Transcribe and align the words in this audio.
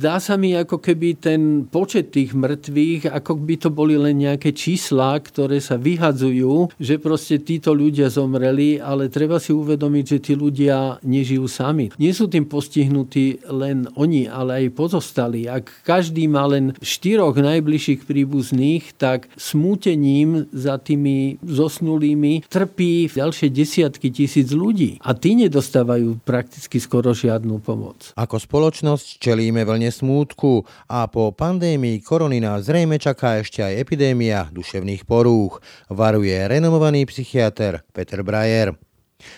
zdá 0.00 0.16
sa 0.16 0.40
mi, 0.40 0.56
ako 0.56 0.80
keby 0.80 1.20
ten 1.20 1.68
počet 1.68 2.16
tých 2.16 2.32
mŕtvych, 2.32 3.12
ako 3.12 3.36
by 3.36 3.54
to 3.60 3.68
boli 3.68 4.00
len 4.00 4.16
nejaké 4.16 4.56
čísla, 4.56 5.20
ktoré 5.20 5.60
sa 5.60 5.76
vyhadzujú, 5.76 6.72
že 6.80 6.96
proste 6.96 7.36
títo 7.36 7.76
ľudia 7.76 8.08
zomreli, 8.08 8.80
ale 8.80 9.12
treba 9.12 9.36
si 9.36 9.52
uvedomiť, 9.52 10.04
že 10.16 10.18
tí 10.24 10.32
ľudia 10.32 11.04
nežijú 11.04 11.44
sami. 11.44 11.92
Nie 12.00 12.16
sú 12.16 12.32
tým 12.32 12.48
postihnutí 12.48 13.44
len 13.52 13.92
oni, 13.92 14.24
ale 14.24 14.64
aj 14.64 14.66
pozostali. 14.72 15.44
Ak 15.44 15.68
každý 15.84 16.24
má 16.32 16.48
len 16.48 16.72
štyroch 16.80 17.36
najbližších 17.36 18.08
príbuzných, 18.08 18.96
tak 18.96 19.28
smútením 19.36 20.48
za 20.48 20.80
tými 20.80 21.36
zosnulými 21.44 22.48
trpí 22.48 23.12
ďalšie 23.12 23.52
desiatky 23.52 24.08
tisíc 24.08 24.48
ľudí. 24.56 24.96
A 25.04 25.12
tí 25.12 25.36
nedostávajú 25.36 26.24
prakticky 26.24 26.80
skoro 26.80 27.12
žiadnu 27.12 27.60
pomoc. 27.60 28.16
Ako 28.16 28.40
spoločnosť 28.40 29.20
čelíme 29.20 29.60
vlne 29.68 29.89
smútku 29.90 30.64
a 30.88 31.06
po 31.10 31.34
pandémii 31.34 32.00
korony 32.00 32.38
nás 32.38 32.66
zrejme 32.66 32.96
čaká 32.96 33.42
ešte 33.42 33.60
aj 33.60 33.76
epidémia 33.82 34.48
duševných 34.54 35.04
porúch, 35.04 35.60
varuje 35.90 36.34
renomovaný 36.46 37.04
psychiatr 37.10 37.82
Peter 37.92 38.24
Brajer. 38.24 38.78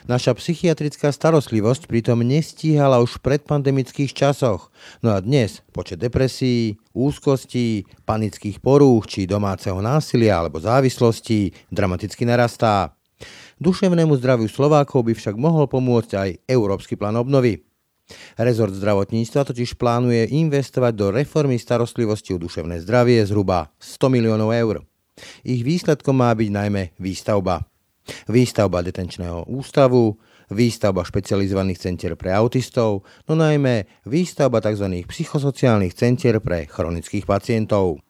Naša 0.06 0.38
psychiatrická 0.38 1.10
starostlivosť 1.10 1.90
pritom 1.90 2.22
nestíhala 2.22 3.02
už 3.02 3.18
v 3.18 3.34
predpandemických 3.34 4.14
časoch, 4.14 4.70
no 5.02 5.10
a 5.10 5.18
dnes 5.18 5.58
počet 5.74 5.98
depresí, 5.98 6.78
úzkostí, 6.94 7.90
panických 8.06 8.62
porúch 8.62 9.10
či 9.10 9.26
domáceho 9.26 9.82
násilia 9.82 10.38
alebo 10.38 10.62
závislostí 10.62 11.50
dramaticky 11.74 12.22
narastá. 12.22 12.94
Duševnému 13.62 14.18
zdraviu 14.18 14.50
Slovákov 14.50 15.06
by 15.06 15.14
však 15.14 15.38
mohol 15.38 15.70
pomôcť 15.70 16.10
aj 16.18 16.28
Európsky 16.50 16.98
plán 16.98 17.14
obnovy. 17.14 17.62
Rezort 18.36 18.74
zdravotníctva 18.74 19.44
totiž 19.44 19.76
plánuje 19.76 20.32
investovať 20.32 20.92
do 20.96 21.06
reformy 21.12 21.60
starostlivosti 21.60 22.34
o 22.34 22.42
duševné 22.42 22.80
zdravie 22.82 23.22
zhruba 23.28 23.72
100 23.78 24.08
miliónov 24.08 24.50
eur. 24.56 24.76
Ich 25.44 25.62
výsledkom 25.62 26.16
má 26.18 26.32
byť 26.32 26.48
najmä 26.48 26.82
výstavba. 26.96 27.62
Výstavba 28.26 28.82
detenčného 28.82 29.46
ústavu, 29.46 30.18
výstavba 30.50 31.06
špecializovaných 31.06 31.78
centier 31.78 32.18
pre 32.18 32.34
autistov, 32.34 33.06
no 33.30 33.38
najmä 33.38 33.86
výstavba 34.08 34.58
tzv. 34.58 35.06
psychosociálnych 35.06 35.94
centier 35.94 36.42
pre 36.42 36.66
chronických 36.66 37.24
pacientov. 37.24 38.02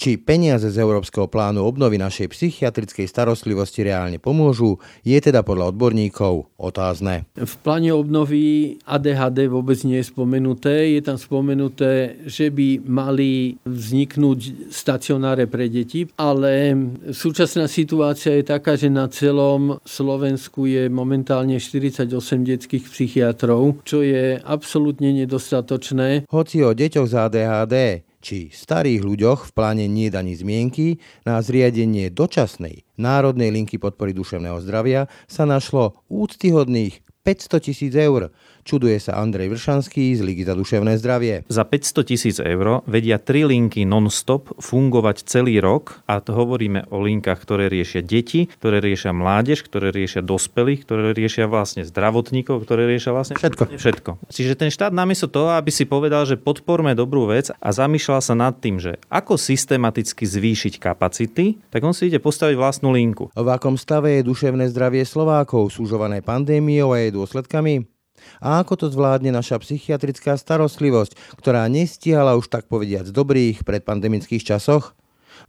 Či 0.00 0.16
peniaze 0.16 0.72
z 0.72 0.80
Európskeho 0.80 1.28
plánu 1.28 1.60
obnovy 1.60 2.00
našej 2.00 2.32
psychiatrickej 2.32 3.04
starostlivosti 3.04 3.84
reálne 3.84 4.16
pomôžu, 4.16 4.80
je 5.04 5.20
teda 5.20 5.44
podľa 5.44 5.76
odborníkov 5.76 6.48
otázne. 6.56 7.28
V 7.36 7.54
pláne 7.60 7.92
obnovy 7.92 8.80
ADHD 8.88 9.52
vôbec 9.52 9.76
nie 9.84 10.00
je 10.00 10.08
spomenuté. 10.08 10.96
Je 10.96 11.04
tam 11.04 11.20
spomenuté, 11.20 12.16
že 12.24 12.48
by 12.48 12.80
mali 12.80 13.60
vzniknúť 13.68 14.72
stacionáre 14.72 15.44
pre 15.52 15.68
deti, 15.68 16.08
ale 16.16 16.72
súčasná 17.12 17.68
situácia 17.68 18.40
je 18.40 18.48
taká, 18.48 18.80
že 18.80 18.88
na 18.88 19.04
celom 19.12 19.84
Slovensku 19.84 20.64
je 20.64 20.88
momentálne 20.88 21.60
48 21.60 22.08
detských 22.40 22.88
psychiatrov, 22.88 23.84
čo 23.84 24.00
je 24.00 24.40
absolútne 24.40 25.12
nedostatočné. 25.12 26.24
Hoci 26.32 26.64
o 26.64 26.72
deťoch 26.72 27.04
z 27.04 27.14
ADHD 27.20 27.76
či 28.20 28.52
starých 28.52 29.00
ľuďoch 29.02 29.50
v 29.50 29.54
pláne 29.56 29.84
nie 29.88 30.12
ani 30.12 30.36
zmienky, 30.36 31.00
na 31.24 31.40
zriadenie 31.40 32.12
dočasnej 32.12 32.84
Národnej 33.00 33.48
linky 33.48 33.80
podpory 33.80 34.12
duševného 34.12 34.60
zdravia 34.60 35.08
sa 35.24 35.48
našlo 35.48 36.04
úctyhodných 36.12 37.00
500 37.24 37.64
tisíc 37.64 37.92
eur. 37.96 38.32
Čuduje 38.62 39.00
sa 39.00 39.16
Andrej 39.18 39.56
Vršanský 39.56 40.14
z 40.14 40.20
Ligy 40.20 40.44
za 40.44 40.52
duševné 40.54 41.00
zdravie. 41.00 41.48
Za 41.48 41.64
500 41.64 42.08
tisíc 42.08 42.36
eur 42.38 42.84
vedia 42.86 43.18
tri 43.18 43.42
linky 43.48 43.88
non-stop 43.88 44.52
fungovať 44.60 45.26
celý 45.26 45.58
rok 45.58 46.04
a 46.04 46.20
to 46.20 46.36
hovoríme 46.36 46.86
o 46.92 47.02
linkách, 47.02 47.40
ktoré 47.40 47.72
riešia 47.72 48.04
deti, 48.04 48.46
ktoré 48.46 48.78
riešia 48.84 49.16
mládež, 49.16 49.64
ktoré 49.66 49.90
riešia 49.90 50.22
dospelých, 50.22 50.86
ktoré 50.86 51.16
riešia 51.16 51.48
vlastne 51.50 51.82
zdravotníkov, 51.82 52.62
ktoré 52.62 52.86
riešia 52.86 53.10
vlastne 53.16 53.40
všetko. 53.40 53.62
všetko. 53.74 54.10
Čiže 54.30 54.54
ten 54.54 54.70
štát 54.70 54.94
namiesto 54.94 55.26
toho, 55.26 55.56
aby 55.56 55.72
si 55.74 55.88
povedal, 55.88 56.28
že 56.28 56.38
podporme 56.38 56.94
dobrú 56.94 57.26
vec 57.26 57.50
a 57.50 57.68
zamýšľal 57.74 58.20
sa 58.22 58.38
nad 58.38 58.54
tým, 58.60 58.78
že 58.78 59.00
ako 59.10 59.34
systematicky 59.34 60.22
zvýšiť 60.28 60.78
kapacity, 60.78 61.58
tak 61.72 61.82
on 61.82 61.96
si 61.96 62.06
ide 62.06 62.22
postaviť 62.22 62.54
vlastnú 62.54 62.94
linku. 62.94 63.32
V 63.34 63.48
akom 63.50 63.74
stave 63.74 64.20
je 64.20 64.28
duševné 64.30 64.70
zdravie 64.70 65.02
Slovákov 65.02 65.74
súžované 65.74 66.22
pandémiou 66.22 66.94
a 66.94 67.02
jej 67.02 67.10
dôsledkami? 67.10 67.89
A 68.40 68.60
ako 68.60 68.74
to 68.76 68.86
zvládne 68.92 69.32
naša 69.34 69.60
psychiatrická 69.60 70.36
starostlivosť, 70.36 71.36
ktorá 71.38 71.66
nestihala 71.66 72.36
už 72.36 72.48
tak 72.48 72.66
povediac 72.70 73.08
dobrých 73.08 73.64
predpandemických 73.64 74.42
časoch? 74.42 74.94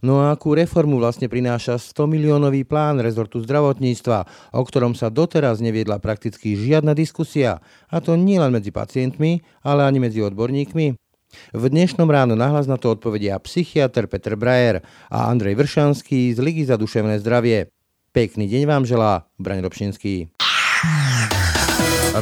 No 0.00 0.24
a 0.24 0.32
akú 0.32 0.56
reformu 0.56 0.96
vlastne 0.96 1.28
prináša 1.28 1.76
100 1.76 2.08
miliónový 2.08 2.64
plán 2.64 3.04
rezortu 3.04 3.44
zdravotníctva, 3.44 4.24
o 4.56 4.62
ktorom 4.64 4.96
sa 4.96 5.12
doteraz 5.12 5.60
neviedla 5.60 6.00
prakticky 6.00 6.56
žiadna 6.56 6.96
diskusia, 6.96 7.60
a 7.92 8.00
to 8.00 8.16
nie 8.16 8.40
len 8.40 8.54
medzi 8.54 8.72
pacientmi, 8.72 9.44
ale 9.60 9.84
ani 9.84 10.00
medzi 10.00 10.24
odborníkmi? 10.24 10.96
V 11.52 11.64
dnešnom 11.64 12.08
ráno 12.08 12.36
nahlas 12.36 12.68
na 12.68 12.76
to 12.76 12.92
odpovedia 12.92 13.40
psychiatr 13.40 14.04
Petr 14.04 14.36
Brajer 14.36 14.84
a 15.08 15.32
Andrej 15.32 15.56
Vršanský 15.56 16.32
z 16.32 16.38
Ligy 16.40 16.68
za 16.68 16.76
duševné 16.76 17.20
zdravie. 17.24 17.72
Pekný 18.12 18.44
deň 18.44 18.62
vám 18.68 18.84
želá 18.84 19.24
Braň 19.40 19.64
Robšinský. 19.64 20.28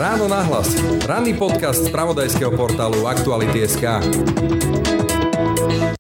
Ráno 0.01 0.33
nahlas. 0.33 0.81
Ranný 1.05 1.37
podcast 1.37 1.85
z 1.85 1.93
pravodajského 1.93 2.49
portálu 2.57 3.05
Aktuality.sk 3.05 4.01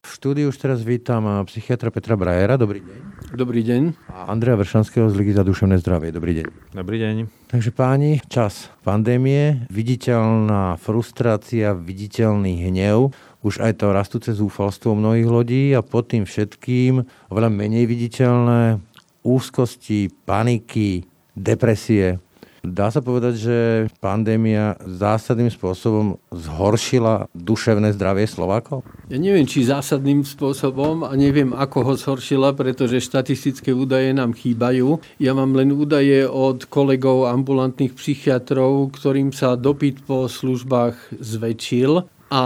V 0.00 0.08
štúdiu 0.08 0.48
už 0.48 0.56
teraz 0.56 0.80
vítam 0.80 1.28
psychiatra 1.44 1.92
Petra 1.92 2.16
Brajera. 2.16 2.56
Dobrý 2.56 2.80
deň. 2.80 2.96
Dobrý 3.36 3.60
deň. 3.60 3.82
A 4.08 4.32
Andreja 4.32 4.56
Vršanského 4.56 5.04
z 5.12 5.14
Ligy 5.20 5.36
za 5.36 5.44
duševné 5.44 5.76
zdravie. 5.84 6.16
Dobrý 6.16 6.32
deň. 6.32 6.48
Dobrý 6.72 6.96
deň. 6.96 7.28
Takže 7.52 7.76
páni, 7.76 8.24
čas 8.32 8.72
pandémie, 8.80 9.68
viditeľná 9.68 10.80
frustrácia, 10.80 11.76
viditeľný 11.76 12.72
hnev, 12.72 13.12
už 13.44 13.60
aj 13.60 13.84
to 13.84 13.92
rastúce 13.92 14.32
zúfalstvo 14.32 14.96
mnohých 14.96 15.28
ľudí 15.28 15.76
a 15.76 15.84
pod 15.84 16.08
tým 16.08 16.24
všetkým 16.24 17.04
oveľa 17.28 17.52
menej 17.52 17.84
viditeľné 17.84 18.80
úzkosti, 19.20 20.08
paniky, 20.24 21.04
depresie, 21.36 22.16
Dá 22.60 22.92
sa 22.92 23.00
povedať, 23.00 23.34
že 23.40 23.56
pandémia 24.04 24.76
zásadným 24.84 25.48
spôsobom 25.48 26.20
zhoršila 26.28 27.32
duševné 27.32 27.96
zdravie 27.96 28.28
Slovákov? 28.28 28.84
Ja 29.08 29.16
neviem, 29.16 29.48
či 29.48 29.64
zásadným 29.64 30.28
spôsobom 30.28 31.08
a 31.08 31.12
neviem, 31.16 31.56
ako 31.56 31.78
ho 31.88 31.94
zhoršila, 31.96 32.52
pretože 32.52 33.00
štatistické 33.00 33.72
údaje 33.72 34.12
nám 34.12 34.36
chýbajú. 34.36 35.00
Ja 35.16 35.32
mám 35.32 35.56
len 35.56 35.72
údaje 35.72 36.28
od 36.28 36.68
kolegov 36.68 37.32
ambulantných 37.32 37.96
psychiatrov, 37.96 38.92
ktorým 38.92 39.32
sa 39.32 39.56
dopyt 39.56 40.04
po 40.04 40.28
službách 40.28 41.16
zväčšil 41.16 42.04
a 42.30 42.42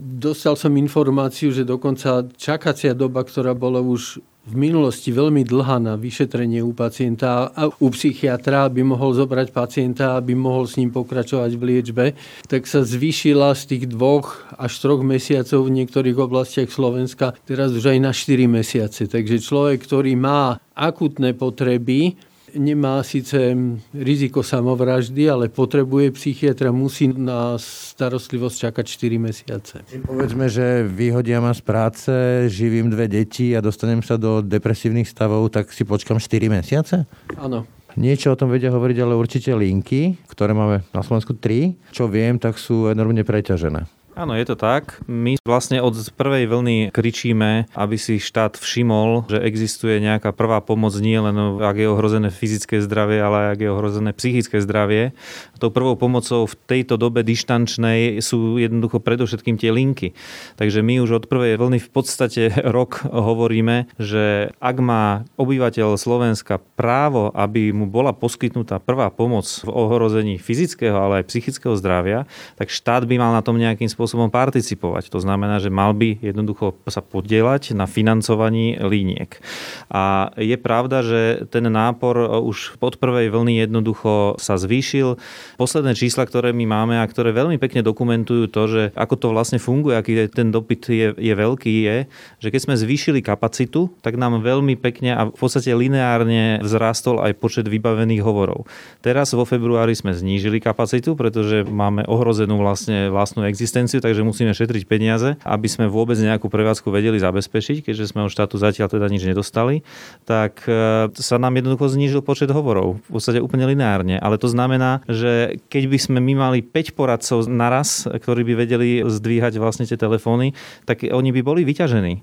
dostal 0.00 0.56
som 0.56 0.72
informáciu, 0.80 1.52
že 1.52 1.68
dokonca 1.68 2.24
čakacia 2.40 2.96
doba, 2.96 3.20
ktorá 3.20 3.52
bola 3.52 3.84
už 3.84 4.24
v 4.46 4.54
minulosti 4.54 5.10
veľmi 5.10 5.42
dlhá 5.42 5.82
na 5.82 5.98
vyšetrenie 5.98 6.62
u 6.62 6.70
pacienta 6.70 7.50
a 7.50 7.66
u 7.66 7.88
psychiatra, 7.90 8.70
aby 8.70 8.86
mohol 8.86 9.10
zobrať 9.10 9.50
pacienta, 9.50 10.14
aby 10.14 10.38
mohol 10.38 10.70
s 10.70 10.78
ním 10.78 10.94
pokračovať 10.94 11.50
v 11.58 11.62
liečbe, 11.66 12.04
tak 12.46 12.70
sa 12.70 12.86
zvýšila 12.86 13.50
z 13.58 13.62
tých 13.74 13.84
dvoch 13.90 14.46
až 14.54 14.72
troch 14.78 15.02
mesiacov 15.02 15.66
v 15.66 15.74
niektorých 15.82 16.16
oblastiach 16.22 16.70
Slovenska 16.70 17.34
teraz 17.42 17.74
už 17.74 17.90
aj 17.90 17.98
na 17.98 18.14
4 18.14 18.46
mesiace. 18.46 19.10
Takže 19.10 19.42
človek, 19.42 19.82
ktorý 19.82 20.14
má 20.14 20.62
akutné 20.78 21.34
potreby, 21.34 22.14
nemá 22.56 23.04
síce 23.04 23.54
riziko 23.92 24.42
samovraždy, 24.42 25.28
ale 25.28 25.52
potrebuje 25.52 26.16
psychiatra, 26.16 26.72
musí 26.72 27.12
na 27.12 27.60
starostlivosť 27.60 28.56
čakať 28.68 28.84
4 28.88 29.20
mesiace. 29.20 29.76
Povedzme, 30.02 30.48
že 30.48 30.88
vyhodia 30.88 31.38
ma 31.38 31.52
z 31.52 31.62
práce, 31.62 32.12
živím 32.50 32.90
dve 32.90 33.06
deti 33.06 33.52
a 33.52 33.62
dostanem 33.62 34.00
sa 34.00 34.16
do 34.16 34.40
depresívnych 34.40 35.06
stavov, 35.06 35.52
tak 35.52 35.70
si 35.70 35.84
počkam 35.84 36.16
4 36.18 36.48
mesiace? 36.50 37.04
Áno. 37.36 37.68
Niečo 37.96 38.36
o 38.36 38.36
tom 38.36 38.52
vedia 38.52 38.68
hovoriť, 38.68 38.98
ale 39.00 39.16
určite 39.16 39.56
linky, 39.56 40.20
ktoré 40.28 40.52
máme 40.52 40.84
na 40.92 41.00
Slovensku 41.00 41.32
3. 41.32 41.96
Čo 41.96 42.12
viem, 42.12 42.36
tak 42.36 42.60
sú 42.60 42.92
enormne 42.92 43.24
preťažené. 43.24 43.88
Áno, 44.16 44.32
je 44.32 44.48
to 44.48 44.56
tak. 44.56 45.04
My 45.04 45.36
vlastne 45.44 45.84
od 45.84 45.92
prvej 46.16 46.48
vlny 46.48 46.88
kričíme, 46.88 47.68
aby 47.76 48.00
si 48.00 48.16
štát 48.16 48.56
všimol, 48.56 49.28
že 49.28 49.44
existuje 49.44 50.00
nejaká 50.00 50.32
prvá 50.32 50.64
pomoc 50.64 50.96
nie 50.96 51.20
len 51.20 51.60
ak 51.60 51.76
je 51.76 51.84
ohrozené 51.84 52.32
fyzické 52.32 52.80
zdravie, 52.80 53.20
ale 53.20 53.52
ak 53.52 53.60
je 53.60 53.68
ohrozené 53.68 54.16
psychické 54.16 54.64
zdravie. 54.64 55.12
Tou 55.60 55.68
prvou 55.68 56.00
pomocou 56.00 56.48
v 56.48 56.56
tejto 56.64 56.96
dobe 56.96 57.20
dištančnej 57.28 58.24
sú 58.24 58.56
jednoducho 58.56 59.04
predovšetkým 59.04 59.60
tie 59.60 59.68
linky. 59.68 60.16
Takže 60.56 60.80
my 60.80 61.04
už 61.04 61.20
od 61.20 61.24
prvej 61.28 61.60
vlny 61.60 61.76
v 61.76 61.90
podstate 61.92 62.56
rok 62.76 63.04
hovoríme, 63.04 63.84
že 64.00 64.48
ak 64.64 64.76
má 64.80 65.28
obyvateľ 65.36 66.00
Slovenska 66.00 66.56
právo, 66.80 67.36
aby 67.36 67.68
mu 67.68 67.84
bola 67.84 68.16
poskytnutá 68.16 68.80
prvá 68.80 69.12
pomoc 69.12 69.44
v 69.60 69.68
ohrození 69.68 70.40
fyzického, 70.40 70.96
ale 70.96 71.20
aj 71.20 71.28
psychického 71.28 71.76
zdravia, 71.76 72.24
tak 72.56 72.72
štát 72.72 73.04
by 73.04 73.20
mal 73.20 73.36
na 73.36 73.44
tom 73.44 73.60
nejakým 73.60 73.92
spôsobom 73.92 74.05
spôsobom 74.06 74.30
participovať. 74.30 75.10
To 75.10 75.18
znamená, 75.18 75.58
že 75.58 75.66
mal 75.66 75.90
by 75.90 76.22
jednoducho 76.22 76.78
sa 76.86 77.02
podielať 77.02 77.74
na 77.74 77.90
financovaní 77.90 78.78
líniek. 78.78 79.42
A 79.90 80.30
je 80.38 80.54
pravda, 80.54 81.02
že 81.02 81.50
ten 81.50 81.66
nápor 81.66 82.46
už 82.46 82.78
pod 82.78 83.02
prvej 83.02 83.34
vlny 83.34 83.66
jednoducho 83.66 84.38
sa 84.38 84.54
zvýšil. 84.54 85.18
Posledné 85.58 85.98
čísla, 85.98 86.22
ktoré 86.22 86.54
my 86.54 86.62
máme 86.70 86.94
a 87.02 87.10
ktoré 87.10 87.34
veľmi 87.34 87.58
pekne 87.58 87.82
dokumentujú 87.82 88.46
to, 88.46 88.62
že 88.70 88.82
ako 88.94 89.18
to 89.18 89.26
vlastne 89.34 89.58
funguje, 89.58 89.98
aký 89.98 90.30
ten 90.30 90.54
dopyt 90.54 90.86
je, 90.86 91.08
je 91.18 91.34
veľký, 91.34 91.74
je, 91.82 91.96
že 92.38 92.48
keď 92.54 92.60
sme 92.62 92.74
zvýšili 92.78 93.18
kapacitu, 93.26 93.90
tak 94.06 94.14
nám 94.14 94.38
veľmi 94.38 94.78
pekne 94.78 95.18
a 95.18 95.22
v 95.26 95.34
podstate 95.34 95.74
lineárne 95.74 96.62
vzrastol 96.62 97.18
aj 97.26 97.34
počet 97.42 97.66
vybavených 97.66 98.22
hovorov. 98.22 98.70
Teraz 99.02 99.34
vo 99.34 99.42
februári 99.42 99.98
sme 99.98 100.14
znížili 100.14 100.62
kapacitu, 100.62 101.18
pretože 101.18 101.66
máme 101.66 102.06
ohrozenú 102.06 102.62
vlastne 102.62 103.10
vlastnú 103.10 103.42
existenciu 103.48 103.95
existenciu, 103.96 104.04
takže 104.04 104.22
musíme 104.26 104.52
šetriť 104.52 104.84
peniaze, 104.86 105.28
aby 105.42 105.68
sme 105.68 105.88
vôbec 105.88 106.16
nejakú 106.20 106.48
prevádzku 106.52 106.92
vedeli 106.92 107.16
zabezpečiť, 107.16 107.88
keďže 107.88 108.12
sme 108.12 108.26
od 108.28 108.30
štátu 108.32 108.60
zatiaľ 108.60 108.88
teda 108.92 109.06
nič 109.08 109.24
nedostali, 109.24 109.82
tak 110.28 110.64
e, 110.68 111.08
sa 111.16 111.36
nám 111.40 111.56
jednoducho 111.56 111.88
znížil 111.88 112.20
počet 112.20 112.52
hovorov. 112.52 113.00
V 113.08 113.18
podstate 113.18 113.40
úplne 113.40 113.66
lineárne. 113.68 114.20
Ale 114.20 114.36
to 114.36 114.48
znamená, 114.50 115.00
že 115.08 115.60
keď 115.72 115.82
by 115.88 115.98
sme 115.98 116.18
my 116.20 116.32
mali 116.36 116.58
5 116.60 116.96
poradcov 116.96 117.38
naraz, 117.48 118.04
ktorí 118.06 118.44
by 118.44 118.54
vedeli 118.66 118.88
zdvíhať 119.06 119.58
vlastne 119.58 119.88
tie 119.88 119.98
telefóny, 119.98 120.52
tak 120.84 121.04
oni 121.06 121.30
by 121.32 121.40
boli 121.42 121.62
vyťažení. 121.64 122.22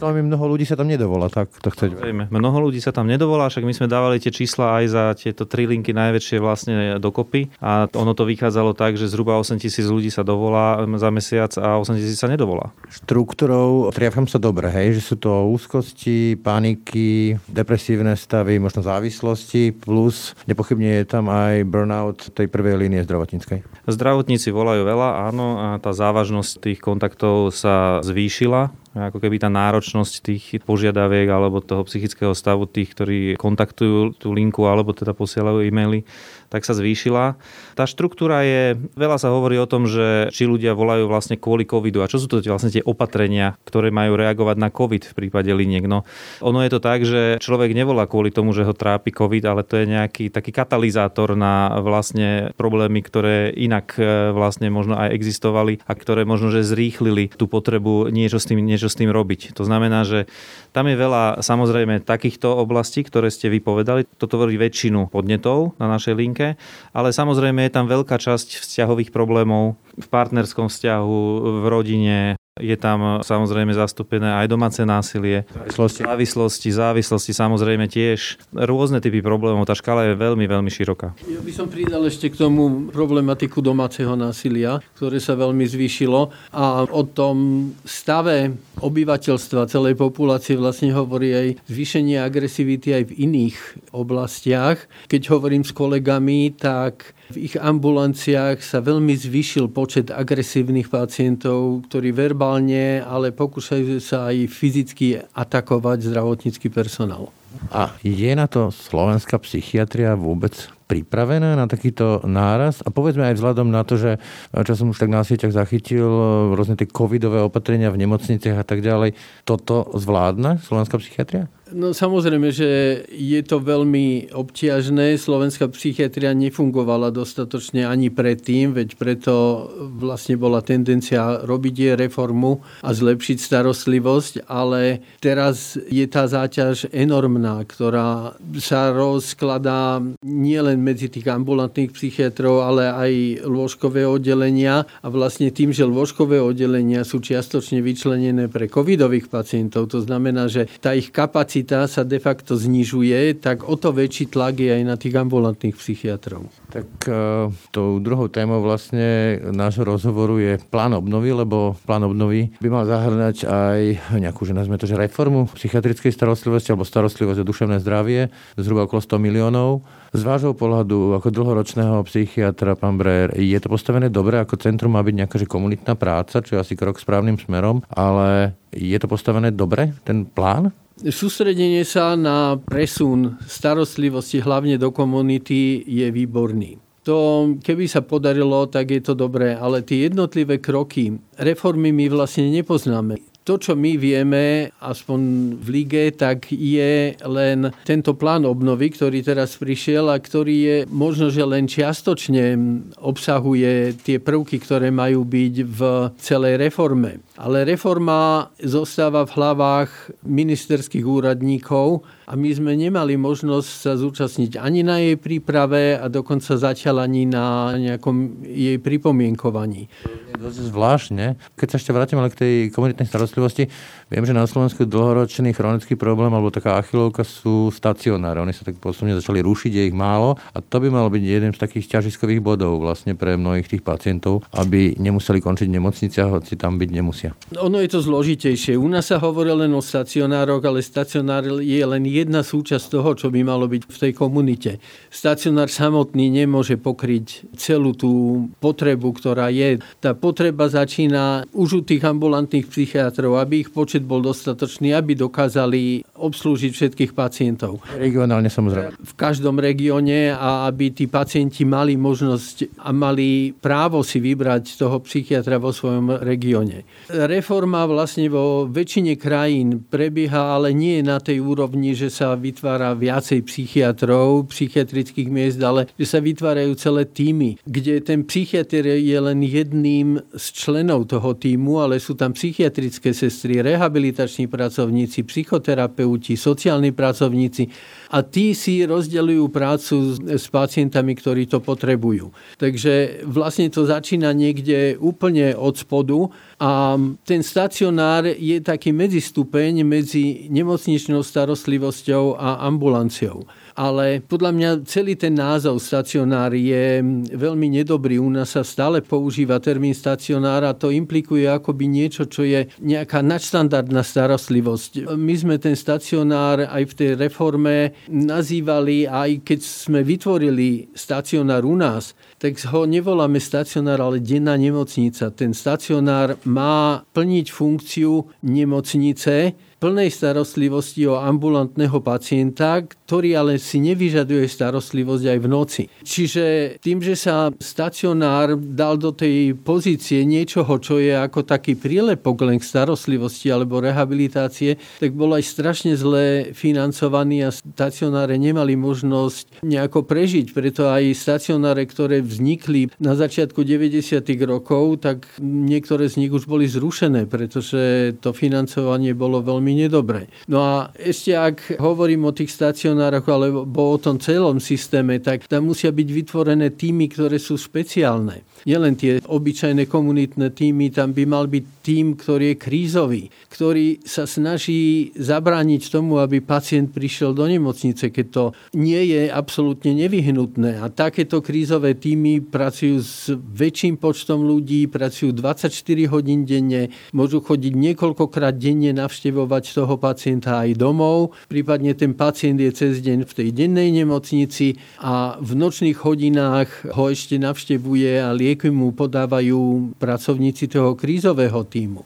Mnoho 0.00 0.56
ľudí 0.56 0.64
sa 0.64 0.76
tam 0.78 0.88
nedovolá, 0.88 1.28
tak 1.28 1.52
to 1.60 1.68
chceť. 1.72 1.90
Mnoho 2.30 2.58
ľudí 2.70 2.80
sa 2.80 2.94
tam 2.94 3.08
nedovolá, 3.08 3.50
však 3.50 3.66
my 3.66 3.74
sme 3.74 3.86
dávali 3.90 4.22
tie 4.22 4.32
čísla 4.32 4.80
aj 4.80 4.84
za 4.90 5.04
tieto 5.16 5.44
tri 5.44 5.66
linky 5.66 5.92
najväčšie 5.92 6.36
vlastne 6.40 6.74
dokopy 7.02 7.50
a 7.58 7.90
ono 7.90 8.12
to 8.14 8.28
vychádzalo 8.28 8.72
tak, 8.76 8.96
že 8.96 9.10
zhruba 9.10 9.36
8 9.40 9.58
tisíc 9.58 9.86
ľudí 9.90 10.08
sa 10.12 10.22
dovolá 10.22 10.78
za 10.86 11.09
mesiac 11.10 11.50
a 11.58 11.78
8 11.78 11.98
tisíc 11.98 12.18
sa 12.18 12.30
nedovolá. 12.30 12.74
Štruktúrou 12.90 13.90
triafam 13.94 14.26
sa 14.26 14.38
dobre, 14.38 14.70
hej, 14.70 14.98
že 14.98 15.02
sú 15.02 15.14
to 15.18 15.30
úzkosti, 15.50 16.38
paniky, 16.40 17.38
depresívne 17.46 18.14
stavy, 18.16 18.58
možno 18.62 18.82
závislosti, 18.82 19.74
plus 19.74 20.32
nepochybne 20.46 21.02
je 21.02 21.06
tam 21.06 21.28
aj 21.30 21.66
burnout 21.66 22.32
tej 22.34 22.46
prvej 22.46 22.80
línie 22.80 23.04
zdravotníckej. 23.04 23.62
Zdravotníci 23.86 24.54
volajú 24.54 24.86
veľa, 24.86 25.30
áno, 25.30 25.48
a 25.58 25.68
tá 25.82 25.90
závažnosť 25.90 26.52
tých 26.62 26.80
kontaktov 26.80 27.52
sa 27.52 28.00
zvýšila 28.00 28.72
ako 28.90 29.22
keby 29.22 29.38
tá 29.38 29.46
náročnosť 29.46 30.12
tých 30.18 30.44
požiadaviek 30.66 31.30
alebo 31.30 31.62
toho 31.62 31.86
psychického 31.86 32.34
stavu 32.34 32.66
tých, 32.66 32.90
ktorí 32.90 33.18
kontaktujú 33.38 34.18
tú 34.18 34.34
linku 34.34 34.66
alebo 34.66 34.90
teda 34.90 35.14
posielajú 35.14 35.62
e-maily, 35.62 36.02
tak 36.50 36.66
sa 36.66 36.74
zvýšila. 36.74 37.38
Tá 37.78 37.86
štruktúra 37.86 38.42
je, 38.42 38.74
veľa 38.98 39.22
sa 39.22 39.30
hovorí 39.30 39.54
o 39.62 39.70
tom, 39.70 39.86
že 39.86 40.34
či 40.34 40.50
ľudia 40.50 40.74
volajú 40.74 41.06
vlastne 41.06 41.38
kvôli 41.38 41.62
covidu 41.62 42.02
a 42.02 42.10
čo 42.10 42.18
sú 42.18 42.26
to 42.26 42.42
vlastne 42.42 42.74
tie 42.74 42.82
opatrenia, 42.82 43.54
ktoré 43.62 43.94
majú 43.94 44.18
reagovať 44.18 44.56
na 44.58 44.68
covid 44.74 45.06
v 45.06 45.16
prípade 45.16 45.54
liniek. 45.54 45.86
No, 45.86 46.02
ono 46.42 46.66
je 46.66 46.70
to 46.74 46.80
tak, 46.82 47.06
že 47.06 47.38
človek 47.38 47.70
nevolá 47.70 48.10
kvôli 48.10 48.34
tomu, 48.34 48.50
že 48.50 48.66
ho 48.66 48.74
trápi 48.74 49.14
covid, 49.14 49.46
ale 49.46 49.62
to 49.62 49.78
je 49.78 49.86
nejaký 49.86 50.34
taký 50.34 50.50
katalizátor 50.50 51.38
na 51.38 51.78
vlastne 51.78 52.50
problémy, 52.58 52.98
ktoré 53.06 53.54
inak 53.54 53.94
e, 53.94 54.34
vlastne 54.34 54.66
možno 54.74 54.98
aj 54.98 55.14
existovali 55.14 55.78
a 55.86 55.92
ktoré 55.94 56.26
možno, 56.26 56.50
že 56.50 56.66
zrýchlili 56.66 57.30
tú 57.30 57.46
potrebu 57.46 58.10
niečo 58.10 58.42
s 58.42 58.50
tým, 58.50 58.58
niečo 58.58 58.79
s 58.88 58.96
tým 58.96 59.12
robiť. 59.12 59.52
To 59.58 59.68
znamená, 59.68 60.08
že 60.08 60.30
tam 60.72 60.88
je 60.88 60.96
veľa 60.96 61.44
samozrejme 61.44 62.00
takýchto 62.00 62.48
oblastí, 62.48 63.04
ktoré 63.04 63.28
ste 63.28 63.52
vypovedali. 63.52 64.08
To 64.16 64.24
tvorí 64.24 64.56
väčšinu 64.56 65.12
podnetov 65.12 65.76
na 65.76 65.90
našej 65.92 66.14
linke, 66.16 66.56
ale 66.96 67.12
samozrejme 67.12 67.68
je 67.68 67.74
tam 67.76 67.84
veľká 67.84 68.16
časť 68.16 68.64
vzťahových 68.64 69.12
problémov 69.12 69.76
v 70.00 70.06
partnerskom 70.08 70.72
vzťahu, 70.72 71.20
v 71.60 71.64
rodine, 71.68 72.39
je 72.60 72.76
tam 72.76 73.24
samozrejme 73.24 73.72
zastúpené 73.72 74.28
aj 74.44 74.46
domáce 74.46 74.80
násilie, 74.84 75.48
závislosti. 75.50 76.00
závislosti, 76.04 76.68
závislosti 76.70 77.32
samozrejme 77.32 77.88
tiež 77.88 78.38
rôzne 78.52 79.00
typy 79.00 79.24
problémov. 79.24 79.64
Tá 79.64 79.74
škala 79.74 80.12
je 80.12 80.14
veľmi, 80.14 80.44
veľmi 80.44 80.70
široká. 80.70 81.16
Ja 81.24 81.40
by 81.40 81.52
som 81.52 81.66
pridal 81.66 82.04
ešte 82.06 82.28
k 82.28 82.36
tomu 82.36 82.92
problematiku 82.92 83.64
domáceho 83.64 84.14
násilia, 84.14 84.78
ktoré 85.00 85.18
sa 85.18 85.34
veľmi 85.34 85.64
zvýšilo 85.64 86.30
a 86.52 86.84
o 86.86 87.02
tom 87.08 87.70
stave 87.82 88.54
obyvateľstva 88.80 89.68
celej 89.68 89.96
populácie 89.96 90.56
vlastne 90.56 90.92
hovorí 90.92 91.32
aj 91.32 91.48
zvýšenie 91.68 92.20
agresivity 92.20 92.96
aj 92.96 93.04
v 93.10 93.16
iných 93.28 93.56
oblastiach. 93.96 94.84
Keď 95.08 95.22
hovorím 95.32 95.64
s 95.64 95.72
kolegami, 95.72 96.52
tak 96.56 97.16
v 97.30 97.46
ich 97.46 97.54
ambulanciách 97.54 98.58
sa 98.58 98.82
veľmi 98.82 99.14
zvýšil 99.14 99.70
počet 99.70 100.10
agresívnych 100.10 100.90
pacientov, 100.90 101.86
ktorí 101.86 102.10
verbálne, 102.10 102.98
ale 103.06 103.30
pokúšajú 103.30 104.02
sa 104.02 104.34
aj 104.34 104.50
fyzicky 104.50 105.22
atakovať 105.30 106.10
zdravotnícky 106.10 106.66
personál. 106.74 107.30
A 107.70 107.94
je 108.02 108.30
na 108.34 108.46
to 108.46 108.70
slovenská 108.70 109.38
psychiatria 109.42 110.14
vôbec 110.14 110.54
pripravená 110.90 111.54
na 111.54 111.70
takýto 111.70 112.22
náraz? 112.26 112.82
A 112.82 112.90
povedzme 112.90 113.26
aj 113.26 113.38
vzhľadom 113.38 113.70
na 113.70 113.86
to, 113.86 113.94
že 113.94 114.18
čo 114.50 114.74
som 114.74 114.90
už 114.90 114.98
tak 114.98 115.10
na 115.10 115.22
sieťach 115.22 115.54
zachytil, 115.54 116.10
rôzne 116.54 116.74
tie 116.74 116.90
covidové 116.90 117.42
opatrenia 117.42 117.94
v 117.94 118.06
nemocniciach 118.06 118.58
a 118.58 118.66
tak 118.66 118.82
ďalej, 118.82 119.14
toto 119.46 119.86
zvládna 119.94 120.62
slovenská 120.66 120.98
psychiatria? 120.98 121.46
No 121.70 121.94
samozrejme, 121.94 122.50
že 122.50 123.02
je 123.06 123.40
to 123.46 123.62
veľmi 123.62 124.34
obťažné. 124.34 125.14
Slovenská 125.14 125.70
psychiatria 125.70 126.34
nefungovala 126.34 127.14
dostatočne 127.14 127.86
ani 127.86 128.10
predtým, 128.10 128.74
veď 128.74 128.98
preto 128.98 129.66
vlastne 129.78 130.34
bola 130.34 130.66
tendencia 130.66 131.46
robiť 131.46 131.74
jej 131.74 131.94
reformu 131.94 132.58
a 132.82 132.90
zlepšiť 132.90 133.38
starostlivosť, 133.38 134.50
ale 134.50 134.98
teraz 135.22 135.78
je 135.86 136.02
tá 136.10 136.26
záťaž 136.26 136.90
enormná, 136.90 137.62
ktorá 137.62 138.34
sa 138.58 138.90
rozkladá 138.90 140.02
nielen 140.26 140.82
medzi 140.82 141.06
tých 141.06 141.30
ambulantných 141.30 141.94
psychiatrov, 141.94 142.66
ale 142.66 142.90
aj 142.90 143.12
lôžkové 143.46 144.02
oddelenia 144.10 144.90
a 145.00 145.06
vlastne 145.06 145.54
tým, 145.54 145.70
že 145.70 145.86
lôžkové 145.86 146.42
oddelenia 146.42 147.06
sú 147.06 147.22
čiastočne 147.22 147.78
vyčlenené 147.78 148.50
pre 148.50 148.66
covidových 148.66 149.30
pacientov, 149.30 149.86
to 149.86 150.02
znamená, 150.02 150.50
že 150.50 150.66
tá 150.82 150.98
ich 150.98 151.14
kapacita 151.14 151.59
kapacita 151.60 151.84
sa 151.88 152.02
de 152.08 152.16
facto 152.16 152.56
znižuje, 152.56 153.36
tak 153.40 153.68
o 153.68 153.76
to 153.76 153.92
väčší 153.92 154.32
tlak 154.32 154.56
je 154.60 154.70
aj 154.72 154.82
na 154.84 154.96
tých 154.96 155.12
ambulantných 155.12 155.76
psychiatrov. 155.76 156.48
Tak 156.72 156.86
uh, 157.04 157.52
tou 157.68 158.00
druhou 158.00 158.32
témou 158.32 158.64
vlastne 158.64 159.36
nášho 159.52 159.84
rozhovoru 159.84 160.40
je 160.40 160.52
plán 160.72 160.96
obnovy, 160.96 161.36
lebo 161.36 161.76
plán 161.84 162.08
obnovy 162.08 162.48
by 162.64 162.68
mal 162.72 162.84
zahrňať 162.88 163.44
aj 163.44 163.80
nejakú, 164.16 164.48
že 164.48 164.56
nazme 164.56 164.80
to, 164.80 164.88
že 164.88 164.96
reformu 164.96 165.52
psychiatrickej 165.52 166.12
starostlivosti 166.14 166.72
alebo 166.72 166.88
starostlivosť 166.88 167.44
o 167.44 167.48
duševné 167.48 167.76
zdravie, 167.84 168.32
zhruba 168.56 168.88
okolo 168.88 169.04
100 169.04 169.20
miliónov. 169.20 169.84
Z 170.10 170.26
vášho 170.26 170.58
pohľadu, 170.58 171.14
ako 171.22 171.28
dlhoročného 171.30 172.02
psychiatra, 172.08 172.74
pán 172.74 172.98
Breyer, 172.98 173.30
je 173.38 173.58
to 173.62 173.70
postavené 173.70 174.10
dobre, 174.10 174.42
ako 174.42 174.58
centrum 174.58 174.98
má 174.98 175.04
byť 175.06 175.14
nejaká 175.14 175.36
že 175.38 175.46
komunitná 175.46 175.94
práca, 175.94 176.42
čo 176.42 176.58
je 176.58 176.62
asi 176.62 176.74
krok 176.74 176.98
správnym 176.98 177.38
smerom, 177.38 177.78
ale 177.94 178.58
je 178.74 178.98
to 178.98 179.06
postavené 179.06 179.54
dobre, 179.54 179.94
ten 180.02 180.26
plán? 180.26 180.74
Sústredenie 181.00 181.80
sa 181.88 182.12
na 182.12 182.60
presun 182.60 183.40
starostlivosti 183.48 184.44
hlavne 184.44 184.76
do 184.76 184.92
komunity 184.92 185.80
je 185.80 186.12
výborný. 186.12 186.76
To, 187.08 187.48
keby 187.56 187.88
sa 187.88 188.04
podarilo, 188.04 188.68
tak 188.68 188.92
je 188.92 189.00
to 189.00 189.16
dobré, 189.16 189.56
ale 189.56 189.80
tie 189.80 190.12
jednotlivé 190.12 190.60
kroky, 190.60 191.16
reformy 191.40 191.88
my 191.96 192.12
vlastne 192.12 192.52
nepoznáme 192.52 193.29
to, 193.44 193.56
čo 193.56 193.72
my 193.72 193.96
vieme, 193.96 194.68
aspoň 194.84 195.20
v 195.56 195.68
lige, 195.72 196.04
tak 196.12 196.52
je 196.52 197.16
len 197.24 197.72
tento 197.88 198.12
plán 198.12 198.44
obnovy, 198.44 198.92
ktorý 198.92 199.24
teraz 199.24 199.56
prišiel 199.56 200.12
a 200.12 200.20
ktorý 200.20 200.56
je 200.60 200.76
možno, 200.92 201.32
že 201.32 201.42
len 201.48 201.64
čiastočne 201.64 202.54
obsahuje 203.00 203.96
tie 203.96 204.20
prvky, 204.20 204.60
ktoré 204.60 204.92
majú 204.92 205.24
byť 205.24 205.54
v 205.64 205.80
celej 206.20 206.60
reforme. 206.60 207.24
Ale 207.40 207.64
reforma 207.64 208.52
zostáva 208.60 209.24
v 209.24 209.34
hlavách 209.34 209.90
ministerských 210.28 211.04
úradníkov 211.08 212.04
a 212.28 212.36
my 212.36 212.50
sme 212.54 212.76
nemali 212.76 213.16
možnosť 213.16 213.70
sa 213.70 213.92
zúčastniť 213.96 214.60
ani 214.60 214.86
na 214.86 215.00
jej 215.00 215.16
príprave 215.18 215.98
a 215.98 216.06
dokonca 216.06 216.54
zatiaľ 216.54 217.08
ani 217.08 217.26
na 217.26 217.74
nejakom 217.74 218.46
jej 218.46 218.78
pripomienkovaní. 218.78 219.90
Zvláštne. 220.38 221.40
Keď 221.58 221.66
sa 221.70 221.76
ešte 221.80 221.90
vrátime 221.90 222.22
ale 222.22 222.30
k 222.30 222.40
tej 222.40 222.54
komunitnej 222.70 223.08
starostlivosti, 223.08 223.66
viem, 224.06 224.24
že 224.24 224.36
na 224.36 224.46
Slovensku 224.46 224.86
dlhoročný 224.86 225.50
chronický 225.50 225.98
problém 225.98 226.30
alebo 226.30 226.54
taká 226.54 226.78
achilovka 226.78 227.26
sú 227.26 227.74
stacionáre. 227.74 228.38
Oni 228.38 228.54
sa 228.54 228.62
tak 228.62 228.78
postupne 228.78 229.16
začali 229.16 229.42
rušiť, 229.42 229.72
je 229.74 229.84
ich 229.90 229.96
málo 229.96 230.38
a 230.54 230.58
to 230.62 230.78
by 230.78 230.88
malo 230.92 231.10
byť 231.10 231.22
jeden 231.22 231.50
z 231.50 231.58
takých 231.58 231.98
ťažiskových 231.98 232.44
bodov 232.44 232.78
vlastne 232.78 233.18
pre 233.18 233.34
mnohých 233.34 233.66
tých 233.66 233.82
pacientov, 233.82 234.46
aby 234.54 234.94
nemuseli 235.00 235.42
končiť 235.42 235.66
v 235.66 235.76
nemocniciach, 235.80 236.28
hoci 236.30 236.54
tam 236.54 236.78
byť 236.78 236.90
nemusia. 236.92 237.30
Ono 237.58 237.80
je 237.82 237.88
to 237.90 238.00
zložitejšie. 238.04 238.78
U 238.78 238.86
nás 238.86 239.10
sa 239.10 239.18
hovorí 239.18 239.50
len 239.50 239.72
o 239.74 239.82
stacionároch, 239.82 240.62
ale 240.62 240.84
stacionár 240.84 241.48
je 241.60 241.82
len 241.82 242.04
jedna 242.06 242.44
súčasť 242.44 242.86
toho, 242.92 243.16
čo 243.16 243.32
by 243.32 243.40
malo 243.42 243.66
byť 243.66 243.82
v 243.88 243.96
tej 243.96 244.12
komunite. 244.12 244.70
Stacionár 245.08 245.72
samotný 245.72 246.28
nemôže 246.28 246.76
pokryť 246.76 247.56
celú 247.56 247.96
tú 247.96 248.46
potrebu, 248.60 249.10
ktorá 249.16 249.48
je. 249.48 249.80
Tá 249.98 250.12
potreba 250.20 250.68
začína 250.68 251.48
už 251.56 251.68
u 251.72 251.82
tých 251.82 252.04
ambulantných 252.04 252.68
psychiatrov, 252.68 253.40
aby 253.40 253.64
ich 253.64 253.72
počet 253.72 254.04
bol 254.04 254.20
dostatočný, 254.20 254.92
aby 254.92 255.16
dokázali 255.16 256.04
obslúžiť 256.20 256.70
všetkých 256.76 257.12
pacientov. 257.16 257.80
Regionálne 257.96 258.52
samozrejme. 258.52 259.00
V 259.00 259.14
každom 259.16 259.56
regióne 259.56 260.36
a 260.36 260.68
aby 260.68 260.92
tí 260.92 261.08
pacienti 261.08 261.64
mali 261.64 261.96
možnosť 261.96 262.84
a 262.84 262.92
mali 262.92 263.56
právo 263.56 264.04
si 264.04 264.20
vybrať 264.20 264.76
toho 264.76 265.00
psychiatra 265.08 265.56
vo 265.56 265.72
svojom 265.72 266.20
regióne. 266.20 266.84
Reforma 267.08 267.88
vlastne 267.88 268.28
vo 268.28 268.68
väčšine 268.68 269.16
krajín 269.16 269.80
prebieha, 269.88 270.60
ale 270.60 270.76
nie 270.76 271.00
na 271.00 271.16
tej 271.16 271.40
úrovni, 271.40 271.96
že 271.96 272.12
sa 272.12 272.36
vytvára 272.36 272.92
viacej 272.92 273.40
psychiatrov, 273.48 274.52
psychiatrických 274.52 275.28
miest, 275.32 275.58
ale 275.64 275.88
že 275.96 276.06
sa 276.06 276.20
vytvárajú 276.20 276.76
celé 276.76 277.08
týmy, 277.08 277.56
kde 277.64 278.02
ten 278.04 278.26
psychiatr 278.26 278.84
je 278.98 279.18
len 279.18 279.40
jedným 279.40 280.09
z 280.18 280.46
členov 280.50 281.06
toho 281.06 281.36
týmu, 281.36 281.78
ale 281.84 282.02
sú 282.02 282.18
tam 282.18 282.34
psychiatrické 282.34 283.14
sestry, 283.14 283.62
rehabilitační 283.62 284.50
pracovníci, 284.50 285.22
psychoterapeuti, 285.22 286.34
sociálni 286.34 286.90
pracovníci 286.90 287.70
a 288.10 288.26
tí 288.26 288.56
si 288.56 288.82
rozdeľujú 288.82 289.44
prácu 289.54 289.96
s 290.26 290.46
pacientami, 290.50 291.14
ktorí 291.14 291.46
to 291.46 291.62
potrebujú. 291.62 292.34
Takže 292.58 293.22
vlastne 293.28 293.70
to 293.70 293.86
začína 293.86 294.34
niekde 294.34 294.98
úplne 294.98 295.54
od 295.54 295.78
spodu 295.78 296.32
a 296.58 296.98
ten 297.22 297.44
stacionár 297.44 298.26
je 298.26 298.58
taký 298.58 298.90
medzistupeň 298.90 299.86
medzi 299.86 300.50
nemocničnou 300.50 301.22
starostlivosťou 301.22 302.34
a 302.40 302.66
ambulanciou 302.66 303.46
ale 303.74 304.22
podľa 304.24 304.50
mňa 304.54 304.70
celý 304.86 305.14
ten 305.14 305.36
názov 305.36 305.82
stacionár 305.82 306.54
je 306.54 307.02
veľmi 307.34 307.80
nedobrý. 307.80 308.18
U 308.18 308.30
nás 308.30 308.54
sa 308.54 308.62
stále 308.66 309.02
používa 309.04 309.58
termín 309.58 309.94
stacionár 309.94 310.64
a 310.66 310.76
to 310.76 310.90
implikuje 310.90 311.46
akoby 311.46 311.86
niečo, 311.86 312.26
čo 312.26 312.46
je 312.46 312.70
nejaká 312.80 313.20
nadštandardná 313.20 314.00
starostlivosť. 314.00 315.10
My 315.14 315.34
sme 315.36 315.56
ten 315.58 315.74
stacionár 315.74 316.66
aj 316.66 316.84
v 316.90 316.96
tej 316.96 317.10
reforme 317.18 317.94
nazývali, 318.08 319.06
aj 319.10 319.44
keď 319.44 319.60
sme 319.62 320.00
vytvorili 320.06 320.90
stacionár 320.94 321.66
u 321.66 321.76
nás, 321.76 322.12
tak 322.40 322.56
ho 322.72 322.88
nevoláme 322.88 323.36
stacionár, 323.36 324.00
ale 324.00 324.24
denná 324.24 324.56
nemocnica. 324.56 325.28
Ten 325.28 325.52
stacionár 325.52 326.40
má 326.48 327.04
plniť 327.12 327.46
funkciu 327.52 328.32
nemocnice, 328.40 329.52
plnej 329.80 330.12
starostlivosti 330.12 331.08
o 331.08 331.16
ambulantného 331.16 332.04
pacienta, 332.04 332.84
ktorý 332.84 333.32
ale 333.32 333.52
si 333.56 333.80
nevyžaduje 333.80 334.44
starostlivosť 334.44 335.24
aj 335.24 335.38
v 335.40 335.48
noci. 335.48 335.82
Čiže 336.04 336.76
tým, 336.84 337.00
že 337.00 337.16
sa 337.16 337.48
stacionár 337.56 338.60
dal 338.60 339.00
do 339.00 339.16
tej 339.16 339.56
pozície 339.56 340.28
niečoho, 340.28 340.76
čo 340.84 341.00
je 341.00 341.16
ako 341.16 341.48
taký 341.48 341.80
prílepok 341.80 342.44
len 342.44 342.60
k 342.60 342.68
starostlivosti 342.68 343.48
alebo 343.48 343.80
rehabilitácie, 343.80 344.76
tak 345.00 345.16
bol 345.16 345.32
aj 345.32 345.48
strašne 345.48 345.96
zle 345.96 346.52
financovaný 346.52 347.48
a 347.48 347.50
stacionáre 347.50 348.36
nemali 348.36 348.76
možnosť 348.76 349.64
nejako 349.64 350.04
prežiť. 350.04 350.52
Preto 350.52 350.92
aj 350.92 351.08
stacionáre, 351.16 351.88
ktoré 351.88 352.20
vznikli 352.30 352.94
na 353.02 353.18
začiatku 353.18 353.66
90. 353.66 354.22
rokov, 354.46 355.02
tak 355.02 355.26
niektoré 355.42 356.06
z 356.06 356.22
nich 356.22 356.32
už 356.32 356.46
boli 356.46 356.70
zrušené, 356.70 357.26
pretože 357.26 358.14
to 358.22 358.30
financovanie 358.30 359.12
bolo 359.12 359.42
veľmi 359.42 359.74
nedobre. 359.74 360.30
No 360.46 360.62
a 360.62 360.74
ešte 360.94 361.34
ak 361.34 361.82
hovorím 361.82 362.30
o 362.30 362.32
tých 362.32 362.54
stacionároch 362.54 363.26
alebo 363.26 363.82
o 363.90 363.98
tom 363.98 364.22
celom 364.22 364.62
systéme, 364.62 365.18
tak 365.18 365.50
tam 365.50 365.66
musia 365.66 365.90
byť 365.90 366.08
vytvorené 366.08 366.70
týmy, 366.78 367.10
ktoré 367.10 367.42
sú 367.42 367.58
špeciálne. 367.58 368.46
Nielen 368.68 368.96
tie 368.96 369.20
obyčajné 369.24 369.88
komunitné 369.88 370.52
týmy, 370.52 370.92
tam 370.92 371.16
by 371.16 371.24
mal 371.24 371.48
byť 371.48 371.64
tým, 371.80 372.18
ktorý 372.18 372.52
je 372.52 372.56
krízový, 372.60 373.22
ktorý 373.48 374.04
sa 374.04 374.28
snaží 374.28 375.10
zabrániť 375.16 375.82
tomu, 375.88 376.20
aby 376.20 376.44
pacient 376.44 376.92
prišiel 376.92 377.32
do 377.32 377.48
nemocnice, 377.48 378.12
keď 378.12 378.26
to 378.28 378.44
nie 378.76 379.00
je 379.10 379.32
absolútne 379.32 379.96
nevyhnutné. 379.96 380.80
A 380.84 380.92
takéto 380.92 381.40
krízové 381.40 381.96
týmy 381.96 382.44
pracujú 382.44 382.96
s 383.00 383.32
väčším 383.32 383.96
počtom 383.96 384.44
ľudí, 384.44 384.86
pracujú 384.86 385.32
24 385.32 385.72
hodín 386.12 386.44
denne, 386.44 386.92
môžu 387.16 387.40
chodiť 387.40 387.72
niekoľkokrát 387.72 388.60
denne 388.60 388.92
navštevovať 388.92 389.64
toho 389.72 389.94
pacienta 389.96 390.62
aj 390.62 390.76
domov, 390.76 391.32
prípadne 391.48 391.96
ten 391.96 392.12
pacient 392.12 392.60
je 392.60 392.70
cez 392.70 393.00
deň 393.00 393.24
v 393.24 393.32
tej 393.32 393.48
dennej 393.50 393.88
nemocnici 393.90 394.76
a 395.00 395.40
v 395.40 395.52
nočných 395.56 395.98
hodinách 396.00 396.92
ho 396.92 397.08
ešte 397.08 397.40
navštevuje 397.40 398.20
a 398.20 398.30
lieky 398.50 398.74
mu 398.74 398.90
podávajú 398.90 399.94
pracovníci 400.02 400.66
toho 400.66 400.98
krízového 400.98 401.62
týmu. 401.62 402.02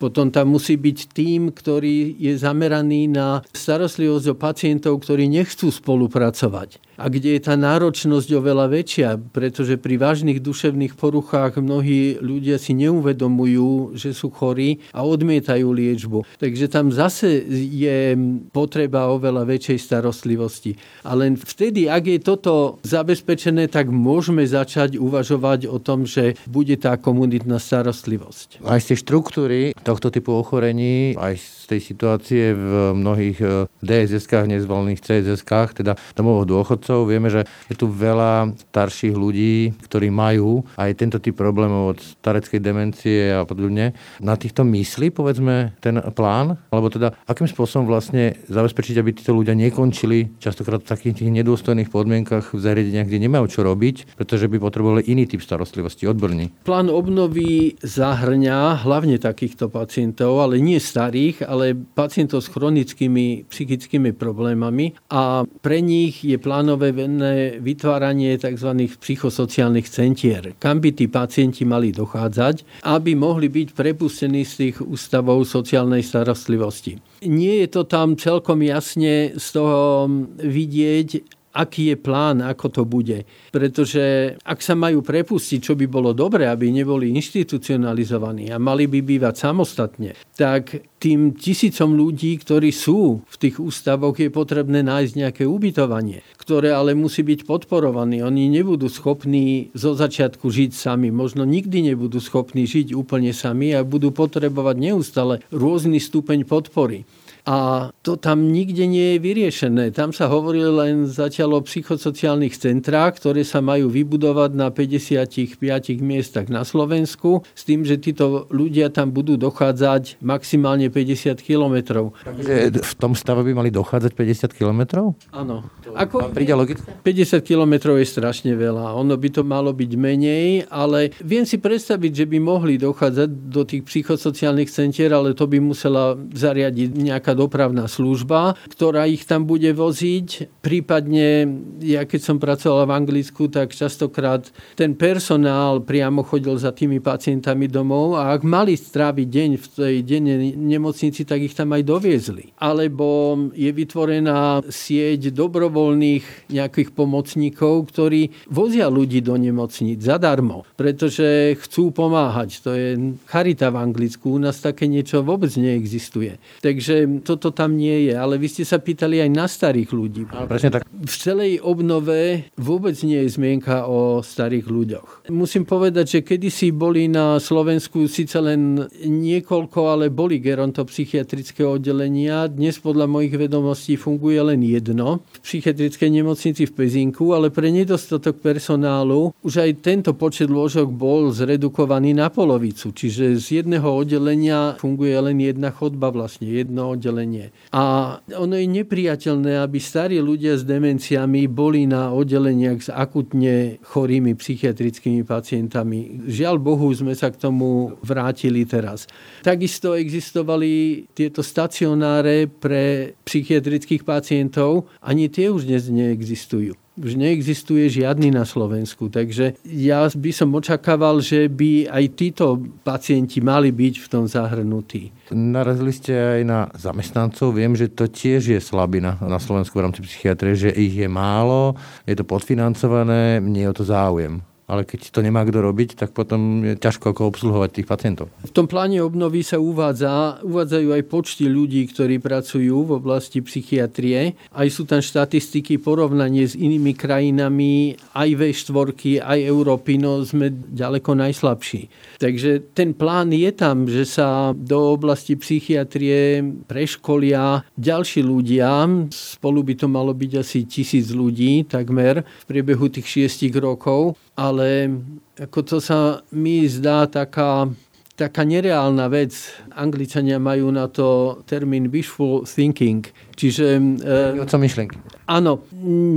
Potom 0.00 0.32
tam 0.32 0.56
musí 0.56 0.80
byť 0.80 0.98
tým, 1.12 1.52
ktorý 1.52 2.16
je 2.16 2.32
zameraný 2.40 3.12
na 3.12 3.44
starostlivosť 3.52 4.26
o 4.32 4.34
pacientov, 4.34 5.04
ktorí 5.04 5.28
nechcú 5.28 5.68
spolupracovať 5.68 6.80
a 7.02 7.10
kde 7.10 7.34
je 7.34 7.42
tá 7.42 7.58
náročnosť 7.58 8.28
oveľa 8.30 8.70
väčšia, 8.70 9.08
pretože 9.34 9.74
pri 9.74 9.98
vážnych 9.98 10.38
duševných 10.38 10.94
poruchách 10.94 11.58
mnohí 11.58 12.22
ľudia 12.22 12.62
si 12.62 12.78
neuvedomujú, 12.78 13.98
že 13.98 14.14
sú 14.14 14.30
chorí 14.30 14.78
a 14.94 15.02
odmietajú 15.02 15.66
liečbu. 15.66 16.22
Takže 16.38 16.70
tam 16.70 16.94
zase 16.94 17.42
je 17.58 18.14
potreba 18.54 19.10
oveľa 19.10 19.50
väčšej 19.50 19.78
starostlivosti. 19.82 20.78
A 21.02 21.18
len 21.18 21.34
vtedy, 21.34 21.90
ak 21.90 22.06
je 22.06 22.18
toto 22.22 22.78
zabezpečené, 22.86 23.66
tak 23.66 23.90
môžeme 23.90 24.46
začať 24.46 24.94
uvažovať 25.02 25.66
o 25.66 25.82
tom, 25.82 26.06
že 26.06 26.38
bude 26.46 26.78
tá 26.78 26.94
komunitná 26.94 27.58
starostlivosť. 27.58 28.62
Aj 28.62 28.78
z 28.78 28.94
tej 28.94 28.98
štruktúry 29.02 29.60
tohto 29.82 30.14
typu 30.14 30.38
ochorení, 30.38 31.18
aj 31.18 31.34
z 31.34 31.64
tej 31.66 31.80
situácie 31.82 32.54
v 32.54 32.94
mnohých 32.94 33.38
eh, 33.42 33.50
DSS-kách, 33.82 34.46
nezvolených 34.46 35.02
CSS-kách, 35.02 35.82
teda 35.82 35.98
domovoch 36.14 36.46
dôchodcov, 36.46 36.91
starostov. 36.92 37.08
Vieme, 37.08 37.28
že 37.32 37.42
je 37.72 37.76
tu 37.76 37.88
veľa 37.88 38.52
starších 38.68 39.14
ľudí, 39.16 39.72
ktorí 39.88 40.12
majú 40.12 40.64
aj 40.76 40.90
tento 40.96 41.18
typ 41.18 41.32
problémov 41.36 41.96
od 41.96 41.98
stareckej 41.98 42.60
demencie 42.60 43.32
a 43.32 43.48
podobne. 43.48 43.96
Na 44.20 44.36
týchto 44.36 44.62
myslí, 44.64 45.12
povedzme, 45.12 45.72
ten 45.80 45.96
plán? 46.12 46.60
Alebo 46.68 46.92
teda, 46.92 47.16
akým 47.24 47.48
spôsobom 47.48 47.88
vlastne 47.88 48.36
zabezpečiť, 48.52 48.96
aby 49.00 49.10
títo 49.16 49.32
ľudia 49.32 49.56
nekončili 49.56 50.36
častokrát 50.38 50.84
v 50.84 50.90
takých 50.92 51.24
tých 51.24 51.30
nedôstojných 51.32 51.88
podmienkach 51.88 52.52
v 52.52 52.60
zariadeniach, 52.60 53.08
kde 53.08 53.24
nemajú 53.24 53.46
čo 53.48 53.60
robiť, 53.64 54.18
pretože 54.18 54.48
by 54.52 54.60
potrebovali 54.60 55.08
iný 55.08 55.24
typ 55.24 55.40
starostlivosti, 55.40 56.04
odborný. 56.04 56.52
Plán 56.66 56.92
obnovy 56.92 57.80
zahrňa 57.80 58.84
hlavne 58.84 59.16
takýchto 59.16 59.72
pacientov, 59.72 60.42
ale 60.42 60.60
nie 60.60 60.76
starých, 60.76 61.46
ale 61.46 61.72
pacientov 61.74 62.44
s 62.44 62.52
chronickými 62.52 63.48
psychickými 63.48 64.12
problémami 64.16 64.98
a 65.08 65.46
pre 65.62 65.78
nich 65.78 66.26
je 66.26 66.36
plánové 66.42 66.81
venné 66.90 67.62
vytváranie 67.62 68.34
tzv. 68.34 68.90
psychosociálnych 68.98 69.86
centier, 69.86 70.58
kam 70.58 70.82
by 70.82 70.90
tí 70.90 71.06
pacienti 71.06 71.62
mali 71.62 71.94
dochádzať, 71.94 72.82
aby 72.82 73.14
mohli 73.14 73.46
byť 73.46 73.68
prepustení 73.78 74.42
z 74.42 74.52
tých 74.58 74.76
ústavov 74.82 75.46
sociálnej 75.46 76.02
starostlivosti. 76.02 76.98
Nie 77.22 77.62
je 77.62 77.68
to 77.70 77.82
tam 77.86 78.18
celkom 78.18 78.66
jasne 78.66 79.38
z 79.38 79.46
toho 79.54 80.10
vidieť, 80.42 81.41
aký 81.52 81.92
je 81.92 81.96
plán, 82.00 82.40
ako 82.40 82.66
to 82.68 82.82
bude. 82.88 83.28
Pretože 83.52 84.34
ak 84.40 84.58
sa 84.64 84.72
majú 84.72 85.04
prepustiť, 85.04 85.60
čo 85.60 85.72
by 85.76 85.86
bolo 85.86 86.16
dobre, 86.16 86.48
aby 86.48 86.72
neboli 86.72 87.12
institucionalizovaní 87.12 88.48
a 88.50 88.56
mali 88.56 88.88
by 88.88 89.00
bývať 89.04 89.34
samostatne, 89.36 90.16
tak 90.32 90.80
tým 91.02 91.34
tisícom 91.36 91.92
ľudí, 91.92 92.38
ktorí 92.40 92.70
sú 92.70 93.26
v 93.26 93.36
tých 93.36 93.58
ústavoch, 93.58 94.16
je 94.16 94.30
potrebné 94.30 94.86
nájsť 94.86 95.12
nejaké 95.18 95.44
ubytovanie, 95.44 96.22
ktoré 96.38 96.72
ale 96.72 96.94
musí 96.94 97.26
byť 97.26 97.44
podporované. 97.44 98.22
Oni 98.22 98.46
nebudú 98.48 98.86
schopní 98.86 99.74
zo 99.74 99.98
začiatku 99.98 100.48
žiť 100.48 100.70
sami, 100.72 101.10
možno 101.10 101.42
nikdy 101.42 101.92
nebudú 101.92 102.22
schopní 102.22 102.64
žiť 102.70 102.94
úplne 102.94 103.34
sami 103.34 103.74
a 103.74 103.82
budú 103.82 104.14
potrebovať 104.14 104.76
neustále 104.78 105.34
rôzny 105.50 105.98
stupeň 105.98 106.46
podpory. 106.46 107.04
A 107.42 107.90
to 108.06 108.14
tam 108.14 108.54
nikde 108.54 108.86
nie 108.86 109.16
je 109.16 109.18
vyriešené. 109.18 109.90
Tam 109.90 110.14
sa 110.14 110.30
hovorí 110.30 110.62
len 110.62 111.10
zatiaľ 111.10 111.58
o 111.58 111.66
psychosociálnych 111.66 112.54
centrách, 112.54 113.18
ktoré 113.18 113.42
sa 113.42 113.58
majú 113.58 113.90
vybudovať 113.90 114.50
na 114.54 114.70
55 114.70 115.58
miestach 115.98 116.46
na 116.46 116.62
Slovensku, 116.62 117.42
s 117.42 117.62
tým, 117.66 117.82
že 117.82 117.98
títo 117.98 118.46
ľudia 118.54 118.94
tam 118.94 119.10
budú 119.10 119.34
dochádzať 119.34 120.22
maximálne 120.22 120.86
50 120.86 121.34
kilometrov. 121.42 122.14
Takže 122.22 122.78
v 122.78 122.94
tom 122.94 123.18
stave 123.18 123.42
by 123.42 123.52
mali 123.58 123.74
dochádzať 123.74 124.12
50 124.14 124.54
kilometrov? 124.54 125.18
Áno. 125.34 125.66
Ako... 125.98 126.30
Príde 126.30 126.54
logické? 126.54 126.94
50 127.02 127.42
kilometrov 127.42 127.98
je 127.98 128.06
strašne 128.06 128.54
veľa. 128.54 128.94
Ono 128.94 129.18
by 129.18 129.28
to 129.34 129.42
malo 129.42 129.74
byť 129.74 129.90
menej, 129.98 130.70
ale 130.70 131.10
viem 131.18 131.42
si 131.42 131.58
predstaviť, 131.58 132.22
že 132.22 132.26
by 132.30 132.38
mohli 132.38 132.78
dochádzať 132.78 133.28
do 133.50 133.66
tých 133.66 133.82
psychosociálnych 133.82 134.70
centier, 134.70 135.10
ale 135.10 135.34
to 135.34 135.50
by 135.50 135.58
musela 135.58 136.14
zariadiť 136.14 136.90
nejaká 136.94 137.31
nejaká 137.32 137.40
dopravná 137.40 137.88
služba, 137.88 138.54
ktorá 138.68 139.08
ich 139.08 139.24
tam 139.24 139.48
bude 139.48 139.72
voziť. 139.72 140.60
Prípadne, 140.60 141.48
ja 141.80 142.04
keď 142.04 142.20
som 142.20 142.36
pracoval 142.36 142.84
v 142.84 142.92
Anglicku, 142.92 143.48
tak 143.48 143.72
častokrát 143.72 144.52
ten 144.76 144.92
personál 144.92 145.80
priamo 145.80 146.20
chodil 146.22 146.60
za 146.60 146.76
tými 146.76 147.00
pacientami 147.00 147.66
domov 147.72 148.20
a 148.20 148.36
ak 148.36 148.44
mali 148.44 148.76
stráviť 148.76 149.26
deň 149.26 149.50
v 149.56 149.66
tej 149.66 149.94
dennej 150.04 150.52
nemocnici, 150.60 151.24
tak 151.24 151.40
ich 151.40 151.56
tam 151.56 151.72
aj 151.72 151.82
doviezli. 151.88 152.52
Alebo 152.60 153.38
je 153.56 153.72
vytvorená 153.72 154.60
sieť 154.68 155.32
dobrovoľných 155.32 156.52
nejakých 156.52 156.92
pomocníkov, 156.92 157.88
ktorí 157.88 158.52
vozia 158.52 158.92
ľudí 158.92 159.24
do 159.24 159.34
nemocníc 159.40 160.04
zadarmo, 160.04 160.68
pretože 160.76 161.56
chcú 161.64 161.96
pomáhať. 161.96 162.60
To 162.66 162.70
je 162.76 163.16
charita 163.24 163.72
v 163.72 163.80
Anglicku. 163.80 164.36
U 164.36 164.38
nás 164.38 164.60
také 164.60 164.84
niečo 164.84 165.24
vôbec 165.24 165.50
neexistuje. 165.54 166.36
Takže 166.60 167.21
toto 167.22 167.54
tam 167.54 167.78
nie 167.78 168.10
je. 168.10 168.14
Ale 168.18 168.36
vy 168.36 168.50
ste 168.50 168.64
sa 168.66 168.82
pýtali 168.82 169.22
aj 169.22 169.30
na 169.30 169.46
starých 169.46 169.90
ľudí. 169.94 170.26
Ale 170.34 170.50
presne 170.50 170.74
tak. 170.74 170.82
V 170.90 171.16
celej 171.16 171.62
obnove 171.62 172.50
vôbec 172.58 172.98
nie 173.06 173.22
je 173.22 173.38
zmienka 173.38 173.86
o 173.86 174.20
starých 174.20 174.66
ľuďoch. 174.66 175.08
Musím 175.30 175.62
povedať, 175.62 176.18
že 176.18 176.26
kedysi 176.26 176.74
boli 176.74 177.06
na 177.06 177.38
Slovensku 177.38 178.10
síce 178.10 178.42
len 178.42 178.82
niekoľko, 179.06 179.80
ale 179.86 180.10
boli 180.10 180.42
gerontopsychiatrické 180.42 181.62
oddelenia. 181.62 182.50
Dnes 182.50 182.82
podľa 182.82 183.06
mojich 183.06 183.38
vedomostí 183.38 183.94
funguje 183.94 184.42
len 184.42 184.66
jedno 184.66 185.22
v 185.22 185.40
psychiatrickej 185.46 186.10
nemocnici 186.10 186.66
v 186.66 186.72
Pezinku, 186.74 187.30
ale 187.36 187.54
pre 187.54 187.70
nedostatok 187.70 188.42
personálu 188.42 189.30
už 189.46 189.62
aj 189.62 189.70
tento 189.84 190.10
počet 190.18 190.50
lôžok 190.50 190.90
bol 190.90 191.30
zredukovaný 191.30 192.16
na 192.16 192.32
polovicu. 192.32 192.90
Čiže 192.90 193.38
z 193.38 193.62
jedného 193.62 193.86
oddelenia 193.86 194.74
funguje 194.80 195.14
len 195.14 195.38
jedna 195.38 195.70
chodba, 195.70 196.10
vlastne 196.10 196.50
jedno 196.50 196.96
oddelenie 196.96 197.11
oddelenie. 197.12 197.52
A 197.76 198.16
ono 198.40 198.56
je 198.56 198.66
nepriateľné, 198.66 199.60
aby 199.60 199.78
starí 199.78 200.18
ľudia 200.18 200.56
s 200.56 200.64
demenciami 200.64 201.44
boli 201.46 201.84
na 201.84 202.10
oddeleniach 202.10 202.80
s 202.80 202.88
akutne 202.88 203.78
chorými 203.84 204.32
psychiatrickými 204.32 205.22
pacientami. 205.22 206.24
Žiaľ 206.26 206.56
Bohu, 206.58 206.88
sme 206.96 207.12
sa 207.12 207.28
k 207.28 207.38
tomu 207.38 207.94
vrátili 208.00 208.64
teraz. 208.64 209.04
Takisto 209.44 209.94
existovali 209.94 211.06
tieto 211.12 211.44
stacionáre 211.44 212.48
pre 212.48 213.14
psychiatrických 213.22 214.02
pacientov, 214.02 214.88
ani 215.04 215.28
tie 215.28 215.52
už 215.52 215.68
dnes 215.68 215.86
neexistujú 215.92 216.81
už 217.00 217.16
neexistuje 217.16 217.88
žiadny 217.88 218.28
na 218.28 218.44
Slovensku. 218.44 219.08
Takže 219.08 219.56
ja 219.64 220.04
by 220.12 220.30
som 220.30 220.52
očakával, 220.52 221.24
že 221.24 221.48
by 221.48 221.88
aj 221.88 222.04
títo 222.12 222.60
pacienti 222.84 223.40
mali 223.40 223.72
byť 223.72 223.94
v 223.96 224.06
tom 224.12 224.24
zahrnutí. 224.28 225.08
Narazili 225.32 225.92
ste 225.96 226.12
aj 226.12 226.40
na 226.44 226.60
zamestnancov. 226.76 227.56
Viem, 227.56 227.72
že 227.72 227.88
to 227.88 228.04
tiež 228.04 228.52
je 228.52 228.60
slabina 228.60 229.16
na 229.24 229.40
Slovensku 229.40 229.80
v 229.80 229.84
rámci 229.88 230.04
psychiatrie, 230.04 230.52
že 230.52 230.70
ich 230.70 230.92
je 230.92 231.08
málo, 231.08 231.72
je 232.04 232.12
to 232.12 232.28
podfinancované, 232.28 233.40
nie 233.40 233.64
je 233.64 233.72
o 233.72 233.76
to 233.76 233.84
záujem 233.88 234.51
ale 234.70 234.86
keď 234.86 235.10
to 235.10 235.20
nemá 235.20 235.42
kto 235.42 235.58
robiť, 235.58 235.98
tak 235.98 236.14
potom 236.14 236.62
je 236.62 236.74
ťažko 236.78 237.12
ako 237.12 237.28
obsluhovať 237.34 237.70
tých 237.82 237.88
pacientov. 237.90 238.26
V 238.46 238.54
tom 238.54 238.70
pláne 238.70 239.02
obnovy 239.02 239.42
sa 239.42 239.58
uvádza, 239.58 240.40
uvádzajú 240.46 240.88
aj 240.94 241.02
počty 241.10 241.50
ľudí, 241.50 241.90
ktorí 241.90 242.22
pracujú 242.22 242.86
v 242.86 242.92
oblasti 242.96 243.42
psychiatrie. 243.42 244.38
Aj 244.54 244.68
sú 244.70 244.86
tam 244.86 245.02
štatistiky 245.02 245.82
porovnanie 245.82 246.46
s 246.46 246.54
inými 246.54 246.94
krajinami, 246.94 247.98
aj 248.14 248.28
V4, 248.38 249.20
aj 249.20 249.38
Európy, 249.42 249.98
no 249.98 250.22
sme 250.22 250.48
ďaleko 250.52 251.18
najslabší. 251.18 251.90
Takže 252.22 252.72
ten 252.72 252.94
plán 252.94 253.34
je 253.34 253.50
tam, 253.50 253.90
že 253.90 254.06
sa 254.06 254.54
do 254.54 254.94
oblasti 254.94 255.34
psychiatrie 255.34 256.40
preškolia 256.70 257.66
ďalší 257.74 258.22
ľudia. 258.22 258.86
Spolu 259.10 259.66
by 259.66 259.74
to 259.74 259.86
malo 259.90 260.14
byť 260.14 260.32
asi 260.38 260.64
tisíc 260.64 261.10
ľudí 261.10 261.66
takmer 261.66 262.22
v 262.22 262.44
priebehu 262.46 262.86
tých 262.88 263.06
šiestich 263.08 263.52
rokov 263.58 264.14
ale 264.36 264.90
ako 265.36 265.60
to 265.62 265.76
sa 265.80 266.22
mi 266.32 266.64
zdá 266.68 267.06
taká, 267.08 267.68
taká 268.16 268.42
nereálna 268.44 269.08
vec. 269.12 269.36
Angličania 269.72 270.40
majú 270.40 270.72
na 270.72 270.88
to 270.88 271.40
termín 271.44 271.92
wishful 271.92 272.44
thinking, 272.48 273.08
čiže... 273.34 273.80
E, 274.02 274.46
co 274.46 274.58
myšlenky. 274.58 274.96
Áno, 275.22 275.62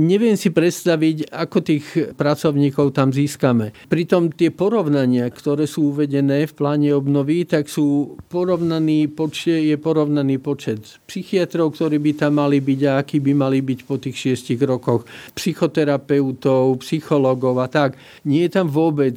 neviem 0.02 0.34
si 0.34 0.50
predstaviť, 0.50 1.30
ako 1.30 1.58
tých 1.62 1.86
pracovníkov 2.18 2.90
tam 2.90 3.14
získame. 3.14 3.70
Pritom 3.86 4.34
tie 4.34 4.50
porovnania, 4.50 5.30
ktoré 5.30 5.70
sú 5.70 5.94
uvedené 5.94 6.50
v 6.50 6.52
pláne 6.52 6.90
obnovy, 6.90 7.46
tak 7.46 7.70
sú 7.70 8.18
porovnaný 8.26 9.06
počet, 9.14 9.62
je 9.62 9.76
porovnaný 9.78 10.42
počet 10.42 10.98
psychiatrov, 11.06 11.78
ktorí 11.78 12.02
by 12.02 12.12
tam 12.18 12.42
mali 12.42 12.58
byť 12.58 12.80
a 12.90 12.98
akí 12.98 13.22
by 13.22 13.32
mali 13.32 13.62
byť 13.62 13.80
po 13.86 13.94
tých 14.02 14.16
šiestich 14.18 14.58
rokoch, 14.58 15.06
psychoterapeutov, 15.38 16.82
psychologov 16.82 17.62
a 17.62 17.70
tak. 17.70 17.94
Nie, 18.26 18.50
je 18.50 18.58
tam 18.58 18.66
vôbec, 18.66 19.16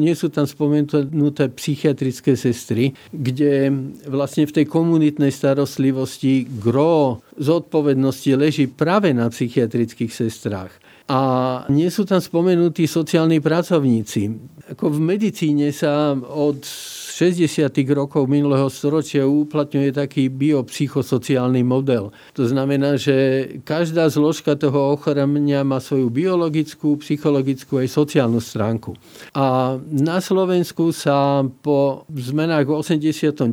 nie 0.00 0.14
sú 0.16 0.32
tam 0.32 0.48
spomenuté 0.48 1.52
psychiatrické 1.52 2.32
sestry, 2.32 2.96
kde 3.12 3.68
vlastne 4.08 4.48
v 4.48 4.56
tej 4.56 4.66
komunitnej 4.72 5.28
starostlivosti 5.28 6.48
gro 6.48 7.11
zodpovednosti 7.36 8.30
leží 8.38 8.64
práve 8.70 9.10
na 9.10 9.28
psychiatrických 9.28 10.12
sestrách. 10.12 10.72
A 11.10 11.20
nie 11.68 11.90
sú 11.90 12.06
tam 12.06 12.22
spomenutí 12.22 12.86
sociálni 12.86 13.42
pracovníci. 13.42 14.20
Ako 14.72 14.94
v 14.94 15.00
medicíne 15.02 15.74
sa 15.74 16.14
od 16.16 16.62
60. 17.12 17.68
rokov 17.92 18.24
minulého 18.24 18.72
storočia 18.72 19.28
uplatňuje 19.28 19.92
taký 19.92 20.32
biopsychosociálny 20.32 21.60
model. 21.60 22.08
To 22.32 22.48
znamená, 22.48 22.96
že 22.96 23.46
každá 23.68 24.08
zložka 24.08 24.56
toho 24.56 24.96
ochorenia 24.96 25.60
má 25.60 25.76
svoju 25.76 26.08
biologickú, 26.08 26.96
psychologickú 27.04 27.84
aj 27.84 27.92
sociálnu 27.92 28.40
stránku. 28.40 28.96
A 29.36 29.76
na 29.92 30.24
Slovensku 30.24 30.88
sa 30.96 31.44
po 31.60 32.08
zmenách 32.08 32.64
v 32.64 32.80
89. 32.80 33.44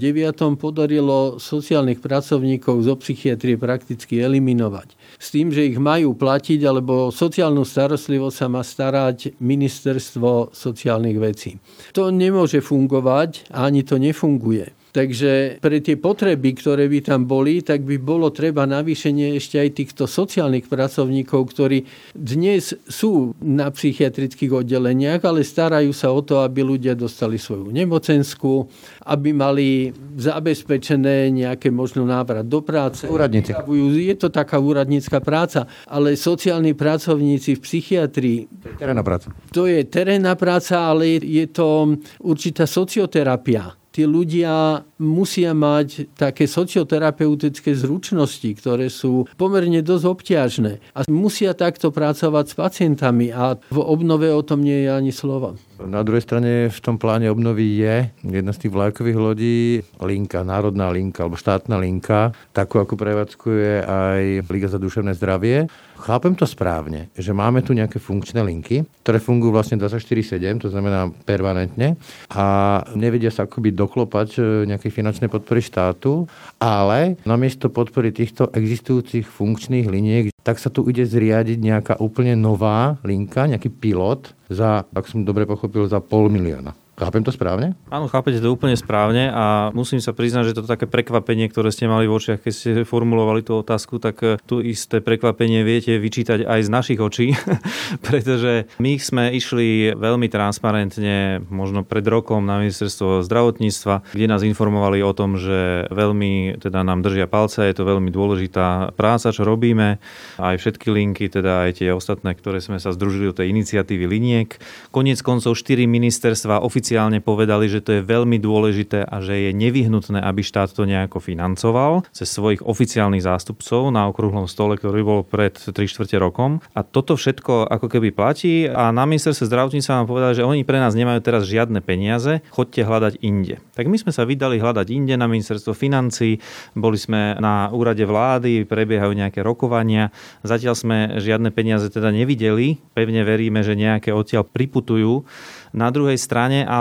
podarilo 0.56 1.36
sociálnych 1.36 2.00
pracovníkov 2.00 2.88
zo 2.88 2.96
psychiatrie 2.96 3.60
prakticky 3.60 4.24
eliminovať. 4.24 4.96
S 5.20 5.36
tým, 5.36 5.52
že 5.52 5.68
ich 5.68 5.76
majú 5.76 6.16
platiť, 6.16 6.64
alebo 6.64 7.12
sociálnu 7.12 7.68
starostlivosť 7.68 8.36
sa 8.40 8.48
má 8.48 8.64
starať 8.64 9.36
ministerstvo 9.44 10.56
sociálnych 10.56 11.18
vecí. 11.20 11.60
To 11.92 12.08
nemôže 12.08 12.64
fungovať 12.64 13.49
ani 13.54 13.84
to 13.84 13.98
nefunguje. 13.98 14.68
Takže 14.90 15.62
pre 15.62 15.78
tie 15.86 15.96
potreby, 16.02 16.58
ktoré 16.58 16.90
by 16.90 17.00
tam 17.06 17.30
boli, 17.30 17.62
tak 17.62 17.86
by 17.86 18.02
bolo 18.02 18.34
treba 18.34 18.66
navýšenie 18.66 19.38
ešte 19.38 19.62
aj 19.62 19.70
týchto 19.78 20.04
sociálnych 20.10 20.66
pracovníkov, 20.66 21.54
ktorí 21.54 21.86
dnes 22.18 22.74
sú 22.90 23.38
na 23.38 23.70
psychiatrických 23.70 24.66
oddeleniach, 24.66 25.22
ale 25.22 25.46
starajú 25.46 25.94
sa 25.94 26.10
o 26.10 26.26
to, 26.26 26.42
aby 26.42 26.66
ľudia 26.66 26.98
dostali 26.98 27.38
svoju 27.38 27.70
nemocenskú, 27.70 28.66
aby 29.06 29.30
mali 29.30 29.94
zabezpečené 30.18 31.30
nejaké 31.30 31.70
možno 31.70 32.10
návrat 32.10 32.50
do 32.50 32.66
práce. 32.66 33.06
Úradníci. 33.06 33.54
Je 33.94 34.16
to 34.18 34.34
taká 34.34 34.58
úradnícka 34.58 35.22
práca, 35.22 35.70
ale 35.86 36.18
sociálni 36.18 36.74
pracovníci 36.74 37.58
v 37.58 37.62
psychiatrii... 37.62 38.40
To 38.50 38.68
je 38.74 38.78
terénna 38.82 39.04
práca. 39.06 39.28
To 39.54 39.64
je 39.70 39.82
terénna 39.86 40.34
práca, 40.34 40.90
ale 40.90 41.22
je 41.22 41.46
to 41.46 41.94
určitá 42.26 42.66
socioterapia 42.66 43.78
tí 44.00 44.08
ľudia 44.08 44.88
musia 45.04 45.52
mať 45.52 46.16
také 46.16 46.48
socioterapeutické 46.48 47.76
zručnosti, 47.76 48.48
ktoré 48.56 48.88
sú 48.88 49.28
pomerne 49.36 49.84
dosť 49.84 50.06
obťažné. 50.08 50.74
A 50.96 51.04
musia 51.12 51.52
takto 51.52 51.92
pracovať 51.92 52.46
s 52.48 52.56
pacientami 52.56 53.28
a 53.36 53.60
v 53.60 53.80
obnove 53.84 54.32
o 54.32 54.40
tom 54.40 54.64
nie 54.64 54.88
je 54.88 54.90
ani 54.96 55.12
slova. 55.12 55.60
Na 55.84 56.04
druhej 56.08 56.24
strane 56.24 56.72
v 56.72 56.80
tom 56.80 56.96
pláne 56.96 57.28
obnovy 57.28 57.84
je 57.84 57.96
jedna 58.24 58.56
z 58.56 58.68
tých 58.68 58.76
vlajkových 58.76 59.20
lodí 59.20 59.60
linka, 60.00 60.48
národná 60.48 60.92
linka 60.92 61.28
alebo 61.28 61.40
štátna 61.40 61.76
linka, 61.80 62.32
takú 62.56 62.80
ako 62.80 62.96
prevádzkuje 62.96 63.84
aj 63.84 64.24
Liga 64.48 64.68
za 64.68 64.80
duševné 64.80 65.16
zdravie. 65.16 65.72
Chápem 66.00 66.32
to 66.32 66.48
správne, 66.48 67.12
že 67.12 67.36
máme 67.36 67.60
tu 67.60 67.76
nejaké 67.76 68.00
funkčné 68.00 68.40
linky, 68.40 68.88
ktoré 69.04 69.20
fungujú 69.20 69.52
vlastne 69.52 69.76
24-7, 69.76 70.64
to 70.64 70.72
znamená 70.72 71.12
permanentne 71.28 72.00
a 72.32 72.80
nevedia 72.96 73.28
sa 73.28 73.44
akoby 73.44 73.76
doklopať 73.76 74.30
e, 74.40 74.42
nejakej 74.72 74.96
finančnej 74.96 75.28
podpory 75.28 75.60
štátu, 75.60 76.24
ale 76.56 77.20
namiesto 77.28 77.68
podpory 77.68 78.16
týchto 78.16 78.48
existujúcich 78.56 79.28
funkčných 79.28 79.92
liniek, 79.92 80.32
tak 80.40 80.56
sa 80.56 80.72
tu 80.72 80.88
ide 80.88 81.04
zriadiť 81.04 81.60
nejaká 81.60 81.94
úplne 82.00 82.32
nová 82.40 82.96
linka, 83.04 83.44
nejaký 83.44 83.68
pilot 83.68 84.32
za, 84.48 84.88
ak 84.96 85.04
som 85.04 85.28
dobre 85.28 85.44
pochopil, 85.44 85.84
za 85.84 86.00
pol 86.00 86.32
milióna. 86.32 86.89
Chápem 87.00 87.24
to 87.24 87.32
správne? 87.32 87.80
Áno, 87.88 88.12
chápete 88.12 88.44
to 88.44 88.52
úplne 88.52 88.76
správne 88.76 89.32
a 89.32 89.72
musím 89.72 90.04
sa 90.04 90.12
priznať, 90.12 90.52
že 90.52 90.56
to 90.60 90.68
také 90.68 90.84
prekvapenie, 90.84 91.48
ktoré 91.48 91.72
ste 91.72 91.88
mali 91.88 92.12
v 92.12 92.20
očiach, 92.20 92.44
keď 92.44 92.52
ste 92.54 92.70
formulovali 92.84 93.40
tú 93.40 93.64
otázku, 93.64 94.04
tak 94.04 94.20
eh, 94.20 94.36
tu 94.44 94.60
isté 94.60 95.00
prekvapenie 95.00 95.64
viete 95.64 95.96
vyčítať 95.96 96.44
aj 96.44 96.60
z 96.60 96.70
našich 96.70 97.00
očí, 97.00 97.32
pretože 98.08 98.68
my 98.84 99.00
sme 99.00 99.32
išli 99.32 99.96
veľmi 99.96 100.28
transparentne, 100.28 101.40
možno 101.48 101.88
pred 101.88 102.04
rokom 102.04 102.44
na 102.44 102.60
ministerstvo 102.60 103.24
zdravotníctva, 103.24 104.12
kde 104.12 104.26
nás 104.28 104.44
informovali 104.44 105.00
o 105.00 105.16
tom, 105.16 105.40
že 105.40 105.88
veľmi 105.96 106.60
teda 106.60 106.84
nám 106.84 107.00
držia 107.00 107.32
palce, 107.32 107.64
je 107.64 107.80
to 107.80 107.88
veľmi 107.88 108.12
dôležitá 108.12 108.92
práca, 109.00 109.32
čo 109.32 109.48
robíme, 109.48 110.04
aj 110.36 110.56
všetky 110.60 110.92
linky, 110.92 111.32
teda 111.32 111.72
aj 111.72 111.80
tie 111.80 111.96
ostatné, 111.96 112.36
ktoré 112.36 112.60
sme 112.60 112.76
sa 112.76 112.92
združili 112.92 113.32
do 113.32 113.38
tej 113.40 113.56
iniciatívy 113.56 114.04
liniek. 114.04 114.60
Koniec 114.92 115.24
koncov 115.24 115.56
štyri 115.56 115.88
ministerstva 115.88 116.60
oficiálne 116.60 116.89
oficiálne 116.90 117.22
povedali, 117.22 117.70
že 117.70 117.86
to 117.86 118.02
je 118.02 118.02
veľmi 118.02 118.42
dôležité 118.42 119.06
a 119.06 119.22
že 119.22 119.38
je 119.38 119.52
nevyhnutné, 119.54 120.26
aby 120.26 120.42
štát 120.42 120.74
to 120.74 120.90
nejako 120.90 121.22
financoval 121.22 122.02
cez 122.10 122.34
svojich 122.34 122.66
oficiálnych 122.66 123.22
zástupcov 123.22 123.94
na 123.94 124.10
okrúhlom 124.10 124.50
stole, 124.50 124.74
ktorý 124.74 125.06
bol 125.06 125.22
pred 125.22 125.54
3 125.54 125.70
čtvrte 125.70 126.18
rokom. 126.18 126.66
A 126.74 126.82
toto 126.82 127.14
všetko 127.14 127.70
ako 127.70 127.86
keby 127.94 128.10
platí 128.10 128.66
a 128.66 128.90
na 128.90 129.06
ministerstve 129.06 129.46
zdravotníctva 129.46 130.02
nám 130.02 130.10
povedali, 130.10 130.34
že 130.34 130.42
oni 130.42 130.66
pre 130.66 130.82
nás 130.82 130.98
nemajú 130.98 131.22
teraz 131.22 131.46
žiadne 131.46 131.78
peniaze, 131.86 132.42
chodte 132.50 132.82
hľadať 132.82 133.22
inde. 133.22 133.62
Tak 133.78 133.86
my 133.86 134.02
sme 134.02 134.10
sa 134.10 134.26
vydali 134.26 134.58
hľadať 134.58 134.90
inde 134.90 135.14
na 135.14 135.30
ministerstvo 135.30 135.78
financí, 135.78 136.42
boli 136.74 136.98
sme 136.98 137.38
na 137.38 137.70
úrade 137.70 138.02
vlády, 138.02 138.66
prebiehajú 138.66 139.14
nejaké 139.14 139.46
rokovania, 139.46 140.10
zatiaľ 140.42 140.74
sme 140.74 140.98
žiadne 141.22 141.54
peniaze 141.54 141.86
teda 141.94 142.10
nevideli, 142.10 142.82
pevne 142.98 143.22
veríme, 143.22 143.62
že 143.62 143.78
nejaké 143.78 144.10
odtiaľ 144.10 144.42
priputujú 144.42 145.22
na 145.70 145.94
druhej 145.94 146.18
strane 146.18 146.66
ale 146.66 146.79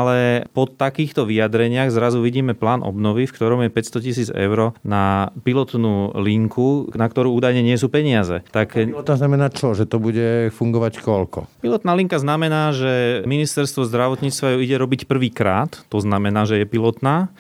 po 0.53 0.69
takýchto 0.69 1.25
vyjadreniach 1.25 1.89
zrazu 1.89 2.21
vidíme 2.21 2.53
plán 2.53 2.85
obnovy, 2.85 3.25
v 3.25 3.35
ktorom 3.35 3.61
je 3.65 3.71
500 3.73 4.07
tisíc 4.07 4.29
eur 4.31 4.77
na 4.85 5.33
pilotnú 5.43 6.19
linku, 6.19 6.91
na 6.95 7.07
ktorú 7.09 7.33
údajne 7.35 7.63
nie 7.65 7.79
sú 7.79 7.89
peniaze. 7.89 8.45
Tak... 8.53 8.77
To 9.07 9.15
znamená 9.17 9.49
čo? 9.49 9.73
Že 9.73 9.85
to 9.89 9.99
bude 10.03 10.29
fungovať 10.53 11.01
koľko? 11.01 11.49
Pilotná 11.65 11.97
linka 11.97 12.21
znamená, 12.21 12.75
že 12.75 13.25
ministerstvo 13.25 13.87
zdravotníctva 13.87 14.55
ju 14.55 14.59
ide 14.61 14.77
robiť 14.77 15.09
prvýkrát, 15.09 15.71
to 15.89 15.99
znamená, 16.03 16.45
že 16.45 16.61
je 16.61 16.67
pilotná 16.69 17.33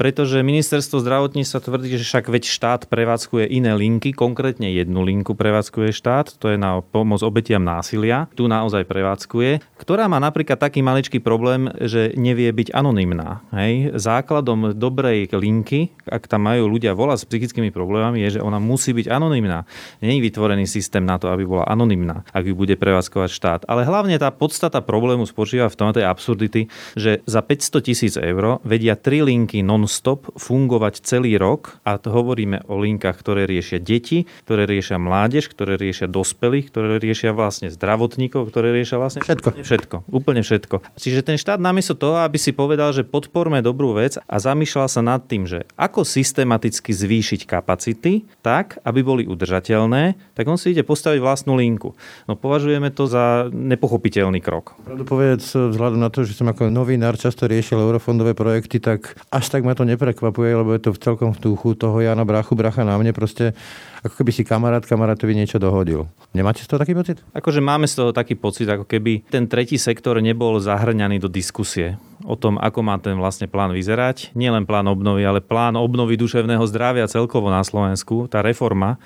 pretože 0.00 0.40
ministerstvo 0.40 1.04
zdravotníctva 1.04 1.60
tvrdí, 1.60 2.00
že 2.00 2.08
však 2.08 2.32
veď 2.32 2.44
štát 2.48 2.80
prevádzkuje 2.88 3.52
iné 3.52 3.76
linky, 3.76 4.16
konkrétne 4.16 4.72
jednu 4.72 5.04
linku 5.04 5.36
prevádzkuje 5.36 5.92
štát, 5.92 6.40
to 6.40 6.48
je 6.48 6.56
na 6.56 6.80
pomoc 6.80 7.20
obetiam 7.20 7.60
násilia, 7.60 8.24
tu 8.32 8.48
naozaj 8.48 8.88
prevádzkuje, 8.88 9.60
ktorá 9.76 10.08
má 10.08 10.16
napríklad 10.16 10.56
taký 10.56 10.80
maličký 10.80 11.20
problém, 11.20 11.68
že 11.84 12.16
nevie 12.16 12.48
byť 12.48 12.72
anonymná. 12.72 13.44
Hej? 13.52 13.92
Základom 14.00 14.72
dobrej 14.72 15.36
linky, 15.36 15.92
ak 16.08 16.32
tam 16.32 16.48
majú 16.48 16.72
ľudia 16.72 16.96
volať 16.96 17.20
s 17.20 17.28
psychickými 17.28 17.68
problémami, 17.68 18.24
je, 18.24 18.40
že 18.40 18.40
ona 18.40 18.56
musí 18.56 18.96
byť 18.96 19.04
anonymná. 19.12 19.68
Není 20.00 20.24
vytvorený 20.24 20.64
systém 20.64 21.04
na 21.04 21.20
to, 21.20 21.28
aby 21.28 21.44
bola 21.44 21.68
anonymná, 21.68 22.24
ak 22.32 22.48
ju 22.48 22.56
bude 22.56 22.72
prevádzkovať 22.80 23.28
štát. 23.28 23.60
Ale 23.68 23.84
hlavne 23.84 24.16
tá 24.16 24.32
podstata 24.32 24.80
problému 24.80 25.28
spočíva 25.28 25.68
v 25.68 25.76
tom, 25.76 25.92
tej 25.92 26.08
absurdity, 26.08 26.72
že 26.96 27.20
za 27.28 27.44
500 27.44 27.82
tisíc 27.84 28.14
eur 28.16 28.62
vedia 28.64 28.96
tri 28.96 29.20
linky 29.20 29.60
non 29.60 29.89
non-stop 29.90 30.30
fungovať 30.38 31.02
celý 31.02 31.34
rok 31.34 31.82
a 31.82 31.98
to 31.98 32.14
hovoríme 32.14 32.62
o 32.70 32.78
linkách, 32.78 33.18
ktoré 33.18 33.50
riešia 33.50 33.82
deti, 33.82 34.30
ktoré 34.46 34.70
riešia 34.70 35.02
mládež, 35.02 35.50
ktoré 35.50 35.74
riešia 35.74 36.06
dospelých, 36.06 36.70
ktoré 36.70 37.02
riešia 37.02 37.34
vlastne 37.34 37.74
zdravotníkov, 37.74 38.46
ktoré 38.54 38.70
riešia 38.70 39.02
vlastne 39.02 39.26
všetko. 39.26 39.48
Všetko, 39.66 39.96
úplne 40.14 40.46
všetko. 40.46 40.94
Čiže 40.94 41.26
ten 41.26 41.34
štát 41.34 41.58
namiesto 41.58 41.98
toho, 41.98 42.22
aby 42.22 42.38
si 42.38 42.54
povedal, 42.54 42.94
že 42.94 43.02
podporme 43.02 43.58
dobrú 43.66 43.98
vec 43.98 44.14
a 44.22 44.36
zamýšľal 44.38 44.86
sa 44.86 45.02
nad 45.02 45.26
tým, 45.26 45.50
že 45.50 45.66
ako 45.74 46.06
systematicky 46.06 46.94
zvýšiť 46.94 47.50
kapacity 47.50 48.30
tak, 48.46 48.78
aby 48.86 49.02
boli 49.02 49.22
udržateľné, 49.26 50.38
tak 50.38 50.46
on 50.46 50.54
si 50.54 50.70
ide 50.70 50.86
postaviť 50.86 51.18
vlastnú 51.18 51.58
linku. 51.58 51.98
No 52.30 52.38
považujeme 52.38 52.94
to 52.94 53.10
za 53.10 53.50
nepochopiteľný 53.50 54.38
krok. 54.38 54.78
Pravdu 54.86 55.02
povedz, 55.02 55.50
vzhľadom 55.50 55.98
na 55.98 56.14
to, 56.14 56.22
že 56.22 56.38
som 56.38 56.46
ako 56.46 56.70
novinár 56.70 57.18
často 57.18 57.50
riešil 57.50 57.82
eurofondové 57.82 58.38
projekty, 58.38 58.78
tak 58.78 59.18
až 59.34 59.50
tak 59.50 59.66
ma 59.66 59.69
to 59.72 59.88
neprekvapuje, 59.88 60.50
lebo 60.56 60.70
je 60.74 60.82
to 60.82 60.90
v 60.92 61.00
celkom 61.00 61.30
v 61.32 61.38
duchu 61.40 61.78
toho 61.78 62.00
Jana 62.02 62.26
Brachu, 62.26 62.58
Bracha 62.58 62.82
na 62.82 62.96
mne. 62.98 63.14
Proste 63.14 63.56
ako 64.02 64.20
keby 64.20 64.30
si 64.34 64.42
kamarát 64.42 64.82
kamarátovi 64.82 65.36
niečo 65.36 65.60
dohodil. 65.62 66.08
Nemáte 66.34 66.64
z 66.64 66.68
toho 66.68 66.80
taký 66.80 66.96
pocit? 66.96 67.22
Akože 67.32 67.62
máme 67.62 67.86
z 67.86 67.94
toho 68.00 68.10
taký 68.10 68.34
pocit, 68.34 68.66
ako 68.66 68.88
keby 68.88 69.28
ten 69.30 69.46
tretí 69.46 69.78
sektor 69.78 70.18
nebol 70.18 70.58
zahrňaný 70.58 71.22
do 71.22 71.28
diskusie 71.30 72.00
o 72.24 72.36
tom, 72.36 72.60
ako 72.60 72.80
má 72.84 72.96
ten 73.00 73.16
vlastne 73.16 73.48
plán 73.48 73.72
vyzerať. 73.72 74.32
Nielen 74.36 74.68
plán 74.68 74.88
obnovy, 74.88 75.24
ale 75.24 75.44
plán 75.44 75.76
obnovy 75.76 76.20
duševného 76.20 76.64
zdravia 76.68 77.10
celkovo 77.10 77.48
na 77.48 77.64
Slovensku, 77.64 78.28
tá 78.28 78.44
reforma 78.44 79.00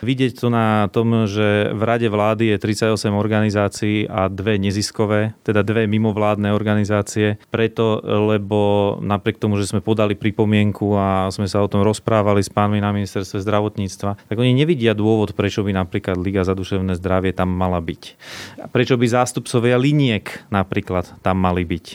Vidieť 0.00 0.40
to 0.40 0.48
na 0.48 0.88
tom, 0.88 1.28
že 1.28 1.76
v 1.76 1.82
rade 1.84 2.08
vlády 2.08 2.56
je 2.56 2.56
38 2.56 3.12
organizácií 3.12 4.08
a 4.08 4.32
dve 4.32 4.56
neziskové, 4.56 5.36
teda 5.44 5.60
dve 5.60 5.84
mimovládne 5.84 6.56
organizácie. 6.56 7.36
Preto, 7.52 8.00
lebo 8.00 8.96
napriek 9.04 9.36
tomu, 9.36 9.60
že 9.60 9.68
sme 9.68 9.84
podali 9.84 10.16
pripomienku 10.16 10.96
a 10.96 11.28
sme 11.28 11.44
sa 11.44 11.60
o 11.60 11.68
tom 11.68 11.84
rozprávali 11.84 12.40
s 12.40 12.48
pánmi 12.48 12.80
na 12.80 12.96
ministerstve 12.96 13.44
zdravotníctva, 13.44 14.10
tak 14.24 14.36
oni 14.40 14.56
nevidia 14.56 14.96
dôvod, 14.96 15.36
prečo 15.36 15.60
by 15.60 15.76
napríklad 15.76 16.16
Liga 16.16 16.48
za 16.48 16.56
duševné 16.56 16.96
zdravie 16.96 17.36
tam 17.36 17.52
mala 17.52 17.84
byť. 17.84 18.02
Prečo 18.72 18.96
by 18.96 19.04
zástupcovia 19.04 19.76
liniek 19.76 20.48
napríklad 20.48 21.20
tam 21.20 21.44
mali 21.44 21.68
byť. 21.68 21.86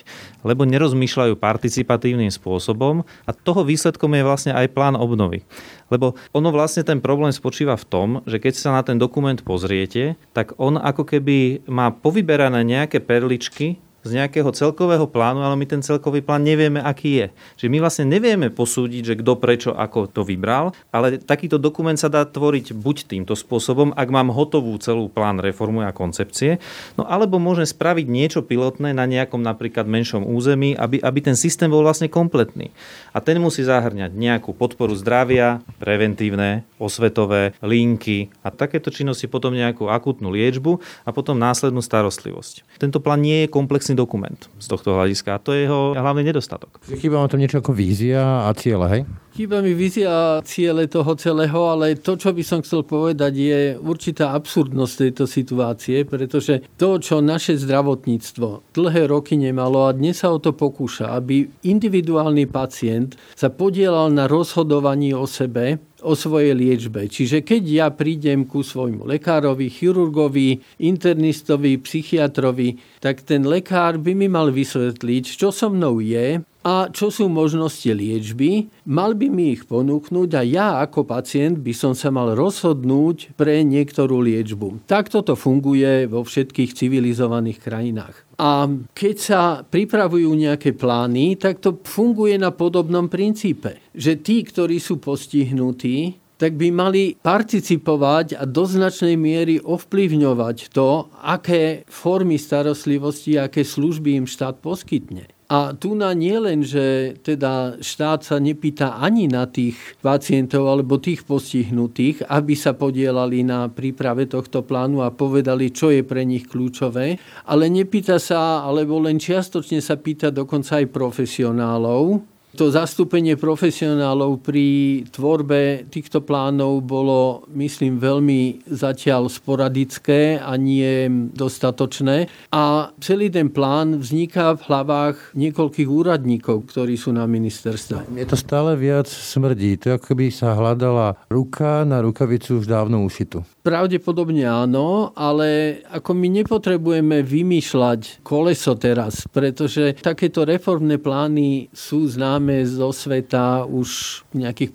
Lebo 0.45 0.62
nerozmýšľajú 0.69 1.34
participatívnym 1.41 2.29
spôsobom 2.29 3.01
a 3.25 3.31
toho 3.34 3.65
výsledkom 3.65 4.13
je 4.13 4.21
vlastne 4.21 4.53
aj 4.53 4.69
plán 4.77 4.93
obnovy. 4.93 5.41
Lebo 5.89 6.13
ono 6.38 6.53
vlastne 6.53 6.86
ten 6.86 7.01
problém 7.01 7.34
spočíva 7.34 7.73
v 7.73 7.88
tom, 7.89 8.10
že 8.29 8.38
keď 8.38 8.53
sa 8.53 8.69
na 8.77 8.86
ten 8.86 9.01
dokument 9.01 9.41
pozriete, 9.41 10.21
tak 10.38 10.53
on 10.62 10.77
ako 10.77 11.01
keby 11.01 11.65
má 11.65 11.89
povyberané 11.89 12.62
nejaké 12.62 13.01
perličky 13.01 13.81
z 14.05 14.21
nejakého 14.21 14.53
celkového 14.53 15.09
plánu, 15.09 15.41
ale 15.41 15.57
my 15.57 15.65
ten 15.65 15.81
celkový 15.81 16.21
plán 16.21 16.45
nevieme, 16.45 16.77
aký 16.77 17.25
je. 17.25 17.27
Čiže 17.57 17.69
my 17.73 17.77
vlastne 17.81 18.05
nevieme 18.05 18.53
posúdiť, 18.53 19.01
že 19.01 19.17
kto 19.17 19.33
prečo 19.41 19.71
ako 19.73 20.05
to 20.13 20.21
vybral, 20.21 20.77
ale 20.93 21.17
takýto 21.17 21.57
dokument 21.57 21.97
sa 21.97 22.05
dá 22.05 22.21
tvoriť 22.21 22.77
buď 22.77 23.09
týmto 23.09 23.33
spôsobom, 23.33 23.97
ak 23.97 24.07
mám 24.13 24.29
hotovú 24.29 24.77
celú 24.77 25.09
plán 25.09 25.41
reformy 25.41 25.89
a 25.89 25.91
koncepcie, 25.91 26.61
no 26.93 27.09
alebo 27.09 27.41
môžem 27.41 27.65
spraviť 27.65 28.05
niečo 28.05 28.45
pilotné 28.45 28.93
na 28.93 29.09
nejakom 29.09 29.41
napríklad 29.41 29.89
menšom 29.89 30.21
území, 30.29 30.77
aby, 30.77 31.01
aby 31.01 31.19
ten 31.25 31.33
systém 31.33 31.73
bol 31.73 31.81
vlastne 31.81 32.05
kompletný. 32.05 32.69
A 33.09 33.17
ten 33.17 33.41
musí 33.41 33.65
zahrňať 33.65 34.13
nejakú 34.13 34.53
podporu 34.53 34.93
zdravia, 34.93 35.65
preventívne, 35.81 36.61
osvetové, 36.77 37.57
linky 37.65 38.29
a 38.45 38.53
takéto 38.53 38.93
činnosti 38.93 39.25
potom 39.25 39.55
nejakú 39.55 39.89
akutnú 39.89 40.29
liečbu 40.29 40.77
a 41.07 41.09
potom 41.09 41.39
následnú 41.39 41.81
starostlivosť. 41.81 42.77
Tento 42.77 43.01
plán 43.01 43.23
nie 43.23 43.47
je 43.47 43.49
komplexný 43.49 43.94
dokument 43.95 44.38
z 44.60 44.67
tohto 44.67 44.93
hľadiska. 44.93 45.36
A 45.36 45.41
to 45.41 45.55
je 45.55 45.65
jeho 45.65 45.95
hlavný 45.95 46.27
nedostatok. 46.27 46.77
Chýba 46.86 47.23
vám 47.23 47.31
tam 47.31 47.41
niečo 47.41 47.63
ako 47.63 47.71
vízia 47.73 48.45
a 48.45 48.53
cieľe, 48.53 48.88
hej? 48.91 49.01
Chýba 49.36 49.60
mi 49.60 49.75
vízia 49.75 50.39
a 50.39 50.43
ciele 50.47 50.88
toho 50.88 51.12
celého, 51.19 51.60
ale 51.67 51.99
to, 51.99 52.15
čo 52.15 52.31
by 52.31 52.39
som 52.39 52.63
chcel 52.63 52.88
povedať, 52.88 53.34
je 53.36 53.60
určitá 53.75 54.31
absurdnosť 54.31 54.93
tejto 54.95 55.27
situácie, 55.27 56.08
pretože 56.08 56.63
to, 56.79 56.95
čo 57.03 57.19
naše 57.19 57.60
zdravotníctvo 57.60 58.71
dlhé 58.71 59.12
roky 59.12 59.36
nemalo 59.36 59.91
a 59.91 59.95
dnes 59.95 60.23
sa 60.23 60.31
o 60.31 60.39
to 60.39 60.55
pokúša, 60.55 61.12
aby 61.12 61.51
individuálny 61.67 62.47
pacient 62.47 63.19
sa 63.36 63.51
podielal 63.51 64.08
na 64.08 64.23
rozhodovaní 64.31 65.12
o 65.12 65.27
sebe, 65.27 65.84
o 66.05 66.13
svojej 66.13 66.53
liečbe. 66.53 67.09
Čiže 67.09 67.41
keď 67.41 67.63
ja 67.65 67.87
prídem 67.89 68.45
ku 68.45 68.61
svojmu 68.61 69.09
lekárovi, 69.09 69.67
chirurgovi, 69.73 70.61
internistovi, 70.85 71.81
psychiatrovi, 71.81 73.01
tak 73.01 73.25
ten 73.25 73.43
lekár 73.43 73.97
by 73.97 74.13
mi 74.13 74.29
mal 74.29 74.53
vysvetliť, 74.53 75.25
čo 75.25 75.49
so 75.49 75.73
mnou 75.73 75.97
je, 75.99 76.45
a 76.65 76.89
čo 76.89 77.13
sú 77.13 77.30
možnosti 77.30 77.86
liečby. 77.86 78.73
Mal 78.89 79.13
by 79.13 79.30
mi 79.30 79.54
ich 79.54 79.69
ponúknuť 79.69 80.30
a 80.34 80.41
ja 80.41 80.67
ako 80.82 81.06
pacient 81.06 81.62
by 81.62 81.73
som 81.78 81.93
sa 81.93 82.10
mal 82.10 82.34
rozhodnúť 82.34 83.38
pre 83.38 83.62
niektorú 83.62 84.17
liečbu. 84.25 84.89
Takto 84.89 85.21
to 85.21 85.38
funguje 85.38 86.10
vo 86.10 86.25
všetkých 86.25 86.73
civilizovaných 86.73 87.62
krajinách. 87.62 88.25
A 88.41 88.65
keď 88.97 89.15
sa 89.21 89.41
pripravujú 89.62 90.34
nejaké 90.34 90.73
plány, 90.73 91.38
tak 91.38 91.62
to 91.62 91.78
funguje 91.86 92.36
na 92.41 92.49
podobnom 92.49 93.06
princípe. 93.08 93.78
Že 93.93 94.12
tí, 94.25 94.41
ktorí 94.41 94.82
sú 94.82 94.97
postihnutí, 94.97 96.17
tak 96.36 96.60
by 96.60 96.67
mali 96.67 97.15
participovať 97.15 98.36
a 98.36 98.43
do 98.43 98.67
značnej 98.67 99.15
miery 99.15 99.63
ovplyvňovať 99.63 100.75
to, 100.75 101.08
aké 101.23 101.88
formy 101.88 102.36
starostlivosti, 102.36 103.39
aké 103.39 103.63
služby 103.63 104.19
im 104.19 104.28
štát 104.28 104.60
poskytne. 104.60 105.32
A 105.45 105.77
tu 105.77 105.93
na 105.93 106.10
nie 106.17 106.34
len, 106.41 106.65
že 106.65 107.13
teda 107.21 107.77
štát 107.77 108.25
sa 108.25 108.41
nepýta 108.41 108.97
ani 108.97 109.29
na 109.29 109.45
tých 109.45 109.77
pacientov 110.01 110.65
alebo 110.65 110.97
tých 110.97 111.21
postihnutých, 111.21 112.25
aby 112.25 112.58
sa 112.58 112.73
podielali 112.73 113.45
na 113.45 113.69
príprave 113.69 114.25
tohto 114.25 114.65
plánu 114.65 115.05
a 115.05 115.13
povedali, 115.13 115.69
čo 115.69 115.93
je 115.93 116.01
pre 116.01 116.25
nich 116.25 116.49
kľúčové, 116.49 117.21
ale 117.45 117.69
nepýta 117.69 118.17
sa, 118.17 118.65
alebo 118.65 118.97
len 118.97 119.21
čiastočne 119.21 119.86
sa 119.86 120.01
pýta 120.01 120.34
dokonca 120.34 120.81
aj 120.81 120.89
profesionálov, 120.89 122.34
to 122.55 122.71
zastúpenie 122.71 123.35
profesionálov 123.35 124.39
pri 124.39 125.03
tvorbe 125.11 125.85
týchto 125.91 126.23
plánov 126.23 126.81
bolo, 126.81 127.43
myslím, 127.51 127.99
veľmi 127.99 128.63
zatiaľ 128.65 129.27
sporadické 129.27 130.39
a 130.39 130.55
nie 130.55 131.11
dostatočné. 131.35 132.31
A 132.55 132.95
celý 133.03 133.27
ten 133.27 133.51
plán 133.51 133.99
vzniká 133.99 134.55
v 134.55 134.65
hlavách 134.71 135.35
niekoľkých 135.35 135.89
úradníkov, 135.91 136.71
ktorí 136.71 136.95
sú 136.95 137.11
na 137.11 137.27
ministerstve. 137.27 138.07
Je 138.15 138.27
to 138.27 138.39
stále 138.39 138.73
viac 138.79 139.11
smrdí. 139.11 139.75
To 139.83 139.99
ako 139.99 140.15
keby 140.15 140.31
sa 140.31 140.55
hľadala 140.55 141.19
ruka 141.27 141.83
na 141.83 141.99
rukavicu 141.99 142.63
už 142.63 142.71
dávno 142.71 143.03
ušitu. 143.03 143.43
Pravdepodobne 143.65 144.45
áno, 144.45 145.09
ale 145.17 145.81
ako 145.89 146.13
my 146.13 146.45
nepotrebujeme 146.45 147.25
vymýšľať 147.25 148.21
koleso 148.21 148.77
teraz, 148.77 149.25
pretože 149.25 149.97
takéto 150.05 150.45
reformné 150.45 151.01
plány 151.01 151.73
sú 151.73 152.05
známe 152.05 152.44
zo 152.65 152.93
sveta 152.93 153.65
už 153.65 154.21
nejakých 154.38 154.71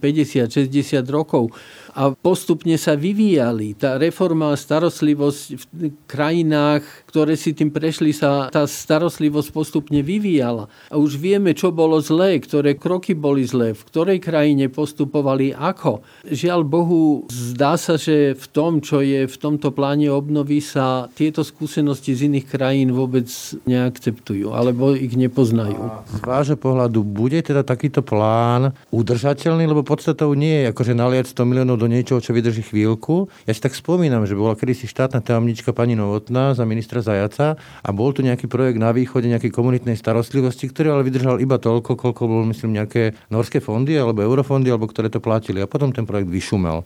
50-60 0.50 1.04
rokov 1.10 1.54
a 1.94 2.14
postupne 2.14 2.74
sa 2.78 2.94
vyvíjali. 2.94 3.74
Tá 3.74 3.98
reforma 3.98 4.54
a 4.54 4.60
starostlivosť 4.60 5.42
v 5.56 5.64
krajinách, 6.06 6.86
ktoré 7.10 7.34
si 7.34 7.50
tým 7.50 7.74
prešli, 7.74 8.14
sa 8.14 8.46
tá 8.52 8.64
starostlivosť 8.64 9.48
postupne 9.50 10.00
vyvíjala. 10.00 10.70
A 10.90 10.94
už 10.96 11.18
vieme, 11.18 11.50
čo 11.56 11.74
bolo 11.74 11.98
zlé, 11.98 12.38
ktoré 12.38 12.78
kroky 12.78 13.18
boli 13.18 13.42
zlé, 13.42 13.74
v 13.74 13.82
ktorej 13.82 14.22
krajine 14.22 14.70
postupovali 14.70 15.50
ako. 15.50 16.06
Žiaľ 16.28 16.60
Bohu, 16.62 17.26
zdá 17.26 17.74
sa, 17.74 17.98
že 17.98 18.38
v 18.38 18.46
tom, 18.54 18.78
čo 18.78 19.02
je 19.02 19.26
v 19.26 19.36
tomto 19.36 19.74
pláne 19.74 20.06
obnovy, 20.12 20.62
sa 20.62 21.10
tieto 21.18 21.42
skúsenosti 21.42 22.14
z 22.14 22.30
iných 22.30 22.46
krajín 22.46 22.94
vôbec 22.94 23.26
neakceptujú, 23.66 24.54
alebo 24.54 24.94
ich 24.94 25.18
nepoznajú. 25.18 25.80
A 25.80 26.06
z 26.06 26.20
vášho 26.22 26.56
pohľadu 26.60 27.02
bude 27.02 27.42
teda 27.42 27.66
takýto 27.66 28.04
plán 28.04 28.76
udržateľný, 28.94 29.66
lebo 29.66 29.82
podstatou 29.82 30.30
nie 30.36 30.62
je 30.62 30.70
akože 30.70 30.92
naliať 30.94 31.34
100 31.34 31.50
miliónov 31.50 31.79
do 31.80 31.88
niečoho, 31.88 32.20
čo 32.20 32.36
vydrží 32.36 32.60
chvíľku. 32.60 33.32
Ja 33.48 33.56
si 33.56 33.64
tak 33.64 33.72
spomínam, 33.72 34.28
že 34.28 34.36
bola 34.36 34.52
kedysi 34.52 34.84
štátna 34.84 35.24
tajomnička 35.24 35.72
pani 35.72 35.96
Novotná 35.96 36.52
za 36.52 36.68
ministra 36.68 37.00
Zajaca 37.00 37.56
a 37.56 37.88
bol 37.96 38.12
tu 38.12 38.20
nejaký 38.20 38.44
projekt 38.44 38.76
na 38.76 38.92
východe 38.92 39.24
nejakej 39.32 39.48
komunitnej 39.48 39.96
starostlivosti, 39.96 40.68
ktorý 40.68 41.00
ale 41.00 41.08
vydržal 41.08 41.40
iba 41.40 41.56
toľko, 41.56 41.96
koľko 41.96 42.22
bol, 42.28 42.44
myslím, 42.52 42.76
nejaké 42.76 43.16
norské 43.32 43.64
fondy 43.64 43.96
alebo 43.96 44.20
eurofondy, 44.20 44.68
alebo 44.68 44.84
ktoré 44.84 45.08
to 45.08 45.24
platili. 45.24 45.64
A 45.64 45.70
potom 45.70 45.88
ten 45.96 46.04
projekt 46.04 46.28
vyšumel 46.28 46.84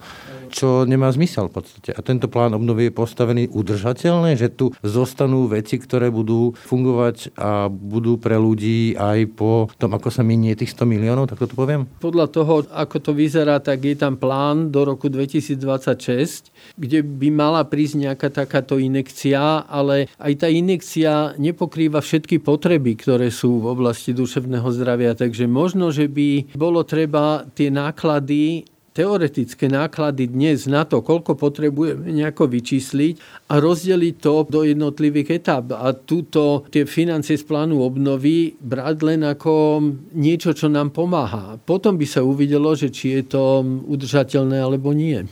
čo 0.51 0.85
nemá 0.85 1.13
zmysel 1.13 1.49
v 1.49 1.61
podstate. 1.61 1.91
A 1.95 2.01
tento 2.01 2.27
plán 2.29 2.57
obnovy 2.57 2.89
je 2.89 2.97
postavený 2.97 3.43
udržateľne, 3.53 4.37
že 4.37 4.53
tu 4.53 4.73
zostanú 4.81 5.47
veci, 5.49 5.77
ktoré 5.81 6.09
budú 6.09 6.57
fungovať 6.57 7.37
a 7.39 7.69
budú 7.69 8.17
pre 8.21 8.37
ľudí 8.37 8.97
aj 8.99 9.19
po 9.37 9.69
tom, 9.79 9.95
ako 9.97 10.09
sa 10.11 10.27
minie 10.27 10.57
tých 10.59 10.75
100 10.75 10.89
miliónov, 10.89 11.31
tak 11.31 11.41
to 11.41 11.55
poviem? 11.55 11.87
Podľa 12.01 12.27
toho, 12.31 12.55
ako 12.69 12.97
to 13.01 13.13
vyzerá, 13.15 13.61
tak 13.61 13.85
je 13.85 13.97
tam 13.97 14.19
plán 14.19 14.69
do 14.75 14.85
roku 14.85 15.09
2026, 15.09 16.51
kde 16.77 17.01
by 17.05 17.29
mala 17.31 17.63
prísť 17.65 18.11
nejaká 18.11 18.29
takáto 18.33 18.77
inekcia, 18.77 19.65
ale 19.69 20.11
aj 20.19 20.33
tá 20.41 20.49
inekcia 20.51 21.39
nepokrýva 21.39 22.03
všetky 22.03 22.43
potreby, 22.43 22.99
ktoré 22.99 23.31
sú 23.31 23.63
v 23.63 23.71
oblasti 23.73 24.13
duševného 24.13 24.69
zdravia. 24.75 25.13
Takže 25.15 25.47
možno, 25.47 25.95
že 25.95 26.11
by 26.11 26.57
bolo 26.59 26.83
treba 26.83 27.47
tie 27.55 27.71
náklady 27.71 28.74
teoretické 28.95 29.67
náklady 29.67 30.31
dnes 30.31 30.71
na 30.71 30.87
to, 30.87 31.03
koľko 31.03 31.35
potrebujeme 31.35 32.15
nejako 32.15 32.47
vyčísliť 32.47 33.15
a 33.51 33.59
rozdeliť 33.59 34.15
to 34.23 34.47
do 34.47 34.63
jednotlivých 34.63 35.43
etap. 35.43 35.75
A 35.75 35.91
túto 35.91 36.63
tie 36.71 36.87
financie 36.87 37.35
z 37.35 37.43
plánu 37.43 37.83
obnovy 37.83 38.55
brať 38.63 38.97
len 39.03 39.27
ako 39.27 39.83
niečo, 40.15 40.55
čo 40.55 40.71
nám 40.71 40.95
pomáha. 40.95 41.59
Potom 41.59 41.99
by 41.99 42.07
sa 42.07 42.23
uvidelo, 42.23 42.79
že 42.79 42.95
či 42.95 43.19
je 43.19 43.35
to 43.35 43.67
udržateľné 43.67 44.63
alebo 44.63 44.95
nie. 44.95 45.27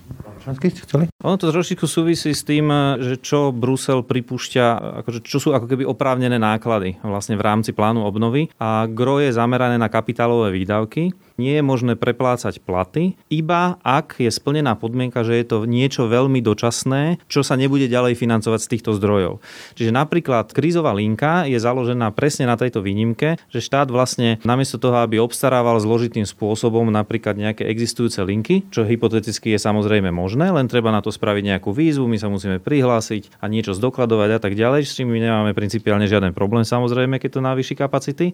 Chceli? 0.84 1.04
Ono 1.22 1.36
to 1.38 1.54
trošičku 1.54 1.86
súvisí 1.86 2.34
s 2.34 2.42
tým, 2.42 2.68
že 2.98 3.18
čo 3.22 3.54
Brusel 3.54 4.02
pripúšťa, 4.02 4.98
akože 5.04 5.22
čo 5.22 5.38
sú 5.38 5.48
ako 5.54 5.70
keby 5.70 5.86
oprávnené 5.86 6.36
náklady 6.36 6.98
vlastne 7.04 7.38
v 7.38 7.46
rámci 7.46 7.70
plánu 7.70 8.02
obnovy. 8.02 8.50
A 8.58 8.90
gro 8.90 9.22
je 9.22 9.30
zamerané 9.30 9.78
na 9.78 9.86
kapitálové 9.86 10.50
výdavky 10.54 11.14
nie 11.40 11.58
je 11.58 11.64
možné 11.64 11.98
preplácať 11.98 12.62
platy, 12.62 13.18
iba 13.26 13.82
ak 13.82 14.22
je 14.22 14.30
splnená 14.30 14.76
podmienka, 14.76 15.26
že 15.26 15.42
je 15.42 15.46
to 15.50 15.58
niečo 15.64 16.06
veľmi 16.06 16.38
dočasné, 16.44 17.22
čo 17.28 17.42
sa 17.42 17.56
nebude 17.56 17.90
ďalej 17.90 18.14
financovať 18.14 18.60
z 18.62 18.70
týchto 18.76 18.90
zdrojov. 18.96 19.42
Čiže 19.74 19.90
napríklad 19.90 20.54
krízová 20.54 20.94
linka 20.94 21.48
je 21.48 21.58
založená 21.58 22.14
presne 22.14 22.46
na 22.46 22.54
tejto 22.54 22.84
výnimke, 22.84 23.40
že 23.50 23.58
štát 23.58 23.88
vlastne 23.90 24.38
namiesto 24.46 24.78
toho, 24.78 25.02
aby 25.02 25.18
obstarával 25.18 25.82
zložitým 25.82 26.28
spôsobom 26.28 26.86
napríklad 26.94 27.34
nejaké 27.34 27.66
existujúce 27.66 28.22
linky, 28.22 28.68
čo 28.70 28.86
hypoteticky 28.86 29.56
je 29.56 29.58
samozrejme 29.58 30.14
možné, 30.14 30.31
len 30.34 30.66
treba 30.66 30.88
na 30.88 31.04
to 31.04 31.12
spraviť 31.12 31.56
nejakú 31.56 31.70
výzvu, 31.70 32.08
my 32.08 32.18
sa 32.18 32.32
musíme 32.32 32.58
prihlásiť 32.62 33.42
a 33.42 33.48
niečo 33.50 33.76
zdokladovať 33.76 34.30
a 34.36 34.40
tak 34.40 34.56
ďalej, 34.56 34.88
s 34.88 34.96
čím 34.96 35.12
my 35.12 35.20
nemáme 35.20 35.52
principiálne 35.52 36.08
žiaden 36.08 36.32
problém 36.32 36.64
samozrejme, 36.64 37.20
keď 37.20 37.30
to 37.36 37.40
navýši 37.42 37.74
kapacity, 37.76 38.26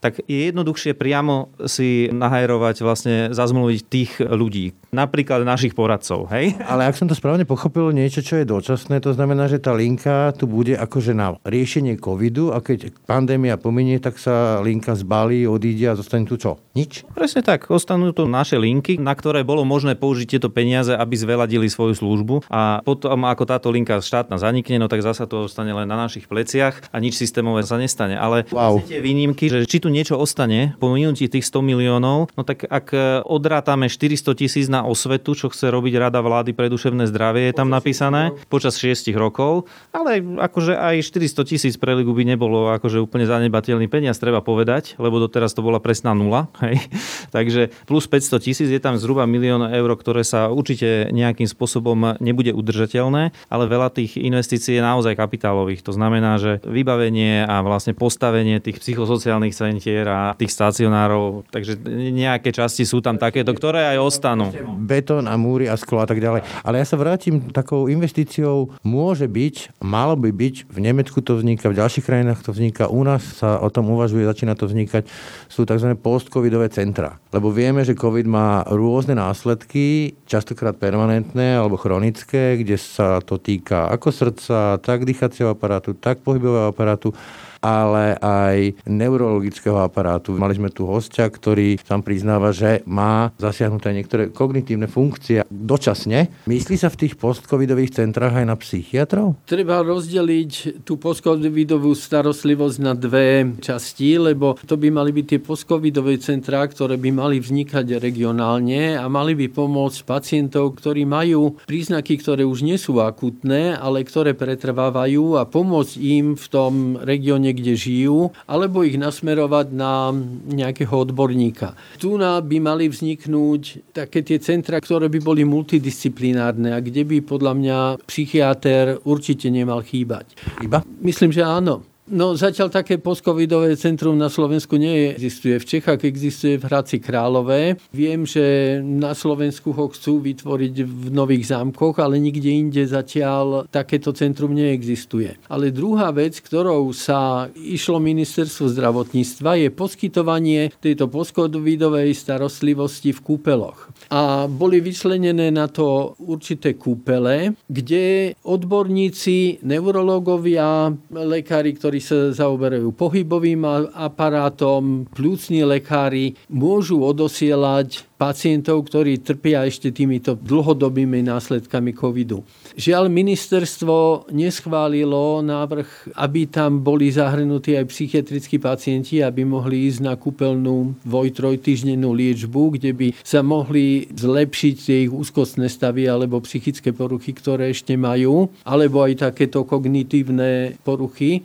tak 0.00 0.22
je 0.24 0.48
jednoduchšie 0.48 0.96
priamo 0.96 1.52
si 1.68 2.08
nahajrovať, 2.10 2.76
vlastne 2.80 3.16
zazmluviť 3.30 3.80
tých 3.86 4.10
ľudí. 4.20 4.72
Napríklad 4.92 5.44
našich 5.44 5.72
poradcov, 5.72 6.28
hej? 6.32 6.56
Ale 6.68 6.84
ak 6.88 6.96
som 6.96 7.08
to 7.08 7.16
správne 7.16 7.48
pochopil, 7.48 7.92
niečo, 7.92 8.20
čo 8.20 8.40
je 8.40 8.48
dočasné, 8.48 9.00
to 9.00 9.16
znamená, 9.16 9.48
že 9.48 9.60
tá 9.60 9.72
linka 9.72 10.32
tu 10.36 10.44
bude 10.44 10.76
akože 10.76 11.16
na 11.16 11.36
riešenie 11.44 11.96
covidu 11.96 12.52
a 12.52 12.60
keď 12.60 12.92
pandémia 13.08 13.56
pominie, 13.56 13.96
tak 14.00 14.20
sa 14.20 14.60
linka 14.60 14.92
zbalí, 14.92 15.48
odíde 15.48 15.88
a 15.88 15.98
zostane 15.98 16.28
tu 16.28 16.36
čo? 16.36 16.60
Nič? 16.76 17.04
Presne 17.12 17.40
tak. 17.44 17.68
Ostanú 17.72 18.12
tu 18.12 18.28
naše 18.28 18.60
linky, 18.60 19.00
na 19.00 19.16
ktoré 19.16 19.44
bolo 19.44 19.64
možné 19.64 19.96
použiť 19.96 20.36
tieto 20.36 20.48
peniaze, 20.52 20.92
aby 20.92 21.14
zveladili 21.42 21.66
svoju 21.66 21.98
službu 21.98 22.46
a 22.46 22.86
potom, 22.86 23.26
ako 23.26 23.42
táto 23.50 23.74
linka 23.74 23.98
štátna 23.98 24.38
zanikne, 24.38 24.78
no 24.78 24.86
tak 24.86 25.02
zasa 25.02 25.26
to 25.26 25.50
ostane 25.50 25.74
len 25.74 25.90
na 25.90 25.98
našich 25.98 26.30
pleciach 26.30 26.78
a 26.94 26.96
nič 27.02 27.18
systémové 27.18 27.66
sa 27.66 27.82
nestane. 27.82 28.14
Ale 28.14 28.46
wow. 28.54 28.78
tie 28.78 29.02
výnimky, 29.02 29.50
že 29.50 29.66
či 29.66 29.82
tu 29.82 29.90
niečo 29.90 30.14
ostane 30.14 30.78
po 30.78 30.94
minutí 30.94 31.26
tých 31.26 31.42
100 31.42 31.66
miliónov, 31.66 32.30
No 32.38 32.46
tak 32.46 32.62
ak 32.62 32.86
e, 32.94 33.26
odrátame 33.26 33.90
400 33.90 34.38
tisíc 34.38 34.70
na 34.70 34.86
osvetu, 34.86 35.34
čo 35.34 35.50
chce 35.50 35.66
robiť 35.74 35.98
Rada 35.98 36.22
vlády 36.22 36.54
pre 36.54 36.70
duševné 36.70 37.10
zdravie, 37.10 37.50
je 37.50 37.54
tam 37.58 37.66
napísané 37.66 38.30
počas 38.46 38.78
6 38.78 39.10
rokov, 39.18 39.66
ale 39.90 40.22
akože 40.22 40.78
aj 40.78 41.02
400 41.02 41.50
tisíc 41.50 41.74
pre 41.74 41.98
Ligu 41.98 42.14
by 42.14 42.22
nebolo 42.22 42.70
akože 42.78 43.02
úplne 43.02 43.26
zanebateľný 43.26 43.90
peniaz, 43.90 44.22
treba 44.22 44.38
povedať, 44.38 44.94
lebo 45.02 45.18
doteraz 45.18 45.50
to 45.58 45.66
bola 45.66 45.82
presná 45.82 46.14
nula. 46.14 46.46
Hej. 46.64 46.86
Takže 47.34 47.74
plus 47.90 48.06
500 48.06 48.38
tisíc 48.38 48.68
je 48.70 48.78
tam 48.78 48.94
zhruba 48.94 49.26
milión 49.26 49.66
eur, 49.66 49.90
ktoré 49.98 50.22
sa 50.22 50.46
určite 50.52 50.92
nejakým 51.32 51.48
spôsobom 51.48 52.20
nebude 52.20 52.52
udržateľné, 52.52 53.32
ale 53.48 53.64
veľa 53.64 53.88
tých 53.88 54.20
investícií 54.20 54.76
je 54.78 54.84
naozaj 54.84 55.16
kapitálových. 55.16 55.80
To 55.88 55.96
znamená, 55.96 56.36
že 56.36 56.60
vybavenie 56.62 57.48
a 57.48 57.64
vlastne 57.64 57.96
postavenie 57.96 58.60
tých 58.60 58.84
psychosociálnych 58.84 59.56
centier 59.56 60.04
a 60.04 60.36
tých 60.36 60.52
stacionárov, 60.52 61.48
takže 61.48 61.80
nejaké 62.12 62.52
časti 62.52 62.84
sú 62.84 63.00
tam 63.00 63.16
takéto, 63.16 63.56
ktoré 63.56 63.96
aj 63.96 63.98
ostanú. 64.02 64.52
Betón 64.82 65.24
a 65.24 65.34
múry 65.40 65.72
a 65.72 65.78
sklo 65.78 66.02
a 66.02 66.06
tak 66.06 66.20
ďalej. 66.20 66.44
Ale 66.66 66.82
ja 66.82 66.86
sa 66.86 67.00
vrátim, 67.00 67.48
takou 67.48 67.88
investíciou 67.88 68.74
môže 68.84 69.24
byť, 69.24 69.80
malo 69.80 70.18
by 70.18 70.28
byť, 70.28 70.54
v 70.68 70.78
Nemecku 70.82 71.22
to 71.22 71.38
vzniká, 71.38 71.70
v 71.70 71.78
ďalších 71.78 72.04
krajinách 72.04 72.42
to 72.42 72.50
vzniká, 72.52 72.90
u 72.90 73.00
nás 73.06 73.22
sa 73.38 73.62
o 73.62 73.70
tom 73.70 73.88
uvažuje, 73.88 74.26
začína 74.26 74.58
to 74.58 74.66
vznikať, 74.66 75.06
sú 75.46 75.64
tzv. 75.64 75.94
post-covidové 75.96 76.68
centra. 76.68 77.22
Lebo 77.30 77.54
vieme, 77.54 77.86
že 77.86 77.96
COVID 77.96 78.26
má 78.26 78.66
rôzne 78.66 79.14
následky, 79.14 80.18
častokrát 80.26 80.74
permanentné 80.74 81.21
alebo 81.30 81.78
chronické, 81.78 82.58
kde 82.58 82.74
sa 82.74 83.22
to 83.22 83.38
týka 83.38 83.86
ako 83.94 84.08
srdca, 84.10 84.82
tak 84.82 85.06
dýchacieho 85.06 85.54
aparátu, 85.54 85.94
tak 85.94 86.20
pohybového 86.26 86.74
aparátu 86.74 87.14
ale 87.62 88.18
aj 88.18 88.82
neurologického 88.90 89.78
aparátu. 89.78 90.34
Mali 90.34 90.58
sme 90.58 90.74
tu 90.74 90.84
hostia, 90.90 91.30
ktorý 91.30 91.78
tam 91.80 92.02
priznáva, 92.02 92.50
že 92.50 92.82
má 92.84 93.30
zasiahnuté 93.38 93.94
niektoré 93.94 94.34
kognitívne 94.34 94.90
funkcie 94.90 95.46
dočasne. 95.46 96.28
Myslí 96.50 96.74
sa 96.74 96.90
v 96.90 97.06
tých 97.06 97.14
postcovidových 97.16 98.02
centrách 98.02 98.42
aj 98.42 98.46
na 98.50 98.58
psychiatrov? 98.58 99.38
Treba 99.46 99.80
rozdeliť 99.86 100.82
tú 100.82 100.98
postcovidovú 100.98 101.94
starostlivosť 101.94 102.76
na 102.82 102.98
dve 102.98 103.54
časti, 103.62 104.18
lebo 104.18 104.58
to 104.66 104.74
by 104.74 104.90
mali 104.90 105.14
byť 105.14 105.26
tie 105.30 105.40
postcovidové 105.40 106.18
centrá, 106.18 106.66
ktoré 106.66 106.98
by 106.98 107.10
mali 107.14 107.38
vznikať 107.38 108.02
regionálne 108.02 108.98
a 108.98 109.06
mali 109.06 109.38
by 109.38 109.46
pomôcť 109.54 110.02
pacientov, 110.02 110.74
ktorí 110.82 111.06
majú 111.06 111.62
príznaky, 111.62 112.18
ktoré 112.18 112.42
už 112.42 112.66
nie 112.66 112.74
sú 112.74 112.98
akutné, 112.98 113.78
ale 113.78 114.02
ktoré 114.02 114.34
pretrvávajú 114.34 115.38
a 115.38 115.46
pomôcť 115.46 115.94
im 116.02 116.34
v 116.34 116.46
tom 116.50 116.98
regióne, 116.98 117.51
kde 117.52 117.76
žijú, 117.76 118.32
alebo 118.48 118.82
ich 118.82 118.96
nasmerovať 118.96 119.66
na 119.72 120.10
nejakého 120.48 120.92
odborníka. 120.92 121.76
Tu 122.00 122.16
by 122.18 122.56
mali 122.58 122.88
vzniknúť 122.88 123.92
také 123.94 124.24
tie 124.24 124.40
centra, 124.40 124.80
ktoré 124.80 125.12
by 125.12 125.20
boli 125.20 125.42
multidisciplinárne 125.44 126.72
a 126.72 126.80
kde 126.80 127.04
by 127.04 127.16
podľa 127.22 127.52
mňa 127.56 127.78
psychiatr 128.08 129.00
určite 129.04 129.52
nemal 129.52 129.84
chýbať. 129.84 130.32
Iba? 130.64 130.80
Myslím, 131.04 131.30
že 131.30 131.44
áno. 131.44 131.91
No 132.12 132.36
zatiaľ 132.36 132.68
také 132.68 133.00
postcovidové 133.00 133.72
centrum 133.80 134.12
na 134.20 134.28
Slovensku 134.28 134.76
neexistuje. 134.76 135.56
V 135.56 135.64
Čechách 135.64 136.04
existuje 136.04 136.60
v 136.60 136.68
Hradci 136.68 137.00
Králové. 137.00 137.80
Viem, 137.88 138.28
že 138.28 138.76
na 138.84 139.16
Slovensku 139.16 139.72
ho 139.72 139.88
chcú 139.88 140.20
vytvoriť 140.20 140.74
v 140.84 141.08
Nových 141.08 141.48
zámkoch, 141.56 141.96
ale 142.04 142.20
nikde 142.20 142.52
inde 142.52 142.84
zatiaľ 142.84 143.64
takéto 143.72 144.12
centrum 144.12 144.52
neexistuje. 144.52 145.40
Ale 145.48 145.72
druhá 145.72 146.12
vec, 146.12 146.36
ktorou 146.44 146.92
sa 146.92 147.48
išlo 147.56 147.96
ministerstvo 147.96 148.68
zdravotníctva, 148.68 149.64
je 149.64 149.68
poskytovanie 149.72 150.68
tejto 150.84 151.08
postcovidovej 151.08 152.12
starostlivosti 152.12 153.16
v 153.16 153.24
kúpeloch. 153.24 153.88
A 154.12 154.52
boli 154.52 154.84
vyčlenené 154.84 155.48
na 155.48 155.64
to 155.64 156.12
určité 156.20 156.76
kúpele, 156.76 157.56
kde 157.72 158.36
odborníci, 158.44 159.64
neurológovia, 159.64 160.92
lekári, 161.08 161.72
ktorí 161.72 162.01
sa 162.02 162.34
zaoberajú 162.34 162.90
pohybovým 162.90 163.62
aparátom, 163.94 165.06
plúcni 165.14 165.62
lekári, 165.62 166.34
môžu 166.50 167.00
odosielať 167.06 168.10
pacientov, 168.22 168.86
ktorí 168.86 169.18
trpia 169.18 169.66
ešte 169.66 169.90
týmito 169.90 170.38
dlhodobými 170.38 171.26
následkami 171.26 171.90
covidu. 171.90 172.46
Žiaľ, 172.78 173.10
ministerstvo 173.10 174.30
neschválilo 174.30 175.42
návrh, 175.42 176.14
aby 176.14 176.46
tam 176.46 176.86
boli 176.86 177.10
zahrnutí 177.10 177.74
aj 177.74 177.90
psychiatrickí 177.90 178.62
pacienti, 178.62 179.18
aby 179.18 179.42
mohli 179.42 179.90
ísť 179.90 180.00
na 180.06 180.14
kúpeľnú 180.14 181.02
dvoj-trojtýždennú 181.02 182.14
liečbu, 182.14 182.78
kde 182.78 182.90
by 182.94 183.08
sa 183.26 183.42
mohli 183.42 184.06
zlepšiť 184.14 184.74
tie 184.78 184.96
ich 185.10 185.12
úzkostné 185.12 185.66
stavy 185.66 186.06
alebo 186.06 186.38
psychické 186.46 186.94
poruchy, 186.94 187.34
ktoré 187.34 187.74
ešte 187.74 187.98
majú, 187.98 188.54
alebo 188.62 189.02
aj 189.02 189.34
takéto 189.34 189.66
kognitívne 189.66 190.78
poruchy. 190.86 191.42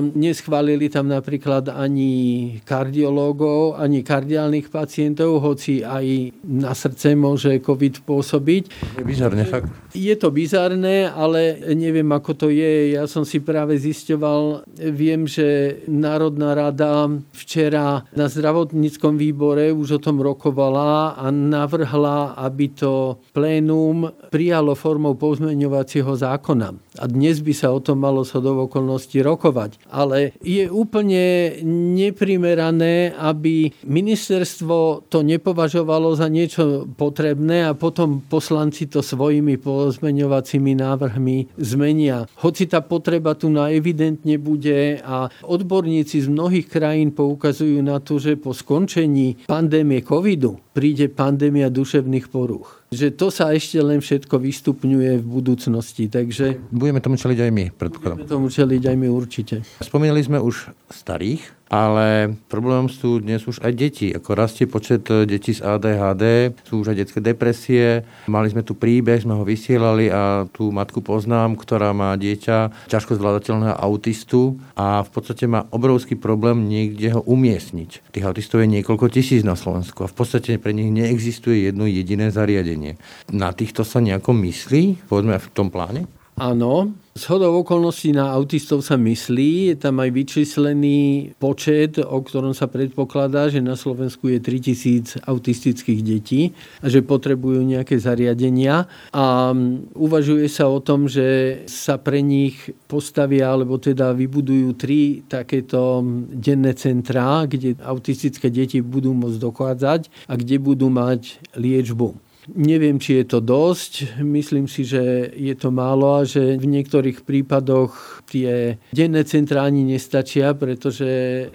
Neschválili 0.00 0.88
tam 0.88 1.10
napríklad 1.10 1.70
ani 1.72 2.56
kardiológov, 2.62 3.78
ani 3.78 4.04
kardiálnych 4.04 4.68
pacientov, 4.72 5.40
hoci 5.42 5.82
aj 5.84 6.32
na 6.44 6.72
srdce 6.72 7.14
môže 7.14 7.58
COVID 7.62 8.04
pôsobiť. 8.04 8.64
Je 8.98 9.04
bizarné, 9.04 9.42
fakt. 9.48 9.70
Je 9.96 10.14
to 10.14 10.28
bizarné, 10.28 11.08
ale 11.08 11.58
neviem, 11.74 12.06
ako 12.12 12.46
to 12.46 12.46
je. 12.52 12.94
Ja 12.94 13.08
som 13.08 13.24
si 13.24 13.40
práve 13.40 13.80
zisťoval, 13.80 14.68
viem, 14.92 15.24
že 15.24 15.80
Národná 15.88 16.52
rada 16.52 17.08
včera 17.32 18.04
na 18.12 18.26
zdravotníckom 18.28 19.16
výbore 19.16 19.72
už 19.72 19.98
o 19.98 20.02
tom 20.02 20.20
rokovala 20.20 21.16
a 21.16 21.32
navrhla, 21.32 22.36
aby 22.36 22.72
to 22.72 23.18
plénum 23.32 24.08
prijalo 24.28 24.76
formou 24.76 25.16
pozmeňovacieho 25.16 26.12
zákona. 26.14 26.68
A 26.98 27.04
dnes 27.06 27.40
by 27.40 27.52
sa 27.56 27.72
o 27.72 27.80
tom 27.80 28.02
malo 28.02 28.22
sa 28.22 28.38
do 28.38 28.54
okolností 28.68 29.22
rokovať. 29.24 29.67
Ale 29.90 30.32
je 30.40 30.70
úplne 30.70 31.58
neprimerané, 31.98 33.12
aby 33.18 33.72
ministerstvo 33.84 35.08
to 35.10 35.20
nepovažovalo 35.26 35.58
považovalo 35.58 36.14
za 36.14 36.30
niečo 36.30 36.86
potrebné 36.96 37.66
a 37.66 37.74
potom 37.74 38.22
poslanci 38.22 38.86
to 38.86 39.02
svojimi 39.02 39.58
pozmeňovacími 39.58 40.72
návrhmi 40.78 41.58
zmenia. 41.58 42.30
Hoci 42.40 42.70
tá 42.70 42.78
potreba 42.78 43.34
tu 43.34 43.50
na 43.50 43.68
evidentne 43.74 44.38
bude 44.38 45.02
a 45.02 45.26
odborníci 45.42 46.22
z 46.22 46.28
mnohých 46.30 46.70
krajín 46.70 47.10
poukazujú 47.10 47.82
na 47.82 47.98
to, 47.98 48.22
že 48.22 48.38
po 48.38 48.54
skončení 48.54 49.50
pandémie 49.50 50.00
covidu 50.06 50.62
príde 50.70 51.10
pandémia 51.10 51.74
duševných 51.74 52.30
poruch. 52.30 52.77
Že 52.88 53.06
to 53.20 53.26
sa 53.28 53.52
ešte 53.52 53.76
len 53.84 54.00
všetko 54.00 54.40
vystupňuje 54.40 55.20
v 55.20 55.26
budúcnosti. 55.26 56.08
Takže... 56.08 56.72
Budeme 56.72 57.04
tomu 57.04 57.20
čeliť 57.20 57.38
aj 57.44 57.50
my, 57.52 57.64
predpokladám. 57.76 58.24
Budeme 58.24 58.32
tomu 58.32 58.46
čeliť 58.48 58.82
aj 58.88 58.96
my 58.96 59.08
určite. 59.12 59.54
Spomínali 59.84 60.24
sme 60.24 60.40
už 60.40 60.72
starých, 60.88 61.44
ale 61.68 62.36
problémom 62.48 62.88
sú 62.88 63.20
dnes 63.20 63.44
už 63.44 63.60
aj 63.60 63.72
deti. 63.76 64.08
Ako 64.12 64.34
rastie 64.34 64.64
počet 64.64 65.04
e, 65.12 65.28
detí 65.28 65.52
z 65.52 65.64
ADHD, 65.64 66.56
sú 66.64 66.80
už 66.82 66.92
aj 66.92 66.98
detské 67.04 67.20
depresie. 67.20 68.02
Mali 68.26 68.48
sme 68.48 68.64
tu 68.64 68.72
príbeh, 68.74 69.20
sme 69.20 69.36
ho 69.36 69.44
vysielali 69.44 70.08
a 70.08 70.48
tú 70.48 70.72
matku 70.72 71.04
poznám, 71.04 71.60
ktorá 71.60 71.92
má 71.92 72.16
dieťa 72.16 72.88
ťažko 72.88 73.20
zvládateľného 73.20 73.76
autistu 73.76 74.56
a 74.74 75.04
v 75.04 75.10
podstate 75.12 75.44
má 75.44 75.68
obrovský 75.68 76.16
problém 76.16 76.66
niekde 76.66 77.14
ho 77.14 77.20
umiestniť. 77.24 78.12
Tých 78.12 78.26
autistov 78.26 78.64
je 78.64 78.72
niekoľko 78.80 79.12
tisíc 79.12 79.44
na 79.44 79.54
Slovensku 79.54 80.04
a 80.04 80.10
v 80.10 80.16
podstate 80.16 80.56
pre 80.56 80.72
nich 80.72 80.88
neexistuje 80.88 81.68
jedno 81.68 81.84
jediné 81.84 82.32
zariadenie. 82.32 82.96
Na 83.28 83.52
týchto 83.52 83.84
sa 83.84 84.00
nejako 84.00 84.32
myslí, 84.32 85.08
povedzme 85.08 85.36
v 85.36 85.48
tom 85.52 85.68
pláne? 85.68 86.08
Áno, 86.38 86.94
z 87.18 87.34
hodou 87.34 87.66
okolností 87.66 88.14
na 88.14 88.30
autistov 88.30 88.86
sa 88.86 88.94
myslí, 88.94 89.74
je 89.74 89.76
tam 89.82 89.98
aj 89.98 90.14
vyčíslený 90.14 91.34
počet, 91.42 91.98
o 91.98 92.22
ktorom 92.22 92.54
sa 92.54 92.70
predpokladá, 92.70 93.50
že 93.50 93.58
na 93.58 93.74
Slovensku 93.74 94.30
je 94.30 94.38
3000 94.38 95.26
autistických 95.26 96.00
detí 96.06 96.54
a 96.78 96.86
že 96.86 97.02
potrebujú 97.02 97.66
nejaké 97.66 97.98
zariadenia. 97.98 98.86
A 99.10 99.50
uvažuje 99.98 100.46
sa 100.46 100.70
o 100.70 100.78
tom, 100.78 101.10
že 101.10 101.58
sa 101.66 101.98
pre 101.98 102.22
nich 102.22 102.70
postavia, 102.86 103.50
alebo 103.50 103.82
teda 103.82 104.14
vybudujú 104.14 104.78
tri 104.78 105.26
takéto 105.26 106.06
denné 106.30 106.78
centrá, 106.78 107.50
kde 107.50 107.74
autistické 107.82 108.46
deti 108.46 108.78
budú 108.78 109.10
môcť 109.10 109.42
dochádzať 109.42 110.00
a 110.30 110.38
kde 110.38 110.62
budú 110.62 110.86
mať 110.86 111.42
liečbu. 111.58 112.27
Neviem, 112.48 112.96
či 112.96 113.20
je 113.20 113.24
to 113.28 113.44
dosť. 113.44 114.24
Myslím 114.24 114.64
si, 114.64 114.88
že 114.88 115.28
je 115.36 115.52
to 115.52 115.68
málo 115.68 116.16
a 116.16 116.24
že 116.24 116.56
v 116.56 116.64
niektorých 116.64 117.20
prípadoch 117.28 118.17
tie 118.28 118.76
denné 118.92 119.24
centra 119.24 119.64
ani 119.64 119.88
nestačia, 119.88 120.52
pretože 120.52 121.08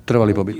Trvalý 0.03 0.33
pobyt. 0.33 0.57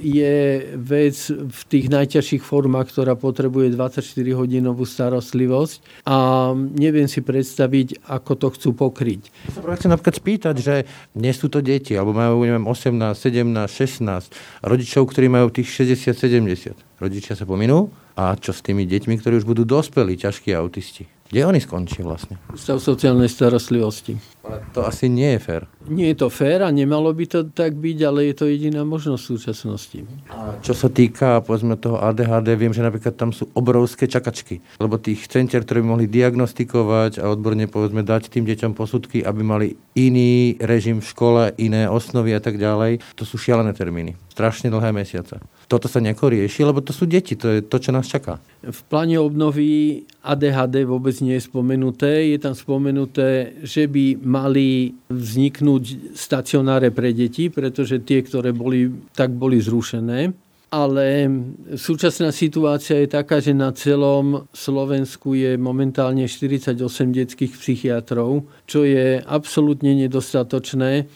je 0.00 0.36
vec 0.80 1.16
v 1.28 1.60
tých 1.68 1.86
najťažších 1.92 2.42
formách, 2.42 2.88
ktorá 2.88 3.12
potrebuje 3.14 3.76
24-hodinovú 3.76 4.88
starostlivosť 4.88 6.08
a 6.08 6.50
neviem 6.56 7.06
si 7.06 7.20
predstaviť, 7.20 8.08
ako 8.08 8.32
to 8.40 8.48
chcú 8.56 8.70
pokryť. 8.72 9.22
Ja 9.52 9.76
sa 9.76 9.92
napríklad 9.92 10.16
spýtať, 10.16 10.54
že 10.56 10.74
nie 11.12 11.32
sú 11.36 11.52
to 11.52 11.60
deti, 11.60 11.92
alebo 11.92 12.16
majú 12.16 12.48
neviem, 12.48 12.64
18, 12.64 13.12
17, 13.12 13.68
16 13.68 14.64
rodičov, 14.64 15.02
ktorí 15.12 15.28
majú 15.28 15.52
tých 15.52 15.68
60, 15.68 16.16
70. 16.16 16.74
Rodičia 17.02 17.34
sa 17.34 17.44
pominú 17.44 17.90
a 18.14 18.36
čo 18.38 18.52
s 18.52 18.62
tými 18.62 18.86
deťmi, 18.86 19.18
ktorí 19.18 19.42
už 19.42 19.46
budú 19.48 19.66
dospelí, 19.66 20.14
ťažkí 20.14 20.52
autisti? 20.54 21.08
Kde 21.32 21.48
oni 21.48 21.64
skončí 21.64 22.04
vlastne? 22.04 22.36
Ústav 22.52 22.76
sociálnej 22.76 23.24
starostlivosti. 23.24 24.20
Ale 24.42 24.58
to 24.74 24.82
asi 24.82 25.06
nie 25.06 25.38
je 25.38 25.40
fér. 25.40 25.62
Nie 25.86 26.10
je 26.14 26.26
to 26.26 26.28
fér 26.28 26.66
a 26.66 26.70
nemalo 26.74 27.14
by 27.14 27.24
to 27.30 27.40
tak 27.46 27.78
byť, 27.78 27.98
ale 28.02 28.30
je 28.30 28.34
to 28.34 28.44
jediná 28.50 28.82
možnosť 28.82 29.22
v 29.22 29.30
súčasnosti. 29.38 29.98
A 30.34 30.58
čo 30.58 30.74
sa 30.74 30.90
týka 30.90 31.38
povedzme 31.46 31.78
toho 31.78 32.02
ADHD, 32.02 32.58
viem, 32.58 32.74
že 32.74 32.82
napríklad 32.82 33.14
tam 33.14 33.30
sú 33.30 33.46
obrovské 33.54 34.10
čakačky, 34.10 34.58
lebo 34.82 34.98
tých 34.98 35.30
centier, 35.30 35.62
ktoré 35.62 35.78
by 35.82 35.86
mohli 35.94 36.06
diagnostikovať 36.10 37.22
a 37.22 37.30
odborne 37.30 37.70
povedzme 37.70 38.02
dať 38.02 38.34
tým 38.34 38.42
deťom 38.42 38.74
posudky, 38.74 39.22
aby 39.22 39.40
mali 39.46 39.78
iný 39.94 40.58
režim 40.58 40.98
v 40.98 41.06
škole, 41.06 41.42
iné 41.62 41.86
osnovy 41.86 42.34
a 42.34 42.42
tak 42.42 42.58
ďalej, 42.58 42.98
to 43.14 43.22
sú 43.22 43.38
šialené 43.38 43.70
termíny. 43.78 44.18
Strašne 44.34 44.74
dlhé 44.74 44.90
mesiace 44.90 45.38
toto 45.72 45.88
sa 45.88 46.04
nejako 46.04 46.36
rieši, 46.36 46.68
lebo 46.68 46.84
to 46.84 46.92
sú 46.92 47.08
deti, 47.08 47.32
to 47.32 47.48
je 47.48 47.60
to, 47.64 47.80
čo 47.80 47.96
nás 47.96 48.04
čaká. 48.04 48.36
V 48.60 48.80
pláne 48.92 49.16
obnovy 49.16 50.04
ADHD 50.20 50.84
vôbec 50.84 51.16
nie 51.24 51.40
je 51.40 51.48
spomenuté. 51.48 52.28
Je 52.28 52.36
tam 52.36 52.52
spomenuté, 52.52 53.56
že 53.64 53.88
by 53.88 54.20
mali 54.32 54.96
vzniknúť 55.12 56.16
stacionáre 56.16 56.88
pre 56.88 57.12
deti, 57.12 57.52
pretože 57.52 58.00
tie, 58.00 58.24
ktoré 58.24 58.56
boli, 58.56 58.88
tak 59.12 59.36
boli 59.36 59.60
zrušené. 59.60 60.32
ale 60.72 61.28
súčasná 61.76 62.32
situácia 62.32 62.96
je 63.04 63.12
taká, 63.12 63.44
že 63.44 63.52
na 63.52 63.76
celom 63.76 64.48
Slovensku 64.56 65.36
je 65.36 65.60
momentálne 65.60 66.24
48 66.24 66.80
detských 67.12 67.52
psychiatrov, 67.60 68.48
čo 68.64 68.88
je 68.88 69.20
absolútne 69.20 69.92
nedostatočné 69.92 71.12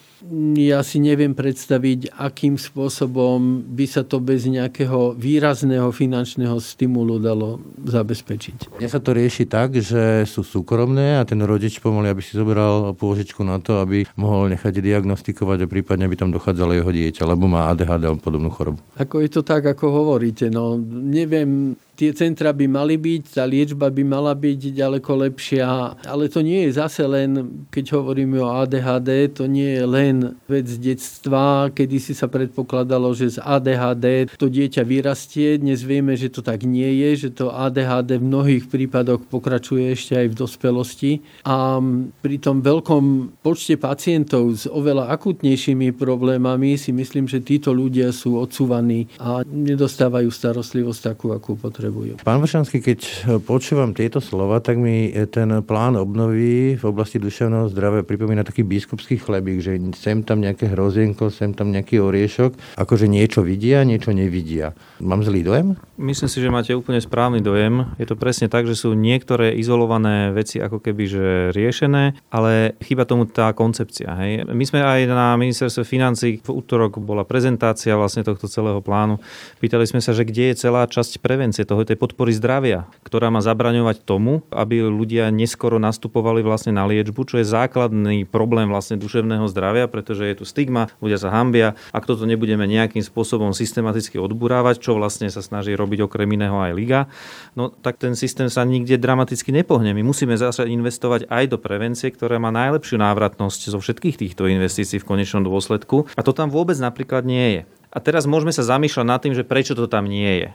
ja 0.57 0.81
si 0.81 0.97
neviem 0.97 1.37
predstaviť, 1.37 2.17
akým 2.17 2.57
spôsobom 2.57 3.61
by 3.69 3.85
sa 3.85 4.01
to 4.01 4.17
bez 4.17 4.49
nejakého 4.49 5.13
výrazného 5.13 5.93
finančného 5.93 6.57
stimulu 6.57 7.21
dalo 7.21 7.61
zabezpečiť. 7.85 8.81
Ja 8.81 8.89
sa 8.89 8.99
to 8.99 9.13
rieši 9.13 9.45
tak, 9.45 9.77
že 9.77 10.25
sú 10.25 10.41
súkromné 10.41 11.21
a 11.21 11.29
ten 11.29 11.41
rodič 11.45 11.77
pomaly, 11.85 12.09
aby 12.09 12.23
si 12.25 12.33
zobral 12.33 12.97
pôžičku 12.97 13.45
na 13.45 13.61
to, 13.61 13.85
aby 13.85 14.09
mohol 14.17 14.49
nechať 14.49 14.81
diagnostikovať 14.81 15.69
a 15.69 15.71
prípadne 15.71 16.09
by 16.09 16.17
tam 16.17 16.33
dochádzalo 16.33 16.73
jeho 16.73 16.91
dieťa, 16.91 17.23
lebo 17.29 17.45
má 17.45 17.69
ADHD 17.69 18.09
alebo 18.09 18.25
podobnú 18.25 18.49
chorobu. 18.49 18.81
Ako 18.97 19.21
je 19.21 19.31
to 19.31 19.45
tak, 19.45 19.69
ako 19.69 19.93
hovoríte. 19.93 20.49
No, 20.49 20.81
neviem, 20.81 21.77
tie 21.97 22.13
centra 22.13 22.53
by 22.53 22.69
mali 22.69 23.01
byť, 23.01 23.23
tá 23.33 23.49
liečba 23.49 23.89
by 23.89 24.05
mala 24.05 24.37
byť 24.37 24.77
ďaleko 24.77 25.13
lepšia, 25.27 25.97
ale 26.05 26.29
to 26.29 26.45
nie 26.45 26.69
je 26.69 26.77
zase 26.77 27.03
len, 27.09 27.65
keď 27.73 27.97
hovoríme 27.97 28.37
o 28.37 28.53
ADHD, 28.53 29.33
to 29.33 29.49
nie 29.49 29.81
je 29.81 29.85
len 29.89 30.17
vec 30.45 30.69
detstva, 30.77 31.73
kedy 31.73 31.97
si 31.97 32.13
sa 32.13 32.29
predpokladalo, 32.29 33.17
že 33.17 33.35
z 33.35 33.39
ADHD 33.41 34.37
to 34.37 34.53
dieťa 34.53 34.85
vyrastie. 34.85 35.57
Dnes 35.57 35.81
vieme, 35.81 36.13
že 36.21 36.29
to 36.29 36.45
tak 36.45 36.69
nie 36.69 37.01
je, 37.01 37.27
že 37.27 37.31
to 37.33 37.49
ADHD 37.49 38.21
v 38.21 38.29
mnohých 38.29 38.65
prípadoch 38.69 39.25
pokračuje 39.33 39.97
ešte 39.97 40.21
aj 40.21 40.27
v 40.37 40.39
dospelosti. 40.39 41.13
A 41.49 41.81
pri 42.21 42.37
tom 42.37 42.61
veľkom 42.61 43.35
počte 43.41 43.81
pacientov 43.81 44.53
s 44.53 44.69
oveľa 44.69 45.09
akutnejšími 45.17 45.97
problémami 45.97 46.77
si 46.77 46.93
myslím, 46.93 47.25
že 47.25 47.41
títo 47.41 47.73
ľudia 47.73 48.13
sú 48.13 48.37
odsúvaní 48.37 49.09
a 49.17 49.41
nedostávajú 49.47 50.29
starostlivosť 50.29 51.01
takú, 51.01 51.33
akú 51.33 51.57
potrebujú 51.57 51.86
potrebujú. 51.87 52.19
Pán 52.27 52.43
Vršanský, 52.43 52.83
keď 52.83 52.99
počúvam 53.47 53.95
tieto 53.95 54.19
slova, 54.19 54.59
tak 54.59 54.75
mi 54.83 55.15
ten 55.31 55.63
plán 55.63 55.95
obnovy 55.95 56.75
v 56.75 56.85
oblasti 56.85 57.23
duševného 57.23 57.71
zdravia 57.71 58.03
pripomína 58.03 58.43
taký 58.43 58.67
biskupský 58.67 59.23
chlebík, 59.23 59.63
že 59.63 59.79
sem 59.95 60.27
tam 60.27 60.43
nejaké 60.43 60.67
hrozienko, 60.67 61.31
sem 61.31 61.55
tam 61.55 61.71
nejaký 61.71 62.03
oriešok, 62.03 62.77
akože 62.77 63.07
niečo 63.07 63.47
vidia, 63.47 63.87
niečo 63.87 64.11
nevidia. 64.11 64.75
Mám 64.99 65.23
zlý 65.23 65.47
dojem? 65.47 65.79
Myslím 65.95 66.29
si, 66.29 66.39
že 66.43 66.51
máte 66.51 66.75
úplne 66.75 66.99
správny 66.99 67.39
dojem. 67.39 67.87
Je 68.03 68.07
to 68.11 68.19
presne 68.19 68.51
tak, 68.51 68.67
že 68.67 68.75
sú 68.75 68.93
niektoré 68.99 69.55
izolované 69.55 70.35
veci 70.35 70.59
ako 70.59 70.83
keby 70.83 71.05
že 71.07 71.25
riešené, 71.55 72.19
ale 72.35 72.75
chyba 72.83 73.07
tomu 73.07 73.31
tá 73.31 73.55
koncepcia. 73.55 74.11
Hej. 74.19 74.51
My 74.51 74.65
sme 74.67 74.81
aj 74.83 75.01
na 75.07 75.39
ministerstve 75.39 75.87
financí 75.87 76.43
v 76.43 76.51
útorok 76.51 76.99
bola 76.99 77.23
prezentácia 77.23 77.95
vlastne 77.95 78.27
tohto 78.27 78.51
celého 78.51 78.83
plánu. 78.83 79.23
Pýtali 79.61 79.85
sme 79.89 80.01
sa, 80.03 80.17
že 80.17 80.25
kde 80.25 80.53
je 80.53 80.61
celá 80.69 80.89
časť 80.89 81.21
prevencie 81.21 81.65
toho 81.69 81.76
toho 81.77 81.85
tej 81.85 82.01
podpory 82.01 82.33
zdravia, 82.33 82.89
ktorá 83.05 83.29
má 83.29 83.45
zabraňovať 83.45 84.09
tomu, 84.09 84.41
aby 84.49 84.81
ľudia 84.89 85.29
neskoro 85.29 85.77
nastupovali 85.77 86.41
vlastne 86.41 86.73
na 86.73 86.89
liečbu, 86.89 87.29
čo 87.29 87.37
je 87.37 87.45
základný 87.45 88.25
problém 88.25 88.65
vlastne 88.73 88.97
duševného 88.97 89.45
zdravia, 89.53 89.85
pretože 89.93 90.25
je 90.25 90.41
tu 90.41 90.49
stigma, 90.49 90.89
ľudia 91.05 91.21
sa 91.21 91.29
hambia. 91.29 91.77
Ak 91.93 92.09
toto 92.09 92.25
nebudeme 92.25 92.65
nejakým 92.65 93.05
spôsobom 93.05 93.53
systematicky 93.53 94.17
odburávať, 94.17 94.81
čo 94.81 94.97
vlastne 94.97 95.29
sa 95.29 95.45
snaží 95.45 95.77
robiť 95.77 96.09
okrem 96.09 96.33
iného 96.33 96.57
aj 96.57 96.73
Liga, 96.73 97.13
no 97.53 97.69
tak 97.69 98.01
ten 98.01 98.17
systém 98.17 98.49
sa 98.49 98.65
nikde 98.65 98.97
dramaticky 98.97 99.53
nepohne. 99.53 99.93
My 99.93 100.01
musíme 100.01 100.33
zase 100.33 100.65
investovať 100.65 101.29
aj 101.29 101.45
do 101.53 101.61
prevencie, 101.61 102.09
ktorá 102.09 102.41
má 102.41 102.49
najlepšiu 102.49 102.97
návratnosť 102.97 103.69
zo 103.69 103.77
všetkých 103.85 104.17
týchto 104.17 104.49
investícií 104.49 104.97
v 104.97 105.09
konečnom 105.13 105.45
dôsledku. 105.45 106.09
A 106.17 106.25
to 106.25 106.33
tam 106.33 106.49
vôbec 106.49 106.81
napríklad 106.81 107.29
nie 107.29 107.61
je. 107.61 107.63
A 107.95 108.03
teraz 108.03 108.29
môžeme 108.29 108.53
sa 108.53 108.67
zamýšľať 108.67 109.07
nad 109.07 109.21
tým, 109.23 109.33
že 109.33 109.47
prečo 109.47 109.73
to 109.73 109.89
tam 109.89 110.05
nie 110.05 110.45
je. 110.45 110.49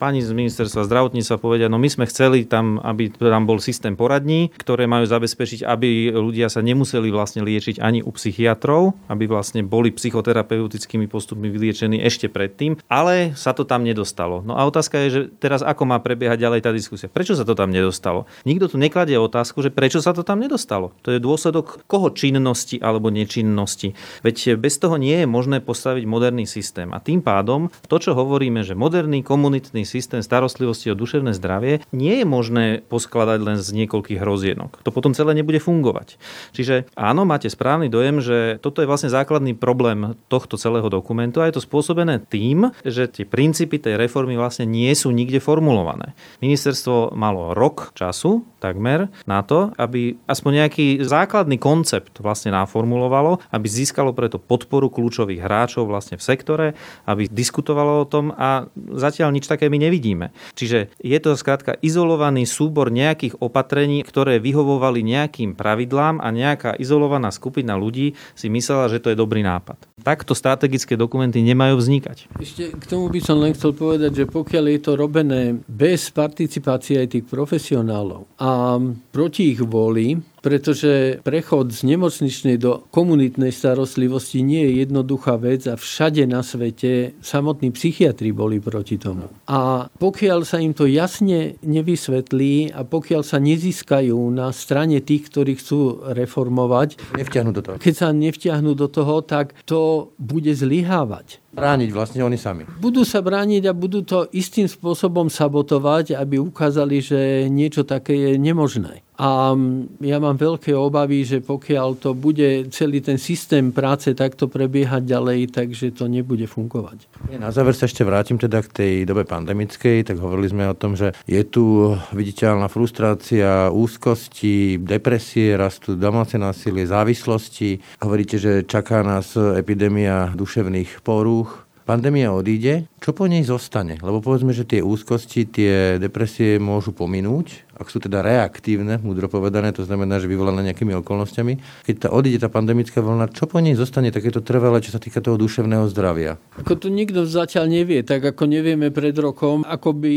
Pani 0.00 0.24
z 0.24 0.32
ministerstva 0.32 0.86
zdravotníctva 0.86 1.36
povedia, 1.36 1.68
no 1.68 1.76
my 1.76 1.88
sme 1.92 2.08
chceli 2.08 2.48
tam, 2.48 2.80
aby 2.80 3.12
tam 3.12 3.44
bol 3.44 3.60
systém 3.60 3.98
poradní, 3.98 4.54
ktoré 4.56 4.88
majú 4.88 5.04
zabezpečiť, 5.04 5.66
aby 5.66 6.14
ľudia 6.14 6.48
sa 6.48 6.64
nemuseli 6.64 7.12
vlastne 7.12 7.44
liečiť 7.44 7.82
ani 7.82 8.00
u 8.00 8.10
psychiatrov, 8.14 8.96
aby 9.12 9.28
vlastne 9.28 9.66
boli 9.66 9.92
psychoterapeutickými 9.92 11.10
postupmi 11.10 11.50
vyliečení 11.50 12.00
ešte 12.00 12.30
predtým, 12.30 12.78
ale 12.86 13.34
sa 13.34 13.52
to 13.52 13.66
tam 13.66 13.82
nedostalo. 13.82 14.40
No 14.46 14.56
a 14.56 14.64
otázka 14.64 14.96
je, 15.04 15.08
že 15.10 15.20
teraz 15.36 15.60
ako 15.60 15.84
má 15.90 15.98
prebiehať 16.00 16.38
ďalej 16.38 16.60
tá 16.64 16.70
diskusia. 16.72 17.12
Prečo 17.12 17.36
sa 17.36 17.44
to 17.44 17.58
tam 17.58 17.72
nedostalo? 17.74 18.24
Nikto 18.48 18.72
tu 18.72 18.76
nekladie 18.80 19.18
otázku, 19.18 19.60
že 19.60 19.74
prečo 19.74 19.98
sa 20.00 20.16
to 20.16 20.24
tam 20.24 20.40
nedostalo. 20.40 20.96
To 21.04 21.12
je 21.12 21.20
dôsledok 21.20 21.84
koho 21.90 22.08
činnosti 22.14 22.78
alebo 22.80 23.12
nečinnosti. 23.12 23.98
Veď 24.24 24.56
bez 24.56 24.78
toho 24.78 24.96
nie 24.96 25.24
je 25.24 25.26
možné 25.28 25.58
postaviť 25.60 26.04
moderný 26.08 26.48
systém 26.48 26.75
systém. 26.76 26.92
A 26.92 27.00
tým 27.00 27.24
pádom 27.24 27.72
to, 27.88 27.96
čo 27.96 28.12
hovoríme, 28.12 28.60
že 28.60 28.76
moderný 28.76 29.24
komunitný 29.24 29.88
systém 29.88 30.20
starostlivosti 30.20 30.92
o 30.92 30.98
duševné 30.98 31.32
zdravie 31.32 31.80
nie 31.96 32.20
je 32.20 32.26
možné 32.28 32.84
poskladať 32.84 33.38
len 33.40 33.56
z 33.56 33.68
niekoľkých 33.72 34.20
hrozienok. 34.20 34.84
To 34.84 34.92
potom 34.92 35.16
celé 35.16 35.32
nebude 35.32 35.56
fungovať. 35.56 36.20
Čiže 36.52 36.92
áno, 36.92 37.24
máte 37.24 37.48
správny 37.48 37.88
dojem, 37.88 38.20
že 38.20 38.60
toto 38.60 38.84
je 38.84 38.90
vlastne 38.90 39.08
základný 39.08 39.56
problém 39.56 40.20
tohto 40.28 40.60
celého 40.60 40.92
dokumentu 40.92 41.40
a 41.40 41.48
je 41.48 41.56
to 41.56 41.64
spôsobené 41.64 42.20
tým, 42.20 42.68
že 42.84 43.08
tie 43.08 43.24
princípy 43.24 43.80
tej 43.80 43.96
reformy 43.96 44.36
vlastne 44.36 44.68
nie 44.68 44.92
sú 44.92 45.08
nikde 45.08 45.40
formulované. 45.40 46.12
Ministerstvo 46.44 47.16
malo 47.16 47.56
rok 47.56 47.96
času 47.96 48.44
takmer 48.60 49.08
na 49.24 49.46
to, 49.46 49.72
aby 49.78 50.18
aspoň 50.26 50.66
nejaký 50.66 50.86
základný 51.06 51.56
koncept 51.56 52.18
vlastne 52.18 52.50
naformulovalo, 52.50 53.38
aby 53.54 53.66
získalo 53.70 54.10
preto 54.10 54.42
podporu 54.42 54.90
kľúčových 54.90 55.38
hráčov 55.38 55.86
vlastne 55.86 56.18
v 56.18 56.26
sektore, 56.26 56.65
aby 57.04 57.28
diskutovalo 57.28 58.02
o 58.02 58.08
tom 58.08 58.32
a 58.32 58.66
zatiaľ 58.96 59.34
nič 59.36 59.44
také 59.46 59.68
my 59.68 59.76
nevidíme. 59.76 60.32
Čiže 60.56 60.90
je 60.96 61.18
to 61.20 61.36
skrátka 61.36 61.76
izolovaný 61.84 62.48
súbor 62.48 62.88
nejakých 62.88 63.36
opatrení, 63.38 64.00
ktoré 64.00 64.40
vyhovovali 64.40 65.04
nejakým 65.04 65.52
pravidlám 65.52 66.24
a 66.24 66.28
nejaká 66.32 66.78
izolovaná 66.80 67.28
skupina 67.28 67.76
ľudí 67.76 68.16
si 68.32 68.48
myslela, 68.48 68.88
že 68.88 69.02
to 69.04 69.12
je 69.12 69.20
dobrý 69.20 69.44
nápad. 69.44 69.76
Takto 70.00 70.32
strategické 70.32 70.94
dokumenty 70.94 71.42
nemajú 71.42 71.76
vznikať. 71.76 72.30
Ešte 72.40 72.72
k 72.72 72.84
tomu 72.86 73.10
by 73.10 73.20
som 73.20 73.42
len 73.42 73.52
chcel 73.52 73.74
povedať, 73.74 74.22
že 74.22 74.24
pokiaľ 74.24 74.64
je 74.72 74.80
to 74.80 74.92
robené 74.94 75.42
bez 75.66 76.08
participácie 76.14 77.02
aj 77.02 77.18
tých 77.18 77.26
profesionálov 77.26 78.24
a 78.38 78.80
proti 79.10 79.52
ich 79.52 79.60
vôli, 79.60 80.16
pretože 80.46 81.18
prechod 81.26 81.74
z 81.74 81.82
nemocničnej 81.82 82.54
do 82.54 82.86
komunitnej 82.94 83.50
starostlivosti 83.50 84.46
nie 84.46 84.62
je 84.70 84.86
jednoduchá 84.86 85.34
vec 85.42 85.66
a 85.66 85.74
všade 85.74 86.22
na 86.30 86.46
svete 86.46 87.18
samotní 87.18 87.74
psychiatri 87.74 88.30
boli 88.30 88.62
proti 88.62 88.94
tomu. 88.94 89.26
A 89.50 89.90
pokiaľ 89.90 90.46
sa 90.46 90.62
im 90.62 90.70
to 90.70 90.86
jasne 90.86 91.58
nevysvetlí 91.66 92.70
a 92.78 92.86
pokiaľ 92.86 93.26
sa 93.26 93.42
nezískajú 93.42 94.14
na 94.30 94.54
strane 94.54 95.02
tých, 95.02 95.26
ktorí 95.34 95.58
chcú 95.58 96.06
reformovať, 96.14 97.18
nevťahnu 97.18 97.50
do 97.50 97.60
toho. 97.66 97.76
keď 97.82 97.94
sa 97.98 98.14
nevťahnú 98.14 98.78
do 98.78 98.86
toho, 98.86 99.26
tak 99.26 99.50
to 99.66 100.14
bude 100.14 100.54
zlyhávať. 100.54 101.42
Brániť 101.56 101.88
vlastne 101.88 102.20
oni 102.20 102.36
sami. 102.36 102.68
Budú 102.76 103.00
sa 103.08 103.24
brániť 103.24 103.64
a 103.64 103.72
budú 103.72 104.04
to 104.04 104.28
istým 104.36 104.68
spôsobom 104.68 105.32
sabotovať, 105.32 106.12
aby 106.12 106.36
ukázali, 106.36 107.00
že 107.00 107.48
niečo 107.48 107.88
také 107.88 108.12
je 108.12 108.30
nemožné. 108.36 109.00
A 109.16 109.56
ja 110.04 110.20
mám 110.20 110.36
veľké 110.36 110.76
obavy, 110.76 111.24
že 111.24 111.40
pokiaľ 111.40 111.96
to 111.96 112.12
bude 112.12 112.68
celý 112.68 113.00
ten 113.00 113.16
systém 113.16 113.72
práce 113.72 114.12
takto 114.12 114.44
prebiehať 114.44 115.08
ďalej, 115.08 115.56
takže 115.56 115.96
to 115.96 116.04
nebude 116.04 116.44
fungovať. 116.44 117.08
Na 117.40 117.48
záver 117.48 117.72
sa 117.72 117.88
ešte 117.88 118.04
vrátim 118.04 118.36
teda 118.36 118.60
k 118.60 118.68
tej 118.76 118.92
dobe 119.08 119.24
pandemickej, 119.24 120.04
tak 120.04 120.20
hovorili 120.20 120.52
sme 120.52 120.68
o 120.68 120.76
tom, 120.76 121.00
že 121.00 121.16
je 121.24 121.40
tu 121.48 121.96
viditeľná 122.12 122.68
frustrácia, 122.68 123.72
úzkosti, 123.72 124.76
depresie, 124.84 125.56
rastú 125.56 125.96
domáce 125.96 126.36
násilie, 126.36 126.84
závislosti. 126.84 127.80
Hovoríte, 128.04 128.36
že 128.36 128.68
čaká 128.68 129.00
nás 129.00 129.32
epidémia 129.32 130.36
duševných 130.36 131.00
porúch. 131.00 131.45
Pandémia 131.86 132.34
odíde, 132.34 132.90
čo 132.98 133.14
po 133.14 133.30
nej 133.30 133.46
zostane? 133.46 133.94
Lebo 134.02 134.18
povedzme, 134.18 134.50
že 134.50 134.66
tie 134.66 134.82
úzkosti, 134.82 135.46
tie 135.46 136.02
depresie 136.02 136.58
môžu 136.58 136.90
pominúť, 136.90 137.65
ak 137.76 137.92
sú 137.92 138.00
teda 138.00 138.24
reaktívne, 138.24 138.96
múdro 139.04 139.28
povedané, 139.28 139.70
to 139.76 139.84
znamená, 139.84 140.16
že 140.16 140.26
vyvolané 140.26 140.72
nejakými 140.72 140.96
okolnostiami. 141.04 141.84
Keď 141.84 141.96
tá 142.02 142.08
odíde 142.08 142.40
tá 142.40 142.48
pandemická 142.48 143.04
vlna, 143.04 143.28
čo 143.36 143.44
po 143.44 143.60
nej 143.60 143.76
zostane 143.76 144.08
takéto 144.08 144.40
trvalé, 144.40 144.80
čo 144.80 144.96
sa 144.96 145.00
týka 145.00 145.20
toho 145.20 145.36
duševného 145.36 145.84
zdravia? 145.92 146.40
Ako 146.56 146.80
to 146.80 146.88
nikto 146.88 147.28
zatiaľ 147.28 147.68
nevie, 147.68 148.00
tak 148.00 148.24
ako 148.24 148.48
nevieme 148.48 148.88
pred 148.88 149.12
rokom, 149.20 149.60
ako 149.68 149.92
by, 149.92 150.14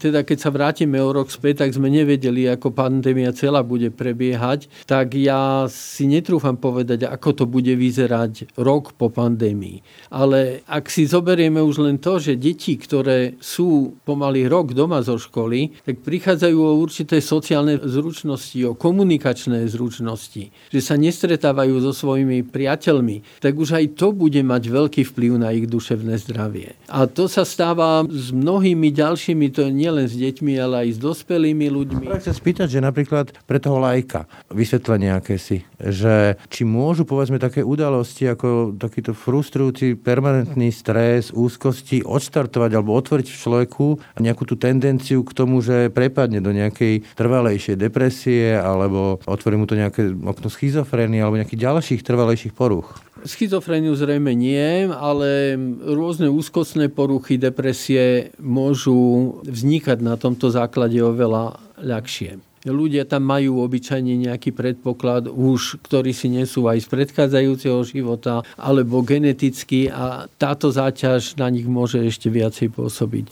teda 0.00 0.24
keď 0.24 0.38
sa 0.40 0.48
vrátime 0.48 0.96
o 1.04 1.12
rok 1.12 1.28
späť, 1.28 1.68
tak 1.68 1.76
sme 1.76 1.92
nevedeli, 1.92 2.48
ako 2.48 2.72
pandémia 2.72 3.36
celá 3.36 3.60
bude 3.60 3.92
prebiehať, 3.92 4.72
tak 4.88 5.12
ja 5.12 5.68
si 5.68 6.08
netrúfam 6.08 6.56
povedať, 6.56 7.04
ako 7.04 7.28
to 7.36 7.44
bude 7.44 7.70
vyzerať 7.76 8.56
rok 8.56 8.96
po 8.96 9.12
pandémii. 9.12 9.84
Ale 10.08 10.64
ak 10.64 10.88
si 10.88 11.04
zoberieme 11.04 11.60
už 11.60 11.84
len 11.84 12.00
to, 12.00 12.16
že 12.16 12.40
deti, 12.40 12.80
ktoré 12.80 13.36
sú 13.36 14.00
pomaly 14.08 14.48
rok 14.48 14.72
doma 14.72 15.04
zo 15.04 15.20
školy, 15.20 15.76
tak 15.84 16.00
prichádzajú 16.00 16.56
o 16.56 16.72
určite 16.80 17.01
určité 17.02 17.18
sociálne 17.18 17.82
zručnosti, 17.82 18.54
o 18.62 18.78
komunikačné 18.78 19.66
zručnosti, 19.66 20.54
že 20.70 20.80
sa 20.80 20.94
nestretávajú 20.94 21.82
so 21.82 21.90
svojimi 21.90 22.46
priateľmi, 22.46 23.42
tak 23.42 23.58
už 23.58 23.74
aj 23.74 23.98
to 23.98 24.14
bude 24.14 24.38
mať 24.38 24.62
veľký 24.70 25.02
vplyv 25.10 25.32
na 25.42 25.50
ich 25.50 25.66
duševné 25.66 26.14
zdravie. 26.22 26.78
A 26.86 27.10
to 27.10 27.26
sa 27.26 27.42
stáva 27.42 28.06
s 28.06 28.30
mnohými 28.30 28.94
ďalšími, 28.94 29.50
to 29.50 29.66
nie 29.74 29.90
len 29.90 30.06
s 30.06 30.14
deťmi, 30.14 30.54
ale 30.62 30.86
aj 30.86 30.88
s 30.94 30.98
dospelými 31.02 31.66
ľuďmi. 31.74 32.04
Chcem 32.22 32.38
spýtať, 32.38 32.78
že 32.78 32.78
napríklad 32.78 33.34
pre 33.50 33.58
toho 33.58 33.82
lajka 33.82 34.30
vysvetlenie 34.54 35.10
aké 35.10 35.42
si, 35.42 35.66
že 35.82 36.38
či 36.46 36.62
môžu 36.62 37.02
povedzme 37.02 37.42
také 37.42 37.66
udalosti 37.66 38.30
ako 38.30 38.78
takýto 38.78 39.10
frustrujúci 39.10 39.98
permanentný 39.98 40.70
stres, 40.70 41.34
úzkosti 41.34 42.06
odštartovať 42.06 42.70
alebo 42.78 42.94
otvoriť 42.94 43.26
v 43.26 43.40
človeku 43.42 43.86
nejakú 44.22 44.46
tú 44.46 44.54
tendenciu 44.54 45.26
k 45.26 45.32
tomu, 45.34 45.58
že 45.64 45.90
prepadne 45.90 46.44
do 46.44 46.52
nejakej 46.52 46.91
trvalejšej 47.16 47.80
depresie 47.80 48.52
alebo 48.60 49.16
otvorí 49.24 49.56
mu 49.56 49.64
to 49.64 49.78
nejaké 49.78 50.12
okno 50.12 50.52
schizofrénie 50.52 51.24
alebo 51.24 51.40
nejakých 51.40 51.64
ďalších 51.64 52.04
trvalejších 52.04 52.52
poruch. 52.52 53.00
Schizofréniu 53.24 53.94
zrejme 53.94 54.34
nie, 54.36 54.90
ale 54.90 55.56
rôzne 55.80 56.28
úzkostné 56.28 56.90
poruchy, 56.90 57.38
depresie 57.38 58.34
môžu 58.42 59.38
vznikať 59.46 60.02
na 60.02 60.18
tomto 60.18 60.50
základe 60.50 60.98
oveľa 60.98 61.62
ľahšie. 61.78 62.51
Ľudia 62.62 63.10
tam 63.10 63.26
majú 63.26 63.58
obyčajne 63.66 64.14
nejaký 64.30 64.54
predpoklad 64.54 65.26
už, 65.26 65.82
ktorý 65.82 66.14
si 66.14 66.30
nesú 66.30 66.70
aj 66.70 66.86
z 66.86 66.86
predchádzajúceho 66.94 67.82
života 67.82 68.46
alebo 68.54 69.02
geneticky 69.02 69.90
a 69.90 70.30
táto 70.38 70.70
záťaž 70.70 71.34
na 71.42 71.50
nich 71.50 71.66
môže 71.66 71.98
ešte 71.98 72.30
viacej 72.30 72.70
pôsobiť. 72.70 73.24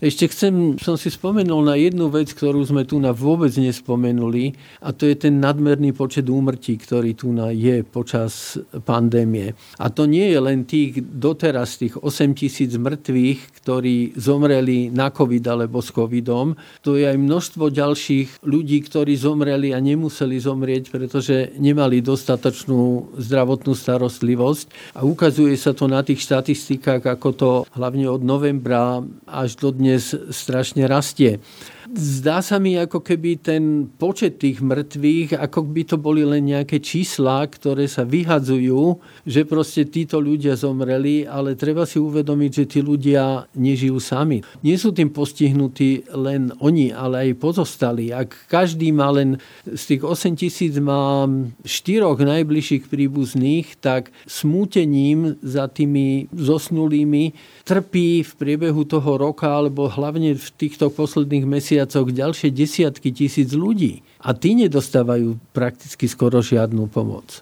Ešte 0.00 0.32
chcem, 0.32 0.80
som 0.80 0.96
si 0.96 1.12
spomenul 1.12 1.60
na 1.60 1.76
jednu 1.76 2.08
vec, 2.08 2.32
ktorú 2.32 2.64
sme 2.64 2.88
tu 2.88 2.96
na 2.96 3.12
vôbec 3.12 3.52
nespomenuli 3.52 4.56
a 4.80 4.96
to 4.96 5.04
je 5.04 5.28
ten 5.28 5.36
nadmerný 5.36 5.92
počet 5.92 6.24
úmrtí, 6.32 6.80
ktorý 6.80 7.12
tu 7.12 7.36
na 7.36 7.52
je 7.52 7.84
počas 7.84 8.56
pandémie. 8.88 9.52
A 9.76 9.92
to 9.92 10.08
nie 10.08 10.32
je 10.32 10.40
len 10.40 10.64
tých 10.64 11.04
doteraz 11.04 11.76
tých 11.76 12.00
8 12.00 12.32
tisíc 12.32 12.72
mŕtvych, 12.80 13.60
ktorí 13.60 14.16
zomreli 14.16 14.88
na 14.88 15.12
COVID 15.12 15.44
alebo 15.52 15.84
s 15.84 15.92
COVIDom, 15.92 16.56
to 16.80 16.96
je 16.96 17.04
aj 17.04 17.18
množstvo 17.20 17.68
ďalších 17.68 18.40
ľudí, 18.48 18.69
ľudí, 18.70 18.86
ktorí 18.86 19.18
zomreli 19.18 19.74
a 19.74 19.82
nemuseli 19.82 20.38
zomrieť, 20.38 20.94
pretože 20.94 21.58
nemali 21.58 21.98
dostatočnú 21.98 23.18
zdravotnú 23.18 23.74
starostlivosť. 23.74 24.94
A 24.94 25.02
ukazuje 25.02 25.58
sa 25.58 25.74
to 25.74 25.90
na 25.90 26.06
tých 26.06 26.22
štatistikách, 26.22 27.02
ako 27.02 27.28
to 27.34 27.50
hlavne 27.74 28.06
od 28.06 28.22
novembra 28.22 29.02
až 29.26 29.58
do 29.58 29.74
dnes 29.74 30.14
strašne 30.30 30.86
rastie. 30.86 31.42
Zdá 31.90 32.38
sa 32.38 32.62
mi, 32.62 32.78
ako 32.78 33.02
keby 33.02 33.42
ten 33.42 33.90
počet 33.98 34.38
tých 34.38 34.62
mŕtvych, 34.62 35.34
ako 35.34 35.58
by 35.74 35.82
to 35.82 35.96
boli 35.98 36.22
len 36.22 36.46
nejaké 36.46 36.78
čísla, 36.78 37.42
ktoré 37.50 37.90
sa 37.90 38.06
vyhadzujú, 38.06 39.02
že 39.26 39.42
proste 39.42 39.82
títo 39.90 40.22
ľudia 40.22 40.54
zomreli, 40.54 41.26
ale 41.26 41.58
treba 41.58 41.82
si 41.82 41.98
uvedomiť, 41.98 42.50
že 42.62 42.64
tí 42.70 42.78
ľudia 42.78 43.50
nežijú 43.58 43.98
sami. 43.98 44.38
Nie 44.62 44.78
sú 44.78 44.94
tým 44.94 45.10
postihnutí 45.10 46.14
len 46.14 46.54
oni, 46.62 46.94
ale 46.94 47.26
aj 47.26 47.42
pozostali. 47.42 48.14
Ak 48.14 48.38
každý 48.46 48.94
má 48.94 49.10
len 49.10 49.42
z 49.66 49.98
tých 49.98 50.06
8 50.06 50.38
tisíc 50.38 50.78
má 50.78 51.26
štyroch 51.66 52.22
najbližších 52.22 52.86
príbuzných, 52.86 53.82
tak 53.82 54.14
smútením 54.30 55.42
za 55.42 55.66
tými 55.66 56.30
zosnulými 56.30 57.34
trpí 57.66 58.22
v 58.22 58.32
priebehu 58.38 58.86
toho 58.86 59.18
roka, 59.18 59.50
alebo 59.50 59.90
hlavne 59.90 60.38
v 60.38 60.48
týchto 60.54 60.86
posledných 60.94 61.50
mesiacoch 61.50 61.79
mesiacoch 61.80 62.12
ďalšie 62.12 62.52
desiatky 62.52 63.08
tisíc 63.08 63.56
ľudí 63.56 64.04
a 64.20 64.36
tí 64.36 64.52
nedostávajú 64.52 65.40
prakticky 65.56 66.04
skoro 66.04 66.44
žiadnu 66.44 66.92
pomoc. 66.92 67.40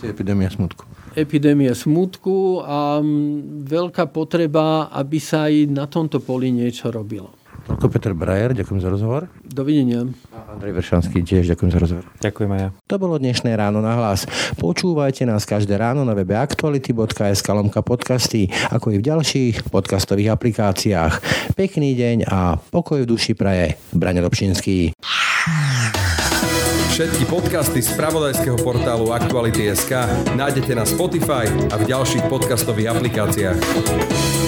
Epidémia 0.00 0.48
smutku. 0.48 0.88
Epidémia 1.12 1.76
smutku 1.76 2.64
a 2.64 3.04
veľká 3.64 4.08
potreba, 4.08 4.88
aby 4.88 5.20
sa 5.20 5.52
aj 5.52 5.68
na 5.68 5.84
tomto 5.84 6.20
poli 6.24 6.48
niečo 6.48 6.88
robilo. 6.88 7.32
Toľko 7.64 7.86
Peter 7.88 8.12
Brajer, 8.12 8.52
ďakujem 8.52 8.80
za 8.80 8.92
rozhovor. 8.92 9.32
Dovidenia. 9.40 10.04
Andrej 10.52 10.76
Vršanský 10.76 11.24
tiež 11.24 11.48
ďakujem 11.48 11.70
za 11.72 11.78
rozhovor. 11.80 12.04
Ďakujem 12.20 12.50
aj 12.52 12.60
ja. 12.60 12.68
To 12.92 12.96
bolo 13.00 13.16
dnešné 13.16 13.56
ráno 13.56 13.80
na 13.80 13.96
hlas. 13.96 14.28
Počúvajte 14.60 15.24
nás 15.24 15.48
každé 15.48 15.80
ráno 15.80 16.04
na 16.04 16.12
webe 16.12 16.36
aktuality.sk 16.36 17.48
lomka 17.48 17.80
podcasty, 17.80 18.52
ako 18.68 18.92
i 18.92 19.00
v 19.00 19.06
ďalších 19.08 19.72
podcastových 19.72 20.36
aplikáciách. 20.36 21.12
Pekný 21.56 21.96
deň 21.96 22.28
a 22.28 22.60
pokoj 22.60 23.00
v 23.00 23.08
duši 23.08 23.32
praje. 23.32 23.80
Braňo 23.96 24.28
Dobšinský. 24.28 24.92
Všetky 26.94 27.26
podcasty 27.26 27.82
z 27.82 27.90
pravodajského 27.98 28.54
portálu 28.62 29.10
Aktuality.sk 29.10 29.90
nájdete 30.38 30.78
na 30.78 30.86
Spotify 30.86 31.48
a 31.72 31.80
v 31.80 31.90
ďalších 31.90 32.30
podcastových 32.30 32.94
aplikáciách. 32.94 34.43